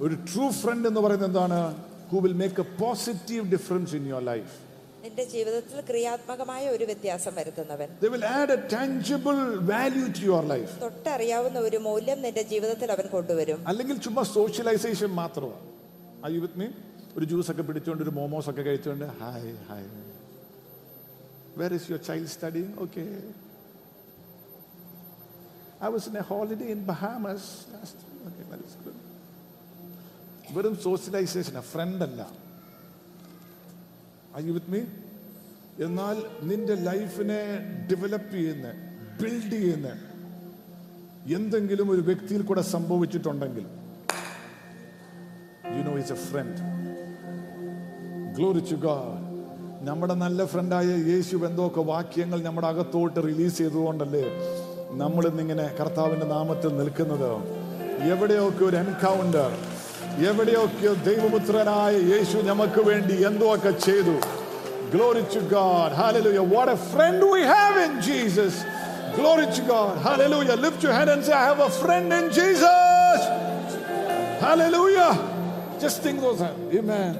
ഒരു 0.00 0.14
ട്രൂ 0.14 0.50
ഫ്രണ്ട് 0.50 0.88
എന്ന് 0.88 1.00
പറയുന്നത് 1.00 1.28
എന്താണ്? 1.28 1.84
Who 2.12 2.18
will 2.18 2.32
make 2.32 2.60
a 2.60 2.64
positive 2.80 3.50
difference 3.50 3.94
in 3.96 4.08
your 4.08 4.24
life 4.24 4.65
നിന്റെ 5.06 5.24
ജീവിതത്തിൽ 5.34 5.78
ക്രിയാത്മകമായ 5.90 6.64
ഒരു 6.76 6.84
വ്യത്യാസം 6.90 7.32
വരുത്തുന്നവൻ. 7.38 7.88
They 8.02 8.08
will 8.14 8.26
add 8.38 8.52
a 8.56 8.58
tangible 8.76 9.40
value 9.72 10.04
to 10.16 10.22
your 10.28 10.44
life 10.52 10.72
തൊട്ടറിയാവുന്ന 10.84 11.58
ഒരു 11.68 11.78
മൂല്യം 11.88 12.18
നിന്റെ 12.26 12.44
ജീവിതത്തിൽ 12.52 12.90
അവൻ 12.96 13.06
കൊണ്ടുവരും. 13.14 13.58
അല്ലെങ്കിൽ 13.72 13.96
ചുമ്മാ 14.06 14.22
സോഷ്യലൈസേഷൻ 14.38 15.10
മാത്രമാണ്. 15.22 15.62
ഐ 16.30 16.34
വിത്ത് 16.44 16.58
മീ 16.62 16.68
ഒരു 17.18 17.24
ജ്യൂസ് 17.24 17.50
ഒക്കെ 17.52 17.62
പിടിച്ചുകൊണ്ട് 17.68 18.02
ഒരു 18.06 18.12
മോമോസ് 18.18 18.48
ഒക്കെ 18.50 18.62
കഴിച്ചുകൊണ്ട് 18.68 19.06
hi 19.20 19.52
hi 19.68 19.86
where 21.60 21.72
is 21.76 21.86
your 21.90 22.00
child 22.08 22.32
study 22.34 22.62
okay 22.84 23.04
I 25.86 25.90
was 25.94 26.08
in 26.10 26.18
a 26.22 26.24
holiday 26.32 26.66
in 26.74 26.82
Bahamas 26.90 27.48
വെറും 30.56 30.74
സോഷ്യലൈസേഷൻ 30.86 31.56
ഫ്രണ്ട് 31.70 32.04
അല്ല. 32.08 32.20
ഐ 34.36 34.50
വിത്ത് 34.50 34.70
മീ 34.70 34.80
എന്നാൽ 35.84 36.16
നിന്റെ 36.42 36.74
ലൈഫിനെ 36.82 37.40
ഡെവലപ്പ് 37.90 38.32
ചെയ്യുന്ന 38.32 38.68
ബിൽഡ് 39.22 39.50
ചെയ്യുന്ന 39.50 39.88
എന്തെങ്കിലും 41.34 41.90
ഒരു 41.90 42.00
വ്യക്തിയിൽ 42.00 42.42
കൂടെ 42.42 42.62
സംഭവിച്ചിട്ടുണ്ടെങ്കിൽ 42.62 43.66
you 45.76 45.82
know 45.82 45.98
is 45.98 46.12
a 46.12 46.18
friend 46.28 46.60
glory 48.36 48.74
to 48.74 48.80
God 48.86 49.22
നമ്മുടെ 49.86 50.14
നല്ല 50.14 50.44
ഫ്രണ്ടായ 50.44 50.84
യേശു 50.84 51.36
എന്തൊക്കെ 51.46 51.80
വാക്യങ്ങൾ 51.80 52.42
നമ്മുടെ 52.42 52.66
അകത്തോട്ട് 52.66 53.20
റിലീസ് 53.20 53.58
ചെയ്തുകൊണ്ടല്ലേ 53.58 54.24
നമ്മൾ 54.92 55.26
ഇന്നിങ്ങനെ 55.28 55.74
കർത്താവിന്റെ 55.80 56.26
നാമത്തിൽ 56.26 56.76
നിൽക്കുന്നത്? 56.76 57.30
എവിടെയൊക്കെ 58.12 58.64
ഒരു 58.64 58.76
എൻകൗണ്ടർ 58.76 59.50
എവിടെയൊക്കെ 60.29 60.91
ദൈവപുത്രനായ 61.09 61.95
യേശു 62.13 62.37
നമുക്ക് 62.51 62.83
വേണ്ടി 62.91 63.17
എന്തൊക്കെ 63.31 63.73
ചെയ്തു 63.87 64.15
Glory 64.91 65.23
to 65.31 65.41
God. 65.49 65.93
Hallelujah. 65.93 66.43
What 66.43 66.67
a 66.67 66.75
friend 66.75 67.23
we 67.31 67.41
have 67.41 67.77
in 67.77 68.01
Jesus. 68.01 68.55
Glory 69.15 69.45
to 69.45 69.61
God. 69.61 69.97
Hallelujah. 69.99 70.55
Lift 70.57 70.83
your 70.83 70.91
hand 70.91 71.09
and 71.09 71.23
say, 71.23 71.31
I 71.31 71.45
have 71.45 71.61
a 71.61 71.69
friend 71.69 72.11
in 72.11 72.29
Jesus. 72.29 73.19
Hallelujah. 74.41 75.17
Just 75.79 76.03
think 76.03 76.19
those. 76.19 76.41
Amen. 76.41 77.13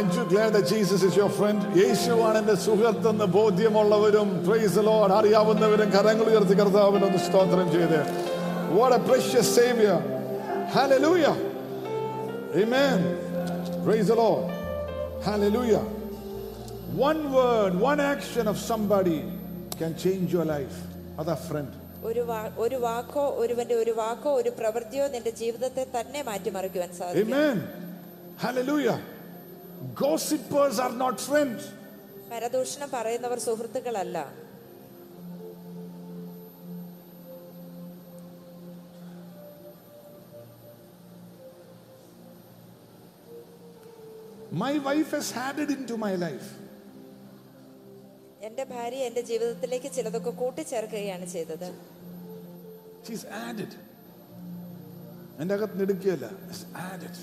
Aren't 0.00 0.14
you 0.14 0.24
glad 0.26 0.54
that 0.54 0.66
Jesus 0.66 1.02
is 1.02 1.14
your 1.14 1.28
friend? 1.28 1.58
യേശുവാണ് 1.78 2.38
എന്റെ 2.40 2.54
സുഹൃത്തെന്ന് 2.62 3.26
ബോധ്യമുള്ളവരും 3.34 4.28
price 4.46 4.82
load 4.86 5.12
അറിയാവുന്നവരും 5.16 5.88
കരങ്ങൾ 5.94 6.26
ഉയർത്തി 6.32 6.54
കർത്താവിനൊന്ന് 6.60 7.20
സ്തോത്രം 7.26 7.66
ചെയ്ത് 7.74 7.98
What 8.78 8.92
a 8.92 9.00
precious 9.00 9.48
savior. 9.58 9.96
Hallelujah. 10.76 11.34
Amen. 12.62 12.98
Praise 13.84 14.06
the 14.06 14.18
Lord. 14.22 14.46
Hallelujah. 15.28 15.84
One 17.00 17.20
word, 17.32 17.74
one 17.90 18.00
action 18.14 18.46
of 18.46 18.58
somebody 18.70 19.18
can 19.80 19.94
change 20.04 20.32
your 20.32 20.46
life. 20.54 20.78
Other 21.18 21.38
friend. 21.48 21.70
ഒരു 22.02 22.24
വാ- 22.30 22.52
ഒരു 22.58 22.76
വാക്കോ 22.86 23.26
ഒരുവന്റെ 23.42 23.74
ഒരു 23.74 23.94
വാക്കോ 24.00 24.32
ഒരു 24.34 24.50
പ്രവൃത്തിയോ 24.50 25.06
നിന്റെ 25.08 25.34
ജീവിതത്തെ 25.42 25.86
തന്നെ 25.92 26.22
മാറ്റിമറിക്കുവാൻ 26.22 26.92
സാധിക്കും 26.92 27.34
Amen. 27.34 27.58
Hallelujah. 29.80 29.94
Gossipers 29.94 30.78
are 30.78 30.92
not 30.94 31.20
friends. 31.20 31.62
പരദൂഷണം 32.30 32.88
പറയുന്നവർ 32.90 33.38
സുഹൃത്തുക്കളല്ല 33.44 34.18
My 44.52 44.78
wife 44.78 45.12
has 45.12 45.32
added 45.38 45.70
into 45.70 45.96
my 45.98 46.14
life. 46.16 46.48
എന്റെ 48.42 48.64
ഭാര്യ 48.64 49.00
എന്റെ 49.08 49.22
ജീവിതത്തിലേക്ക് 49.22 49.88
ചിലതൊക്കെ 49.96 50.32
കൂട്ടിച്ചേർക്കുകയാണ് 50.40 51.26
ചെയ്തത് 51.26 51.68
She's 53.06 53.24
added. 53.48 53.72
എന്റെ 55.40 55.54
അകത്ത് 55.56 55.78
നെടുക്കുകയല്ല 55.80 56.26
It's 56.50 56.62
added. 56.90 57.16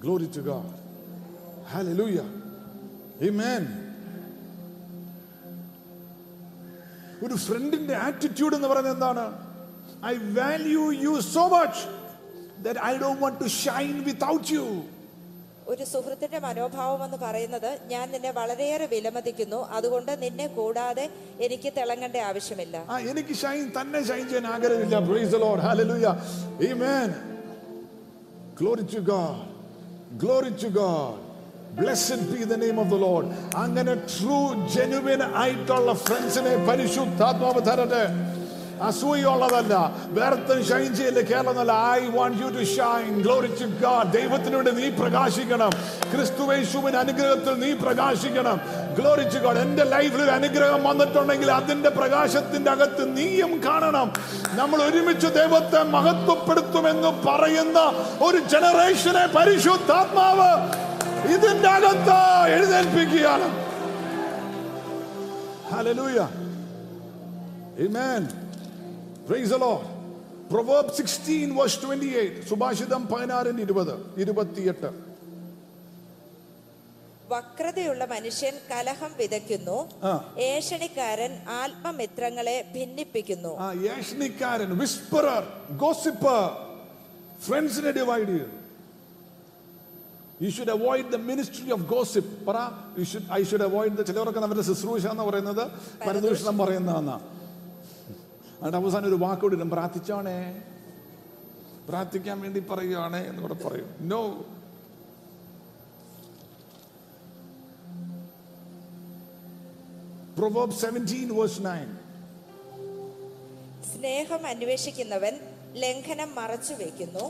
Glory 0.00 0.28
to 0.28 0.40
God. 0.42 0.70
Hallelujah. 1.74 2.28
Amen. 3.22 3.64
ഒരു 7.24 7.34
ഫ്രണ്ടിന്റെ 7.34 7.94
ആറ്റിറ്റ്യൂഡ് 7.96 8.54
എന്ന് 8.56 8.68
പറയുന്നത് 8.68 8.94
എന്താണ്? 8.94 9.22
I 10.06 10.12
value 10.38 10.90
you 11.04 11.20
so 11.20 11.48
much 11.48 11.80
that 12.64 12.80
I 12.80 12.98
don't 12.98 13.22
want 13.22 13.38
to 13.44 13.48
shine 13.48 14.04
without 14.04 14.52
you 14.52 14.64
ഒരു 15.68 15.84
സുഹൃത്തിന്റെ 15.84 16.38
മനോഭാവം 16.38 17.04
എന്ന് 17.04 17.16
പറയുന്നത് 17.16 17.78
ഞാൻ 17.86 18.04
നിന്നെ 18.12 18.30
വളരെയേറെ 18.30 18.86
വിലമതിക്കുന്നു. 18.86 19.56
അതുകൊണ്ട് 19.56 20.22
നിന്നെ 20.22 20.46
കൂടാതെ 20.46 21.10
എനിക്ക് 21.40 21.72
തിളങ്ങേണ്ട 21.78 22.16
ആവശ്യമില്ല. 22.16 22.76
എനിക്ക് 23.10 23.34
ഷൈൻ 23.34 23.72
തന്നെ 23.80 24.02
ഷൈൻ 24.08 24.24
ചെയ്യാൻ 24.28 24.46
ആഗ്രഹമില്ല. 24.46 25.00
Praise 25.08 25.32
the 25.32 25.40
Lord 25.46 25.64
hallelujah 25.68 26.06
amen 26.70 27.08
glory 28.60 28.86
to 28.94 29.00
God 29.12 29.55
glory 30.17 30.51
to 30.63 30.69
God 30.77 31.19
blessed 31.75 32.25
be 32.31 32.41
the 32.43 32.55
name 32.57 32.77
of 32.79 32.89
the 32.89 32.97
Lord 32.97 33.27
അങ്ങനെ 33.55 33.93
ട്രൂ 34.13 34.39
ജെനുവിൻ 34.73 35.21
ആയിട്ടുള്ള 35.35 35.93
ഫ്രണ്ട്സിനെ 36.05 36.53
പരിശുദ്ധാത്മാവ് 36.67 37.61
തരട്ടെ 37.65 38.03
അസൂയുള്ളതല്ല. 38.82 39.92
വേർത്തും 40.06 40.64
ഷൈൻ 40.64 40.94
ചെയ്യില്ല 40.94 41.20
കേരളമല്ല. 41.20 41.72
I 41.72 42.06
want 42.06 42.42
you 42.42 42.48
to 42.48 42.64
shine 42.64 43.22
glory 43.22 43.46
to 43.46 43.64
God 43.64 44.12
ദൈവത്തിന് 44.12 44.56
വേണ്ടി 44.56 44.70
നീ 44.70 44.88
പ്രകാശിക്കണം. 44.88 45.70
ക്രിസ്തുവേശുവിന് 46.14 46.96
അനുഗ്രഹത്തിൽ 46.96 47.54
നീ 47.54 47.72
പ്രകാശിക്കണം. 47.72 48.60
ഗ്ലോറി 48.98 49.22
ടു 49.22 49.38
ഗാഡ് 49.38 49.58
എന്റെ 49.58 49.84
ലൈഫിൽ 49.84 50.22
ഒരു 50.22 50.30
അനുഗ്രഹം 50.30 50.84
വന്നിട്ടുണ്ടെങ്കിൽ 50.84 51.50
അതിന്റെ 51.50 51.88
പ്രകാശത്തിന്റെ 51.88 52.70
അകത്ത് 52.70 53.16
നീയും 53.16 53.62
കാണണം. 53.64 54.12
നമ്മൾ 54.52 54.82
ഒരുമിച്ച് 54.82 55.26
ദൈവത്തെ 55.26 55.82
മഹത്വപ്പെടുത്തുമെന്ന് 55.82 57.26
പറയുന്ന 57.26 57.78
ഒരു 58.22 58.38
ജനറേഷനെ 58.38 59.26
പരിശുദ്ധാത്മാവ് 59.26 60.86
ഇതിന്റെ 61.34 61.68
അകത്ത് 61.68 62.48
എഴുന്നേൽപ്പിക്കുകയാണ്. 62.48 63.66
Hallelujah. 65.70 66.28
Amen. 67.84 68.45
Praise 69.28 69.50
the 69.50 69.58
Lord. 69.58 69.84
Proverbs 70.48 70.94
16 70.98 71.48
verse 71.58 71.76
28. 71.82 72.34
സുഭാഷിതം 72.48 73.02
പതിനാറിന് 73.12 73.60
ഇരുപത് 73.66 73.94
ഇരുപത്തിയെട്ട്. 74.22 74.90
വക്രതയുള്ള 77.32 78.02
മനുഷ്യൻ 78.12 78.54
കലഹം 78.70 79.12
വിതയ്ക്കുന്നു. 79.20 79.78
ഏഷണിക്കാരൻ 80.50 81.32
ആത്മമിത്രങ്ങളെ 81.62 82.56
ഭിന്നിപ്പിക്കുന്നു. 82.74 83.52
ആ 83.64 83.68
യേഷ്ണിക്കാരൻ 83.86 84.70
വിസ്പറർ 84.82 85.42
ഗോസിപ്പർ 85.84 86.42
ഫ്രണ്ട്സിനെ 87.46 87.90
ഡിവൈഡ് 88.00 88.28
ചെയ്യും. 88.28 88.52
You 90.44 90.50
should 90.56 90.74
avoid 90.78 91.10
the 91.14 91.18
ministry 91.30 91.68
of 91.76 91.84
gossip 91.94 92.32
പറ 92.46 92.58
you 92.98 93.04
should 93.12 93.28
I 93.38 93.42
should 93.50 93.66
avoid 93.70 93.96
the 94.00 94.04
ചിലവരൊക്കെ 94.10 94.40
അവരുടെ 94.48 94.66
ശുശ്രൂഷ 94.70 95.06
എന്ന് 95.14 95.24
പറയുന്നത് 95.30 95.64
പരദൂഷണം. 96.06 96.58
പറയുന്നതെന്നാ 96.58 97.18
എന്നിട്ട് 98.58 98.78
അവസാനം 98.82 99.08
ഒരു 99.08 99.18
വാക്കോട് 99.24 99.54
ഇടും. 99.56 99.70
പ്രാർത്ഥിച്ചോണേ? 99.74 100.38
പ്രാർത്ഥിക്കാൻ 101.88 102.36
വേണ്ടി 102.44 102.60
പറയുകയാണേ 102.70 103.22
എന്ന് 103.30 103.40
കൂടെ 103.42 103.56
പറയും. 103.64 103.90
No 104.12 104.20
proverb 110.38 110.74
17 110.80 111.30
verse 111.36 111.60
9. 111.66 111.92
സ്നേഹം 113.92 114.42
അന്വേഷിക്കുന്നവൻ 114.46 115.34
ലംഘനം 115.82 116.30
മറച്ചു 116.40 116.74
വെക്കുന്നു. 116.80 117.24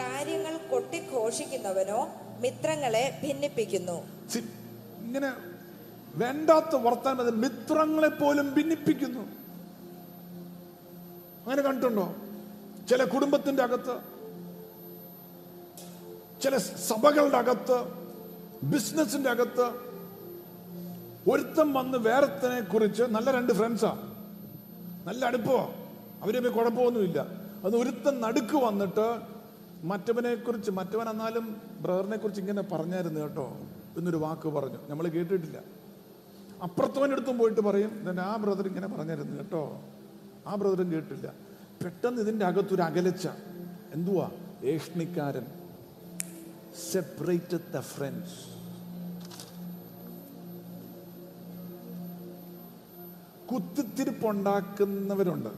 കാര്യങ്ങൾ 0.00 0.54
കൊട്ടിഘോഷിക്കുന്നവനോ 0.72 2.00
മിത്രങ്ങളെ 2.44 3.04
ഭിന്നിപ്പിക്കുന്നു. 3.22 3.96
ഇങ്ങനെ 5.06 5.30
വേണ്ടാത്ത 6.22 6.74
വർത്താനം 6.86 7.20
അത് 7.24 7.32
മിത്രങ്ങളെ 7.44 8.10
പോലും 8.20 8.46
ഭിന്നിപ്പിക്കുന്നു. 8.56 9.24
അങ്ങനെ 11.44 11.62
കണ്ടിട്ടുണ്ടോ? 11.62 12.14
ചില 12.88 13.04
കുടുംബത്തിന്റെ 13.04 13.62
അകത്ത് 13.62 14.14
ചില 16.42 16.56
സഭകളുടെ 16.58 17.36
അകത്ത് 17.36 17.84
ബിസിനസിന്റെ 18.62 19.30
അകത്ത് 19.30 19.94
ഒരുത്തം 21.30 21.72
വന്ന് 21.72 21.98
വേറെത്തിനെ 21.98 22.60
കുറിച്ച് 22.60 23.02
നല്ല 23.02 23.30
രണ്ട് 23.30 23.52
ഫ്രണ്ട്സാ 23.52 23.94
നല്ല 25.06 25.24
അടുപ്പോ 25.24 25.74
അവരെ 26.22 26.48
കുഴപ്പമൊന്നുമില്ല. 26.48 27.26
അത് 27.64 27.76
ഒരുത്തം 27.76 28.20
നടുക്ക് 28.20 28.56
വന്നിട്ട് 28.56 29.34
മറ്റവനെ 29.84 30.34
കുറിച്ച് 30.34 30.70
മറ്റവൻ 30.70 31.08
എന്നാലും 31.08 31.60
ബ്രദറിനെ 31.80 32.16
കുറിച്ച് 32.16 32.40
ഇങ്ങനെ 32.40 32.62
പറഞ്ഞായിരുന്നു 32.62 33.20
കേട്ടോ 33.20 33.58
എന്നൊരു 33.98 34.16
വാക്ക് 34.16 34.48
പറഞ്ഞു. 34.48 34.78
നമ്മൾ 34.88 35.08
കേട്ടിട്ടില്ല. 35.08 35.58
അപ്പുറത്തവന്റെ 36.62 37.16
അടുത്തും 37.16 37.38
പോയിട്ട് 37.38 37.60
പറയും 37.60 38.04
"ദേ 38.04 38.22
ആ 38.22 38.36
ബ്രദർ 38.36 38.66
ഇങ്ങനെ 38.66 38.86
പറഞ്ഞായിരുന്നു 38.86 39.36
കേട്ടോ? 39.36 39.82
ആ 40.46 40.54
ബ്രദറും 40.54 40.92
കേട്ടില്ല. 40.92 41.32
പെട്ടെന്ന് 41.84 42.22
ഇതിന്റെ 42.22 42.46
അകത്തൊരു 42.46 42.82
അകലച്ച. 42.82 43.28
എന്തുവാ? 43.92 44.30
ഏഷ്ണിക്കാരൻ. 44.64 45.46
Separated 46.92 47.72
the 47.72 47.80
friends 47.80 48.54
കുത്തിത്തിരിപ്പുണ്ടാക്കുന്നവരുണ്ട്. 53.54 55.48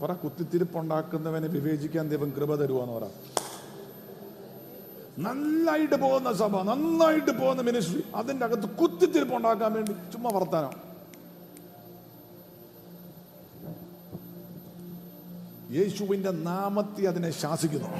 പറ 0.00 0.12
കുത്തിത്തിരിപ്പുണ്ടാക്കുന്നവനെ 0.12 1.48
വിവേചിക്കാൻ 1.48 2.08
ദൈവം 2.08 2.30
കൃപ 2.30 2.54
തരുവാന്ന് 2.54 2.94
പറ. 2.94 3.04
നന്നായിട്ട് 5.18 5.94
പോകുന്ന 5.94 6.32
സഭ 6.32 6.62
നന്നായിട്ട് 6.62 7.40
പോകുന്ന 7.40 7.62
മിനിസ്ട്രി 7.62 8.04
അതിന്റെ 8.14 8.46
അകത്ത് 8.46 8.68
കുത്തിരിപ്പുണ്ടാക്കാൻ 8.68 9.72
വേണ്ടി 9.72 9.92
ചുമ്മാ 9.92 10.30
വർത്താനം. 10.34 10.85
യേശുവിന്റെ 15.76 16.32
നാമത്തെ 16.48 17.02
അതിനെ 17.10 17.30
ശാസിക്കുന്നു 17.42 17.90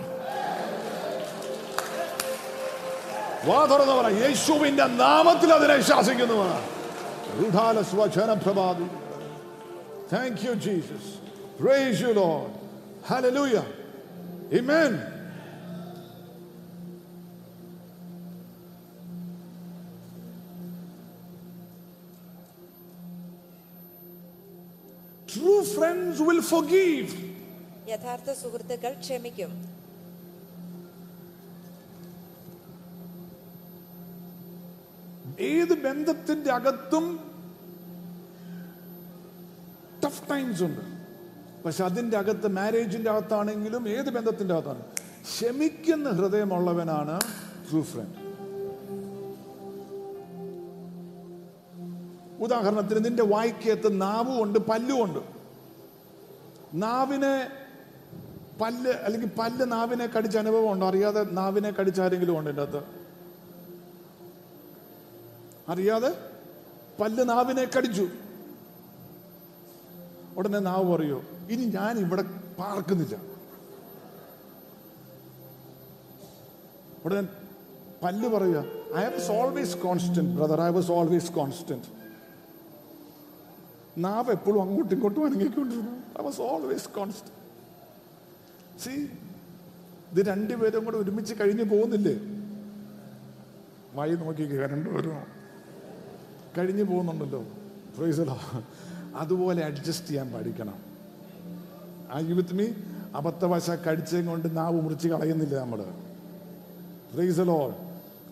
വാ 3.48 3.58
തുറന്ന് 3.70 3.94
പറ 3.98 4.08
യേശുവിന്റെ 4.22 4.86
നാമത്തിൽ 5.02 5.50
അതിനെ 5.58 5.76
ശാസിക്കുന്നു 5.90 6.38
പറ 6.42 6.54
രുഢാല 7.40 7.80
സ്വചന 7.92 8.32
പ്രഭാതി 8.44 8.88
Thank 10.08 10.44
you, 10.44 10.54
Jesus. 10.56 11.04
Praise 11.58 12.00
you, 12.00 12.12
Lord. 12.14 12.50
Hallelujah. 13.04 13.64
Amen. 14.52 14.92
True 25.26 25.64
friends 25.64 26.20
will 26.20 26.40
forgive. 26.42 27.25
യഥാർത്ഥ 27.88 28.32
സുഹൃത്തുക്കൾ 28.32 28.92
ക്ഷമിക്കും. 29.00 29.76
ഏത് 35.40 35.82
ബന്ധത്തിന്റെ 35.84 36.52
അകത്തും 36.52 37.32
ടഫ് 40.04 40.30
ടൈംസ് 40.30 40.62
ഉണ്ട്. 40.62 40.80
പക്ഷെ 41.64 41.84
അതിന്റെ 41.84 42.16
അകത്ത് 42.16 42.48
മാരേജിന്റെ 42.48 43.10
അകത്താണെങ്കിലും 43.10 43.88
ഏത് 43.88 44.10
ബന്ധത്തിന്റെ 44.10 44.54
അകത്താണ്? 44.54 44.84
ക്ഷമിക്കുന്ന 45.22 46.10
ഹൃദയമുള്ളവനാണ് 46.10 47.20
ട്രൂ 47.70 47.82
ഫ്രണ്ട് 47.82 48.26
ഉദാഹരണത്തിന് 52.42 53.04
നിന്റെ 53.04 53.22
വായിക്കകത്ത് 53.22 54.00
നാവുമുണ്ട് 54.00 54.58
പല്ലുമുണ്ട്. 54.58 55.18
നാവിനെ 56.74 57.65
പല്ല് 58.60 58.90
അല്ലെങ്കിൽ 58.90 59.28
പല്ല് 59.38 59.72
നാവിനെ 59.72 60.06
കടിച്ച 60.06 60.36
അനുഭവം 60.38 60.70
ഉണ്ടോ? 60.70 60.86
അറിയാതെ 60.88 61.22
നാവിനെ 61.24 61.70
കടിച്ച 61.70 62.00
ആരെങ്കിലും 62.00 62.38
ഉണ്ടോ 62.38 62.50
എന്റെ 62.50 62.62
അകത്ത്? 62.62 62.80
അറിയാതെ? 65.68 66.30
പല്ല് 67.00 67.28
നാവിനെ 67.28 67.70
കടിച്ചു 67.78 68.08
ഉടനെ 70.36 70.58
നാവ് 70.58 70.96
പറയോ 70.96 71.22
ഇനി 71.50 71.64
ഞാൻ 71.64 71.98
ഇവിടെ 71.98 72.22
പാർക്കുന്നില്ല. 72.58 73.16
ഉടനെ 77.04 77.28
പല്ല് 78.02 78.28
പറയുക 78.28 78.58
I 78.96 79.04
was 79.04 79.30
always 79.30 79.76
constant 79.78 80.36
brother 80.36 80.60
I 80.62 80.68
was 80.68 80.90
always 80.90 81.32
constant 81.32 81.84
നാവ് 83.98 84.30
എപ്പോഴും 84.30 84.62
അങ്ങോട്ടും 84.62 84.94
ഇങ്ങോട്ടും 84.94 85.26
അനങ്ങിക്കൊണ്ടിരുന്നു. 85.26 86.20
I 86.20 86.24
was 86.24 86.40
always 86.40 86.88
constant 86.88 87.45
see 88.82 88.90
ഇത് 90.12 90.26
രണ്ടുപേരും 90.26 90.84
കൂടെ 90.84 90.96
ഒരുമിച്ച് 90.96 91.34
കഴിഞ്ഞു 91.40 91.64
പോകുന്നില്ലേ? 91.64 92.16
വായി 93.94 94.14
നോക്കി 94.14 94.44
കരണ്ട് 94.56 94.90
വരുമോ 94.90 95.22
കഴിഞ്ഞു 96.58 96.82
പോകുന്നുണ്ടല്ലോ. 96.82 97.40
ഫ്രൈസലോ 97.96 98.36
അതുപോലെ 99.16 99.64
അഡ്ജസ്റ്റ് 99.64 100.08
ചെയ്യാൻ 100.08 100.32
പഠിക്കണം. 100.32 100.78
ആ 102.12 102.18
വിത്ത് 102.18 102.54
മീ 102.54 102.66
അബദ്ധവശ 103.14 103.70
കടിച്ചതും 103.70 104.26
കൊണ്ട് 104.26 104.56
നാവ് 104.56 104.80
മുറിച്ച് 104.80 105.08
കളയുന്നില്ല 105.08 105.60
നമ്മൾ 105.60 105.80
ഫ്രൈസലോ 107.12 107.58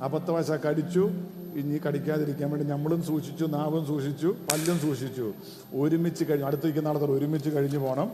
അബദ്ധവശ 0.01 0.51
കടിച്ചു 0.51 1.11
ഇനി 1.61 1.79
കടിക്കാതിരിക്കാൻ 1.87 2.51
വേണ്ടി 2.51 2.67
നമ്മളും 2.69 3.03
സൂക്ഷിച്ചു 3.03 3.45
നാവും 3.45 3.87
സൂക്ഷിച്ചു 3.87 4.37
പല്ലും 4.53 4.79
സൂക്ഷിച്ചു. 4.79 5.27
ഒരുമിച്ച് 5.75 6.25
കഴിഞ്ഞു 6.31 6.47
അടുത്തിരിക്കുന്ന 6.47 6.89
ആൾക്കാർ 6.89 7.11
ഒരുമിച്ച് 7.11 7.51
കഴിഞ്ഞു 7.51 7.79
പോകണം 7.79 8.09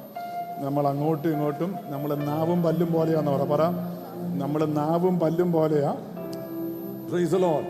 നമ്മൾ 0.61 0.89
അങ്ങോട്ടും 0.89 1.33
ഇങ്ങോട്ടും 1.33 1.77
നമ്മൾ 1.89 2.15
നാവും 2.15 2.63
പല്ലും 2.63 2.93
പോലെയാന്ന് 2.93 3.31
പറ 3.31 3.43
പറ. 3.43 3.61
നമ്മൾ 4.37 4.65
നാവും 4.65 5.19
പല്ലും 5.19 5.53
പോലെയാ. 5.53 5.95
റീസലോൺ 7.15 7.65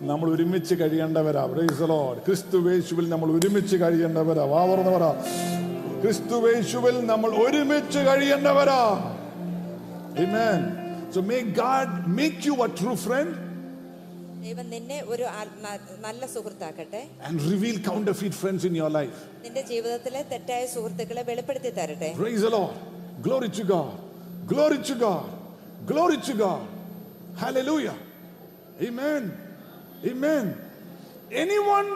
നമ്മൾ 0.00 0.34
ഒരുമിച്ച് 0.34 0.74
കഴിയേണ്ടവരാ. 0.74 1.46
പ്രൈസലോ 1.46 2.16
ക്രിസ്തുവേശുവിൽ 2.26 3.08
നമ്മൾ 3.08 3.32
ഒരുമിച്ച് 3.32 3.76
കഴിയേണ്ടവരാ. 3.76 4.42
വാവർന്ന് 4.42 4.90
പറ. 4.90 5.12
ക്രിസ്തുവേശുവിൽ 6.02 7.06
നമ്മൾ 7.06 7.30
ഒരുമിച്ച് 7.30 7.98
കഴിയേണ്ടവരാ. 7.98 9.12
Amen. 10.16 10.86
So 11.14 11.22
may 11.22 11.40
God 11.42 12.18
make 12.20 12.46
you 12.46 12.64
a 12.64 12.70
true 12.80 12.96
friend. 12.96 13.45
ദൈവം 14.44 14.66
നിന്നെ 14.74 14.98
ഒരു 15.12 15.24
നല്ല 16.06 16.26
സുഹൃത്താക്കട്ടെ 16.34 17.00
and 17.28 17.36
reveal 17.52 17.76
counterfeit 17.90 18.34
friends 18.40 18.62
in 18.68 18.74
your 18.80 18.90
life. 18.98 19.18
നിന്റെ 19.44 19.62
ജീവിതത്തിലെ 19.70 20.22
തെറ്റായ 20.32 20.62
സുഹൃത്തുക്കളെ 20.74 21.22
വെളിപ്പെടുത്തി 21.30 21.72
തരട്ടെ 21.78 22.10
Praise 22.22 22.42
the 22.46 22.52
Lord. 22.58 22.74
Glory 23.26 23.50
to 23.58 23.64
God. 23.74 23.92
Glory 24.52 24.78
to 24.90 24.94
God. 25.06 25.26
Glory 25.92 26.18
to 26.28 26.34
God. 26.44 26.64
Hallelujah. 27.36 27.96
Amen. 28.88 29.22
Amen. 30.04 30.46
Anyone 31.44 31.88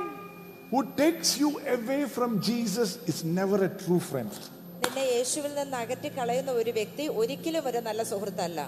who 0.72 0.80
takes 0.97 1.30
you 1.43 1.51
away 1.76 2.03
from 2.16 2.30
Jesus 2.43 2.91
is 3.12 3.18
never 3.41 3.59
a 3.64 3.72
true 3.82 4.03
friend. 4.11 4.32
നിന്നെ 4.84 5.05
യേശുവിൽ 5.14 5.53
നിന്ന് 5.59 5.76
അകറ്റി 5.80 6.11
കളയുന്ന 6.18 6.51
ഒരു 6.61 6.72
വ്യക്തി 6.78 7.05
ഒരിക്കലും 7.20 7.64
ഒരു 7.70 7.80
നല്ല 7.88 8.03
സുഹൃത്തല്ല 8.12 8.61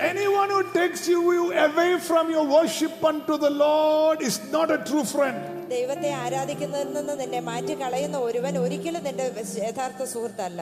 Anyone 0.00 0.48
who 0.48 0.62
takes 0.72 1.08
you 1.08 1.20
away 1.52 1.98
from 1.98 2.30
your 2.30 2.46
worship 2.46 3.02
unto 3.02 3.36
the 3.36 3.50
Lord 3.52 4.22
is 4.22 4.40
not 4.52 4.70
a 4.70 4.78
true 4.80 5.04
friend. 5.04 5.38
ദൈവത്തെ 5.68 6.10
ആരാധിക്കുന്നതിൽ 6.16 6.92
നിന്ന് 6.92 7.14
നിന്നെ 7.16 7.40
മാറ്റി 7.48 7.74
കളയുന്ന 7.74 8.18
ഒരുവൻ 8.26 8.54
ഒരിക്കലും 8.58 9.02
നിന്റെ 9.04 9.24
യഥാർത്ഥ 9.64 10.02
സുഹൃത്തല്ല 10.14 10.60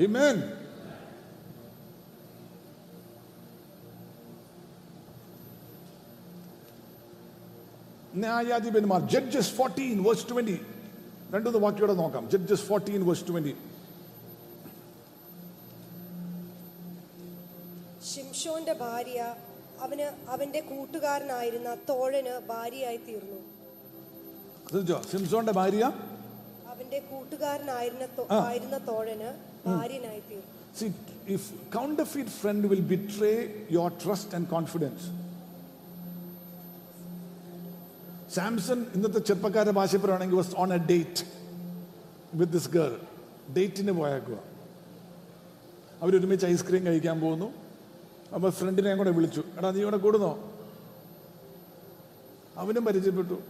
Amen. 0.00 0.36
ന്യായാധിപന്മാർ 8.14 9.00
ജഡ്ജസ് 9.14 9.52
ഫോർട്ടീൻ 9.58 9.96
വേഴ്സ് 10.06 10.26
ട്വന്റി 10.30 10.56
രണ്ടു 11.34 11.58
വാക്യോടെ 11.64 11.94
നോക്കാം 12.02 12.24
ജഡ്ജസ് 12.32 12.64
ഫോർട്ടീൻ 12.68 13.00
വേഴ്സ് 13.08 13.26
ട്വന്റി 13.28 13.52
ഷിംഷോന്റെ 18.38 18.72
ഭാര്യ 18.72 19.20
അവന് 19.84 20.04
അവന്റെ 20.34 20.60
കൂട്ടുകാരനായിരുന്ന 20.60 21.70
തോഴന് 21.88 22.34
ഭാര്യയായി 22.50 23.00
തീർന്നു. 23.08 23.38
സിംസോന്റെ 25.12 25.52
ഭാര്യ? 25.52 25.84
അവന്റെ 26.72 26.98
കൂട്ടുകാരനായിരുന്ന. 27.10 28.04
ആയിരുന്ന 28.48 28.78
തോഴന് 28.90 29.30
ഭാര്യനായി 29.66 30.22
തീർന്നു. 30.30 30.54
See, 30.78 30.90
if 31.36 31.42
counterfeit 31.76 32.28
friend 32.40 32.62
will 32.70 32.84
betray 32.94 33.38
your 33.76 33.88
trust 34.04 34.28
and 34.38 34.44
confidence. 34.56 35.02
Samson 38.36 38.80
ഇന്നത്തെ 38.96 39.20
ചെറുപ്പക്കാരുടെ 39.28 39.74
ഭാഷ 39.80 39.96
പറയുകയാണെങ്കിൽ 39.96 40.36
was 40.36 40.56
on 40.64 40.72
a 40.74 40.80
date 40.92 41.22
with 42.40 42.52
this 42.52 42.70
girl 42.76 42.92
ഡേറ്റിന് 43.56 43.92
പോയേക്കുക 44.00 44.38
അവരൊരുമിച്ച് 46.02 46.46
ഐസ്ക്രീം 46.46 46.84
കഴിക്കാൻ 46.86 47.18
പോകുന്നു. 47.20 47.48
അപ്പോൾ 48.34 48.50
ഫ്രണ്ടിനെ 48.50 48.94
കൂടെ 48.94 49.10
വിളിച്ചു. 49.10 49.44
എടാ 49.58 49.70
നീ 49.70 49.80
ഇവിടെ 49.80 49.96
കൂടുന്നോ? 49.96 50.52
അവനും 52.56 52.84
പരിചയപ്പെട്ടു. 52.84 53.42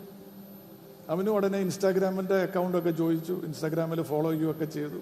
അവനും 1.08 1.34
ഉടനെ 1.34 1.58
ഇൻസ്റ്റാഗ്രാമിന്റെ 1.58 2.34
അക്കൗണ്ടൊക്കെ 2.34 2.90
ചോദിച്ചു. 2.90 3.42
ഇൻസ്റ്റാഗ്രാമിൽ 3.44 4.02
ഫോളോ 4.02 4.30
ചെയ്യുകയൊക്കെ 4.30 4.64
ചെയ്തു. 4.64 5.00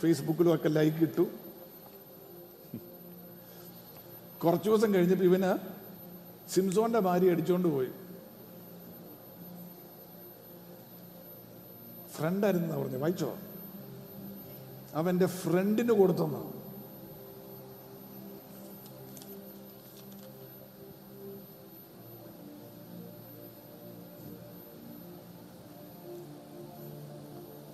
ഫേസ്ബുക്കിലും 0.00 0.54
ഒക്കെ 0.54 0.68
ലൈക്ക് 0.68 0.96
ഇട്ടു. 0.96 1.26
കുറച്ച് 4.44 4.70
ദിവസം 4.70 4.94
കഴിഞ്ഞപ്പോൾ 4.94 5.24
ഇവന് 5.24 5.58
സിംസോന്റെ 6.50 6.98
ഭാര്യ 6.98 7.30
അടിച്ചുകൊണ്ട് 7.30 7.68
പോയി. 7.68 7.88
ഫ്രണ്ടായിരുന്നു 12.10 12.76
പറഞ്ഞു. 12.76 12.98
വായിച്ചോ? 12.98 13.36
അവന്റെ 14.94 15.26
ഫ്രണ്ടിന് 15.26 15.92
കൊടുത്തെന്ന് 15.92 16.55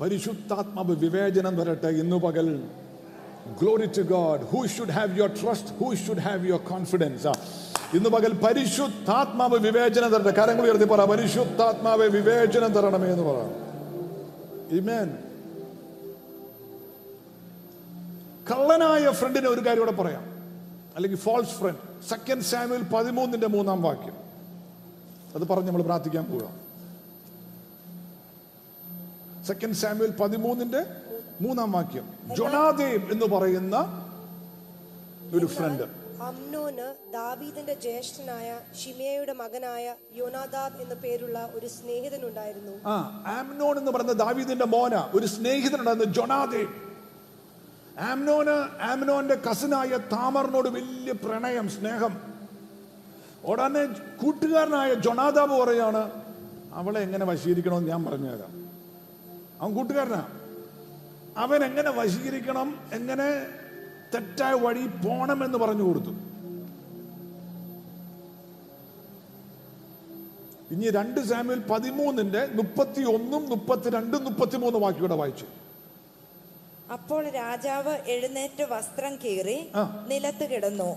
പരിശുദ്ധാത്മാവ് 0.02 0.96
വിവേചനം 0.96 1.56
വരട്ടെ 1.56 1.86
ഇന്നു 1.86 2.16
പകൽ. 2.16 2.62
Glory 3.60 3.86
to 3.86 4.02
God 4.02 4.42
who 4.42 4.66
should 4.66 4.90
have 4.90 5.18
your 5.18 5.30
trust 5.42 5.68
who 5.68 5.94
should 5.94 6.18
have 6.18 6.48
your 6.48 6.60
confidence 6.60 7.26
ഇന്ന് 7.96 8.08
പകൽ 8.08 8.32
പരിശുദ്ധാത്മാവ് 8.32 9.58
വിവേചനം 9.58 10.10
തരട്ടെ. 10.10 10.30
കരങ്ങൾ 10.30 10.64
ഉയർത്തി 10.64 10.84
പറ 10.84 11.04
പരിശുദ്ധാത്മാവെ 11.04 12.06
വിവേചനം 12.06 12.72
തരണമേ 12.72 13.08
എന്ന് 13.08 13.22
പറ. 13.22 13.36
ഇമേൻ 14.74 15.08
കള്ളനായ 18.50 19.10
ഫ്രണ്ടിന് 19.10 19.46
ഒരു 19.46 19.60
കാര്യം 19.66 19.86
കൂടെ 19.86 19.92
പറയാം. 19.92 20.24
അല്ലെങ്കിൽ 20.96 21.18
ഫോൾസ് 21.18 21.50
ഫ്രണ്ട് 21.50 22.08
സെക്കൻഡ് 22.08 22.42
സാമുവൽ 22.42 22.82
പതിമൂന്നിന്റെ 22.82 23.46
മൂന്നാം 23.46 23.82
വാക്യം. 23.82 24.16
അത് 25.34 25.48
പറഞ്ഞ് 25.48 25.66
നമ്മൾ 25.66 25.82
പ്രാർത്ഥിക്കാൻ 25.82 26.24
പോവുക 26.24 26.61
സെക്കൻഡ് 29.48 29.78
സാമുവൽ 29.82 30.12
പതിമൂന്നിന്റെ 30.20 30.80
മൂന്നാം 31.40 31.72
വാക്യം. 31.72 32.06
ജൊണാദേവ് 32.38 33.12
എന്ന് 33.12 33.26
പറയുന്ന 33.34 33.76
ഒരു 35.36 35.46
ഫ്രണ്ട് 35.46 35.84
അമ്നോന് 36.28 36.88
ദാവീദിന്റെ 37.12 37.74
ജ്യേഷ്ഠനായ 37.84 38.48
ഷിമയുടെ 38.80 39.32
മകനായ 39.32 39.94
യോനാദാബ് 40.20 40.76
എന്ന 40.82 40.94
പേരുള്ള 40.94 41.38
ഒരു 41.54 41.66
സ്നേഹിതനുണ്ടായിരുന്നു. 41.66 42.74
ആ 42.86 42.94
ആംനോൺ 43.38 43.74
എന്ന് 43.78 43.90
പറയുന്ന 43.90 44.12
ദാവീദിന്റെ 44.12 44.64
മോന 44.64 44.94
ഒരു 45.14 45.26
സ്നേഹിതൻ 45.26 45.78
ഉണ്ടായിരുന്നു 45.80 46.14
ജൊണാദേവ് 46.18 46.70
ആംനോന് 48.10 48.56
ആംനോന്റെ 48.90 49.36
കസിനായ 49.50 49.90
താമറിനോട് 50.12 50.68
വലിയ 50.68 51.12
പ്രണയം 51.12 51.68
സ്നേഹം. 51.68 52.12
ഉടനെ 53.44 53.84
കൂട്ടുകാരനായ 54.20 54.94
ജൊണാദാബ് 54.94 55.54
പറയാണ് 55.62 56.02
അവളെ 56.80 57.00
എങ്ങനെ 57.00 57.24
വശീകരിക്കണമെന്ന് 57.24 57.90
ഞാൻ 57.90 58.04
പറഞ്ഞുതരാം. 58.04 58.52
അവൻ 59.62 59.72
കൂട്ടുകാരനാ. 59.74 60.22
അവൻ 61.36 61.60
എങ്ങനെ 61.64 61.90
വശീകരിക്കണം 61.90 62.68
എങ്ങനെ 62.92 63.26
തെറ്റായ 64.14 64.54
വഴി 64.64 64.84
പോണം 65.04 65.44
എന്ന് 65.44 65.58
പറഞ്ഞു 65.58 65.82
കൊടുത്തു. 65.82 66.12
ഇനി 70.74 70.90
രണ്ട് 70.90 71.20
സാമ്യൽ 71.20 71.60
പതിമൂന്നിന്റെ 71.70 72.42
മുപ്പത്തി 72.54 73.02
ഒന്നും 73.14 73.42
മുപ്പത്തിരണ്ടും 73.48 74.24
മുപ്പത്തിമൂന്ന് 74.24 74.78
വാക്യൂടെ 74.78 75.14
വായിച്ചു. 75.14 75.46
അപ്പോൾ 76.92 77.22
രാജാവ് 77.28 77.94
എഴുന്നേറ്റ് 78.14 78.64
വസ്ത്രം 78.70 79.12
കീറി. 79.16 79.58
നിലത്ത് 80.08 80.46
കിടന്നു. 80.50 80.90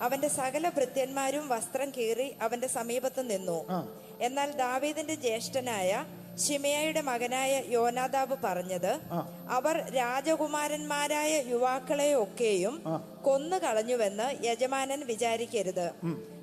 അവന്റെ 0.00 0.28
സകല 0.28 0.68
ഭൃത്യന്മാരും 0.68 1.48
വസ്ത്രം 1.48 1.90
കീറി 1.90 2.28
അവന്റെ 2.42 2.66
സമീപത്ത് 2.66 3.30
നിന്നു. 3.30 3.58
എന്നാൽ 4.20 4.50
ദാവീദിന്റെ 4.64 5.14
ജ്യേഷ്ഠനായ 5.14 6.04
ഷിമയയുടെ 6.44 7.00
മകനായ 7.00 7.62
യോനാദാബ് 7.68 8.36
പറഞ്ഞത് 8.44 8.98
അവർ 9.50 9.76
രാജകുമാരന്മാരായ 9.94 11.42
യുവാക്കളെ 11.48 12.22
ഒക്കെയും 12.22 12.82
കൊന്നു 13.22 13.56
കളഞ്ഞുവെന്ന് 13.56 14.44
യജമാനൻ 14.44 15.00
വിചാരിക്കരുത്. 15.06 15.86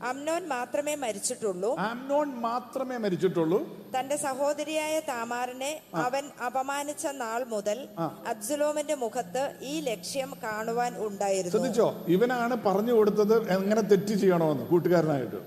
അമ്നോൻ 0.03 0.47
മാത്രമേ 0.47 0.95
മരിച്ചിട്ടുള്ളൂ. 0.95 1.77
അമ്നോൻ 1.77 2.29
മാത്രമേ 2.47 2.97
മരിച്ചിട്ടുള്ളൂ. 2.97 3.59
തന്റെ 3.99 4.15
സഹോദരിയായ 4.17 4.99
താമാറിനെ 4.99 5.79
അവൻ 5.93 6.23
അപമാനിച്ച 6.45 7.07
നാൾ 7.07 7.43
മുതൽ 7.43 7.87
അബ്സുലോമിന്റെ 8.27 8.95
മുഖത്ത് 8.95 9.55
ഈ 9.61 9.79
ലക്ഷ്യം 9.79 10.33
കാണുവാൻ 10.43 10.93
ഉണ്ടായിരുന്നു. 10.97 11.49
ശ്രദ്ധിച്ചോ? 11.49 12.05
ഇവനാണ് 12.07 12.55
പറഞ്ഞു 12.63 12.93
കൊടുത്തത് 12.93 13.35
എങ്ങനെ 13.57 13.81
തെറ്റ് 13.81 14.13
ചെയ്യണമെന്ന് 14.13 14.63
കൂട്ടുകാരനായിട്ട്. 14.63 15.41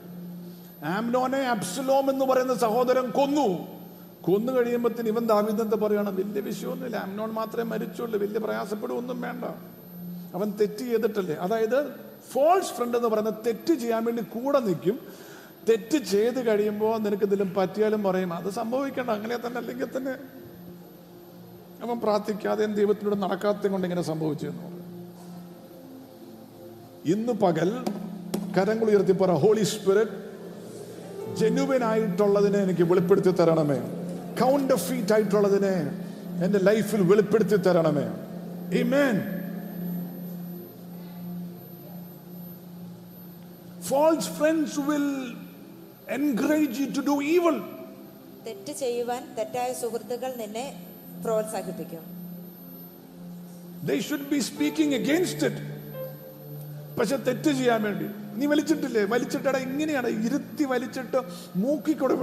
ആംനോനെ 0.85 1.39
അബ്സുലോം 1.39 2.11
എന്ന് 2.11 2.25
പറയുന്ന 2.25 2.55
സഹോദരൻ 2.55 3.11
കൊന്നു. 3.11 3.76
കൊന്നു 4.27 4.53
കഴിയുമ്പത്തിന് 4.53 5.09
ഇവൻ 5.09 5.27
ദാവിദന്ത 5.27 5.75
പറയണം 5.75 6.17
വലിയ 6.17 6.41
വിഷയമൊന്നുമില്ല. 6.41 6.97
അമ്നോൺ 6.97 7.33
മാത്രമേ 7.33 7.63
മരിച്ചുള്ളൂ. 7.63 8.19
വലിയ 8.21 8.39
പ്രയാസപ്പെടുകയൊന്നും 8.39 9.21
വേണ്ട. 9.21 9.45
അവൻ 10.35 10.51
തെറ്റ് 10.51 10.79
ചെയ്തിട്ടല്ലേ? 10.79 11.35
അതായത് 11.35 11.95
ഫോൾസ് 12.33 12.67
ഫ്രണ്ട് 12.67 12.97
എന്ന് 12.97 13.09
പറയുന്നത് 13.09 13.35
തെറ്റ് 13.47 13.75
ചെയ്യാൻ 13.75 14.05
വേണ്ടി 14.05 14.23
കൂടെ 14.23 14.61
നിൽക്കും. 14.61 14.99
തെറ്റ് 15.69 16.05
ചെയ്ത് 16.05 16.47
കഴിയുമ്പോൾ 16.47 16.99
നിനക്ക് 16.99 17.25
എന്തെങ്കിലും 17.25 17.55
പറ്റിയാലും 17.55 18.03
പറയും. 18.03 18.35
അത് 18.35 18.51
സംഭവിക്കണ്ട. 18.51 19.11
അങ്ങനെ 19.11 19.37
തന്നെ 19.37 19.59
അല്ലെങ്കിൽ 19.59 19.97
തന്നെ. 19.97 20.13
അവൻ 21.83 22.01
പ്രാർത്ഥിക്കാതെ 22.01 22.65
ദൈവത്തിനോട് 22.65 23.23
നടക്കാത്തതും 23.23 23.73
കൊണ്ട് 23.73 23.87
ഇങ്ങനെ 23.87 24.03
സംഭവിച്ചു 24.03 24.47
എന്ന് 24.47 24.77
ഇന്ന് 27.13 27.33
പകൽ 27.33 27.85
കരങ്ങൾ 28.59 28.85
ഉയർത്തി 28.85 29.13
പറ 29.13 29.31
ഹോളി 29.31 29.63
സ്പിരിറ്റ് 29.63 31.37
ജെനുവിൻ 31.37 31.85
ആയിട്ടുള്ളതിനെ 31.85 32.59
എനിക്ക് 32.59 32.83
വെളിപ്പെടുത്തി 32.83 33.31
തരണമേ. 33.31 33.96
കൗണ്ടർ 34.41 34.77
ഫീറ്റ് 34.77 35.13
ആയിട്ടുള്ളതിനെ 35.13 35.77
എന്റെ 36.45 36.59
ലൈഫിൽ 36.59 37.03
വെളിപ്പെടുത്തി 37.03 37.57
തരണമേ. 37.57 38.07
Many 38.83 39.17
false 43.83 44.29
friends 44.29 44.81
will 44.81 45.37
encourage 46.09 46.81
you 46.81 46.87
to 46.87 47.01
do 47.01 47.23
evil 47.23 47.63
തെറ്റ് 48.47 48.73
ചെയ്യുവാൻ 48.73 49.35
തെറ്റായ 49.39 49.73
സുഹൃത്തുക്കൾ 49.73 50.35
നിന്നെ 50.37 50.87
പ്രോത്സാഹിപ്പിക്കും. 51.25 52.17
They 53.89 53.99
should 54.09 54.25
be 54.35 54.39
speaking 54.51 54.91
against 55.01 55.41
it. 55.49 55.57
പക്ഷെ 56.99 57.17
തെറ്റ് 57.17 57.51
ചെയ്യാൻ 57.51 57.83
വേണ്ടി. 57.83 58.07
നീ 58.39 58.47
വലിച്ചിട്ടില്ലേ? 58.47 59.03
വലിച്ചിട്ടട 59.03 59.57
ഇങ്ങനെയാണ്. 59.57 60.09
ഇരുത്തി 60.09 60.65
വലിച്ചിട്ട് 60.65 61.17
മൂക്കിക്കൂടെ 61.57 62.15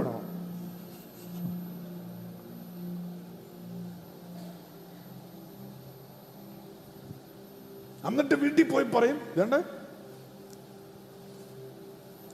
എന്നിട്ട് 8.08 8.34
വീട്ടിൽ 8.42 8.66
പോയി 8.72 8.86
പറയും 8.94 9.18
വേണ്ട? 9.38 9.54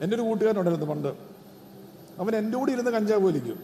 എന്റെ 0.03 0.15
ഒരു 0.17 0.25
കൂട്ടുകാരനുണ്ടായിരുന്നു 0.29 0.89
പണ്ട്. 0.93 1.11
അവൻ 2.21 2.33
എന്റെ 2.41 2.57
കൂടെ 2.59 2.71
ഇരുന്ന് 2.77 2.93
കഞ്ചാവ് 2.97 3.23
വലിക്കും. 3.29 3.59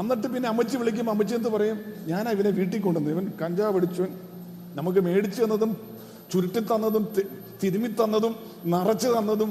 എന്നിട്ട് 0.00 0.26
പിന്നെ 0.34 0.48
അമ്മച്ചി 0.52 0.76
വിളിക്കും 0.80 1.06
അമ്മച്ചി 1.12 1.34
എന്ന് 1.38 1.50
പറയും? 1.54 1.78
ഞാൻ 2.10 2.24
ഇവനെ 2.34 2.50
വീട്ടിൽ 2.58 2.80
കൊണ്ടുവന്നു 2.86 3.10
ഇവൻ 3.14 3.24
കഞ്ചാവ് 3.42 3.78
അടിച്ചവൻ 3.80 4.10
നമുക്ക് 4.78 5.00
മേടിച്ചു 5.06 5.40
തന്നതും 5.44 5.70
ചുരുട്ടി 6.32 6.60
തന്നതും 6.72 7.04
തിരുമി 7.62 7.88
തന്നതും 8.00 8.34
നിറച്ച് 8.72 9.08
തന്നതും 9.16 9.50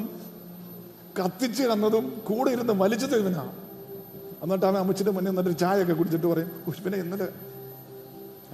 കത്തിച്ച് 1.19 1.63
തന്നതും 1.71 2.05
കൂടെ 2.29 2.49
ഇരുന്ന് 2.55 2.73
വലിച്ചത് 2.83 3.15
ഇവനാണ് 3.21 3.53
എന്നിട്ട് 4.43 4.65
അവൻ 4.65 4.77
അമ്മച്ചിന്റെ 4.77 5.11
മുന്നിൽ 5.11 5.31
നിന്നിട്ട് 5.31 5.59
ചായ 5.59 5.83
ഒക്കെ 5.83 5.93
കുടിച്ചിട്ട് 5.93 6.27
പറയും 6.27 6.49
പുഷ്പിനെ 6.65 6.97
ഇന്നലെ 6.97 7.27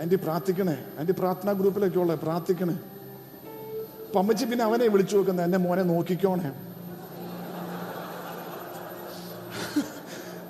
ആന്റി 0.02 0.16
പ്രാർത്ഥിക്കണേ. 0.16 0.78
ആന്റി 1.00 1.12
പ്രാർത്ഥനാ 1.12 1.52
ഗ്രൂപ്പിലൊക്കെ 1.52 2.00
ഉള്ളേ 2.00 2.16
പ്രാർത്ഥിക്കണേ. 2.16 2.80
പമ്മച്ചി 4.16 4.46
പിന്നെ 4.46 4.66
അവനെ 4.66 4.88
വിളിച്ചു 4.88 5.16
നോക്കുന്നത് 5.16 5.46
എന്നെ 5.46 5.58
മോനെ 5.58 5.84
നോക്കിക്കോണേ. 5.84 6.52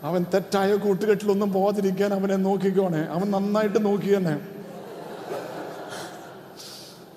അവൻ 0.03 0.25
തെറ്റായ 0.33 0.75
കൂട്ടുകെട്ടിലൊന്നും 0.75 1.53
പോകാതിരിക്കാൻ 1.53 2.13
അവനെ 2.13 2.35
നോക്കിക്കോണേ. 2.35 2.99
അവൻ 2.99 3.31
നന്നായിട്ട് 3.31 3.85
നോക്കി 3.85 4.17
തന്നെ 4.17 4.35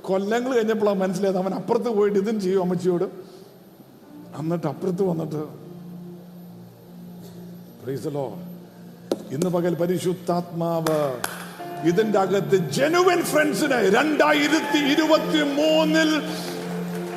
കൊല്ലങ്ങൾ 0.03 0.55
കഴിഞ്ഞപ്പോഴാണ് 0.55 1.01
മനസ്സിലായത് 1.01 1.39
അവൻ 1.39 1.55
അപ്പുറത്ത് 1.55 1.89
പോയിട്ട് 1.89 2.19
ഇതും 2.19 2.41
ചെയ്യും 2.41 2.63
അമ്മച്ചിയോട്. 2.63 3.05
എന്നിട്ട് 4.39 4.67
അപ്പുറത്ത് 4.67 5.03
വന്നിട്ട്. 5.03 5.43
ഇന്ന് 9.35 9.51
പകൽ 9.51 9.75
പരിശുദ്ധാത്മാവ് 9.75 10.99
ഇതിന്റെ 11.85 12.19
അകത്ത് 12.19 12.57
ജനുവൻ 12.57 13.23
ഫ്രണ്ട്സിനെ 13.23 13.91
രണ്ടായിരത്തി 13.91 14.79
ഇരുപത്തി 14.79 15.43
മൂന്നിൽ 15.43 16.23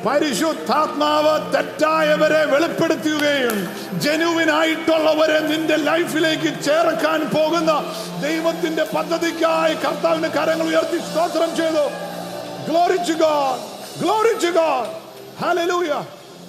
പരിശുദ്ധാത്മാവ് 0.06 1.52
തെറ്റായവരെ 1.52 2.44
വെളിപ്പെടുത്തുകയും 2.44 3.68
ജനുവിനായിട്ടുള്ളവരെ 3.98 5.40
നിന്റെ 5.40 5.76
ലൈഫിലേക്ക് 5.76 6.62
ചേർക്കാൻ 6.62 7.20
പോകുന്ന 7.20 7.72
ദൈവത്തിന്റെ 8.20 8.82
പദ്ധതിക്കായി 8.82 9.74
കർത്താവിന്റെ 9.74 10.28
കരങ്ങൾ 10.28 10.66
ഉയർത്തി 10.66 10.98
സ്തോത്രം 10.98 11.56
ചെയ്തു 11.56 12.12
to 13.06 13.14
God. 13.14 13.60
Glory 14.00 14.38
to 14.38 14.52
God. 14.52 14.88
Hallelujah. 15.36 16.06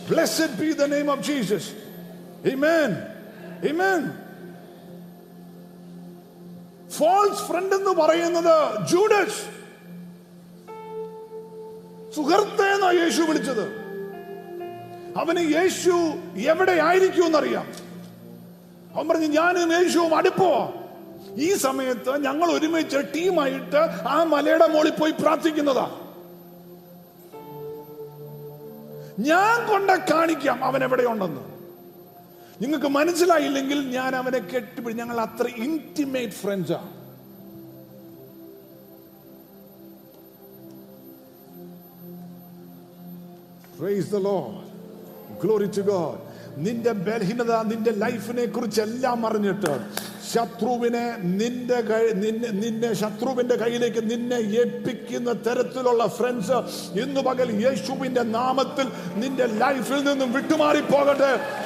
Blessed 0.07 0.59
be 0.59 0.73
the 0.73 0.87
name 0.87 1.09
of 1.09 1.21
Jesus. 1.21 1.73
False 6.97 7.41
friend 7.41 7.75
എന്ന് 7.75 7.91
പറയുന്നത് 7.91 8.87
ജൂഡസ് 8.87 9.63
സുഹൃത്തെ 12.15 12.65
എന്നാ 12.65 12.91
യേശു 12.91 13.21
വിളിച്ചത്? 13.21 13.83
അവന് 15.17 15.53
യേശു 15.53 16.13
എവിടെ 16.37 16.71
ആയിരിക്കും 16.71 17.25
എന്നറിയാം. 17.25 17.67
അവൻ 18.95 19.07
പറഞ്ഞു 19.07 19.27
ഞാനും 19.27 19.83
യേശുവും 19.83 20.15
അടുപ്പോ 20.15 20.73
ഈ 21.35 21.53
സമയത്ത് 21.53 22.23
ഞങ്ങൾ 22.23 22.51
ഒരുമിച്ച് 22.51 22.97
ടീമായിട്ട് 23.15 24.07
ആ 24.07 24.23
മലയുടെ 24.23 24.67
മുകളിൽ 24.67 24.91
പോയി 24.91 25.11
പ്രാർത്ഥിക്കുന്നതാ. 25.11 25.99
ഞാൻ 29.19 29.71
കൊണ്ട 29.71 29.91
കാണിക്കാം 29.91 30.65
അവൻ 30.65 30.83
എവിടെയുണ്ടെന്ന് 30.83 31.52
നിങ്ങൾക്ക് 32.63 32.87
മനസ്സിലായില്ലെങ്കിൽ 32.87 33.89
ഞാൻ 33.89 34.15
അവനെ 34.15 34.39
കെട്ടിപ്പിടി. 34.39 34.95
ഞങ്ങൾ 34.95 35.21
അത്ര 35.21 35.47
ഇന്റിമേറ്റ് 35.47 36.33
ഫ്രണ്ട്സാണ്. 36.33 36.91
നിന്റെ 46.57 46.91
ബലഹീനത 46.91 47.63
നിന്റെ 47.63 47.91
ലൈഫിനെ 47.91 48.45
കുറിച്ച് 48.45 48.81
എല്ലാം 48.81 49.25
അറിഞ്ഞിട്ട് 49.25 49.71
ശത്രുവിനെ 50.33 51.17
നിന്റെ 51.17 51.77
നിന്നെ 52.53 52.93
ശത്രുവിന്റെ 52.93 53.55
കയ്യിലേക്ക് 53.55 54.11
നിന്നെ 54.11 54.35
ഏൽപ്പിക്കുന്ന 54.35 55.33
തരത്തിലുള്ള 55.33 56.07
ഫ്രണ്ട്സ് 56.07 56.57
ഇന്ന് 56.99 57.21
പകൽ 57.21 57.65
യേശുവിന്റെ 57.65 58.23
നാമത്തിൽ 58.23 58.87
നിന്റെ 59.15 59.45
ലൈഫിൽ 59.45 60.03
നിന്നും 60.03 60.33
വിട്ടുമാറി 60.33 60.81
പോകട്ടെ 60.81 61.62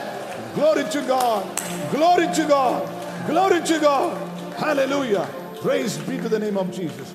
Glory 0.56 0.84
to 0.86 1.00
God. 1.06 1.42
Glory 1.90 2.26
to 2.38 2.44
God. 2.48 2.80
Glory 3.26 3.60
to 3.62 3.78
God. 3.80 4.10
Hallelujah. 4.56 5.26
Praise 5.62 5.96
be 6.08 6.16
to 6.18 6.28
the 6.28 6.38
name 6.38 6.56
of 6.56 6.70
Jesus. 6.72 7.08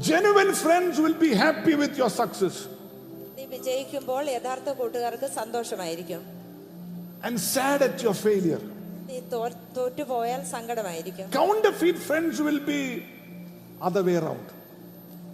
Genuine 0.00 0.52
friends 0.54 0.98
will 0.98 1.14
be 1.16 1.30
happy 1.36 1.74
with 1.74 1.94
your 1.96 2.10
success 2.20 2.56
നീ 3.38 3.44
വിജയിക്കുമ്പോൾ 3.54 4.22
യഥാർത്ഥ 4.36 4.70
കൂട്ടുകാർക്ക് 4.80 5.28
സന്തോഷമായിരിക്കും 5.38 6.22
and 7.26 7.36
sad 7.54 7.80
at 7.88 7.96
your 8.06 8.14
failure. 8.26 8.60
നീ 9.08 9.16
തോ- 9.32 9.56
തോറ്റുപോയാൽ 9.76 10.42
സങ്കടമായിരിക്കും 10.54 11.26
Counterfeit 11.40 11.98
friends 12.08 12.36
will 12.46 12.60
be 12.72 12.80
other 13.88 14.02
way 14.08 14.16
around. 14.22 14.46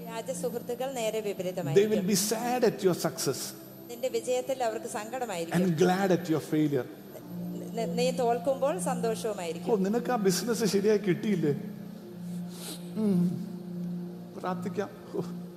വ്യാജ 0.00 0.28
സുഹൃത്തുക്കൾ 0.42 0.88
നേരെ 1.00 1.18
They 1.18 1.22
will 1.22 1.28
വിപരീതമായിരിക്കും 1.30 2.07
be 2.12 2.18
sad 2.32 2.62
at 2.70 2.78
your 2.88 2.96
success 3.07 3.40
നിന്റെ 3.90 4.09
വിജയത്തിൽ 4.18 4.59
അവർക്ക് 4.68 4.90
സങ്കടമായിരിക്കും 4.98 5.59
and 5.61 5.76
glad 5.84 6.11
at 6.18 6.26
your 6.34 6.42
failure. 6.53 6.86
നി- 7.78 8.15
തോൽക്കുമ്പോൾ 8.15 8.75
ഓ 8.75 8.80
സന്തോഷവുമായിരിക്കും 8.80 9.84
നിനക്ക് 9.84 10.11
ആ 10.11 10.15
ബിസിനസ് 10.15 10.65
ശരിയായി 10.65 10.97
കിട്ടിയില്ലേ? 10.97 11.53
പ്രാർത്ഥിക്കാം. 14.38 14.89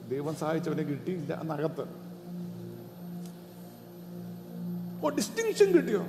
ദൈവം 0.08 0.34
സഹായിച്ചവനെ 0.34 0.82
കിട്ടിയില്ല 0.82 1.40
എന്നകത്ത്. 1.40 1.84
ഓ 5.04 5.08
ഡിസ്റ്റിങ്ഷൻ 5.08 5.72
കിട്ടിയോ? 5.72 6.00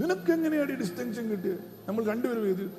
നിനക്ക് 0.00 0.32
എങ്ങനെയാണ് 0.32 0.72
ഡിസ്റ്റിങ്ഷൻ 0.72 1.30
കിട്ടിയത് 1.30 1.60
നമ്മൾ 1.88 2.06
രണ്ടുപേരും 2.06 2.44
എഴുതി. 2.44 2.70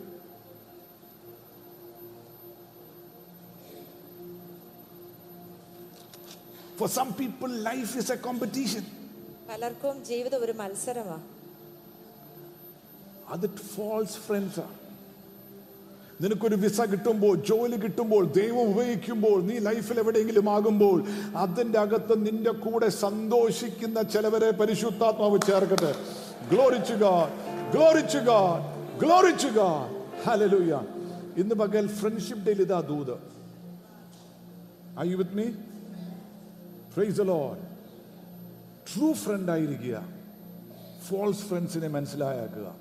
For 6.78 6.90
some 6.90 7.14
people, 7.14 7.52
life 7.64 7.96
is 7.96 8.10
a 8.16 8.18
competition. 8.28 8.84
പലർക്കും 9.50 10.06
ജീവിതം 10.06 10.44
ഒരു 10.44 10.52
മത്സരമാണ് 10.52 11.41
അത് 13.32 13.50
ഫോൾസ് 13.50 14.18
ഫ്രണ്ട്സ് 14.28 14.66
നിനക്കൊരു 16.22 16.56
വിസ 16.56 16.82
കിട്ടുമ്പോൾ 16.82 17.36
ജോലി 17.36 17.76
കിട്ടുമ്പോൾ 17.76 18.26
ദൈവം 18.26 18.62
ഉപയോഗിക്കുമ്പോൾ 18.62 19.44
നീ 19.44 19.60
ലൈഫിൽ 19.60 20.00
എവിടെയെങ്കിലും 20.00 20.50
ആകുമ്പോൾ 20.50 21.04
അതിന്റെ 21.36 21.80
അകത്ത് 21.80 22.26
നിന്റെ 22.26 22.52
കൂടെ 22.52 22.90
സന്തോഷിക്കുന്ന 22.90 24.02
ചിലവരെ 24.02 24.52
പരിശുദ്ധാത്മാവ് 24.52 25.40
ചേർക്കട്ടെ. 25.48 25.96
ഗ്ലോറിച്ചു 26.52 26.94
ഗാഡ് 26.94 27.34
ഗ്ലോറിച്ചു 29.00 29.48
ഇന്ന് 31.38 31.56
പകൽ 31.56 31.88
ഫ്രണ്ട്ഷിപ്പ് 31.88 32.46
ഡേയിൽ 32.46 32.62
ഇതാ 32.62 32.80
ദൂത്. 32.80 33.16
I 35.00 35.10
you 35.10 35.16
with 35.16 35.36
me 35.36 35.44
praise 36.96 37.22
true 38.88 39.14
friend 39.14 39.52
ആയിരിക്കുക. 39.52 40.06
ഫോൾസ് 41.10 41.40
ഫ്രണ്ട്സിനെ 41.40 41.88
മനസ്സിലാക്കുക 41.88 42.81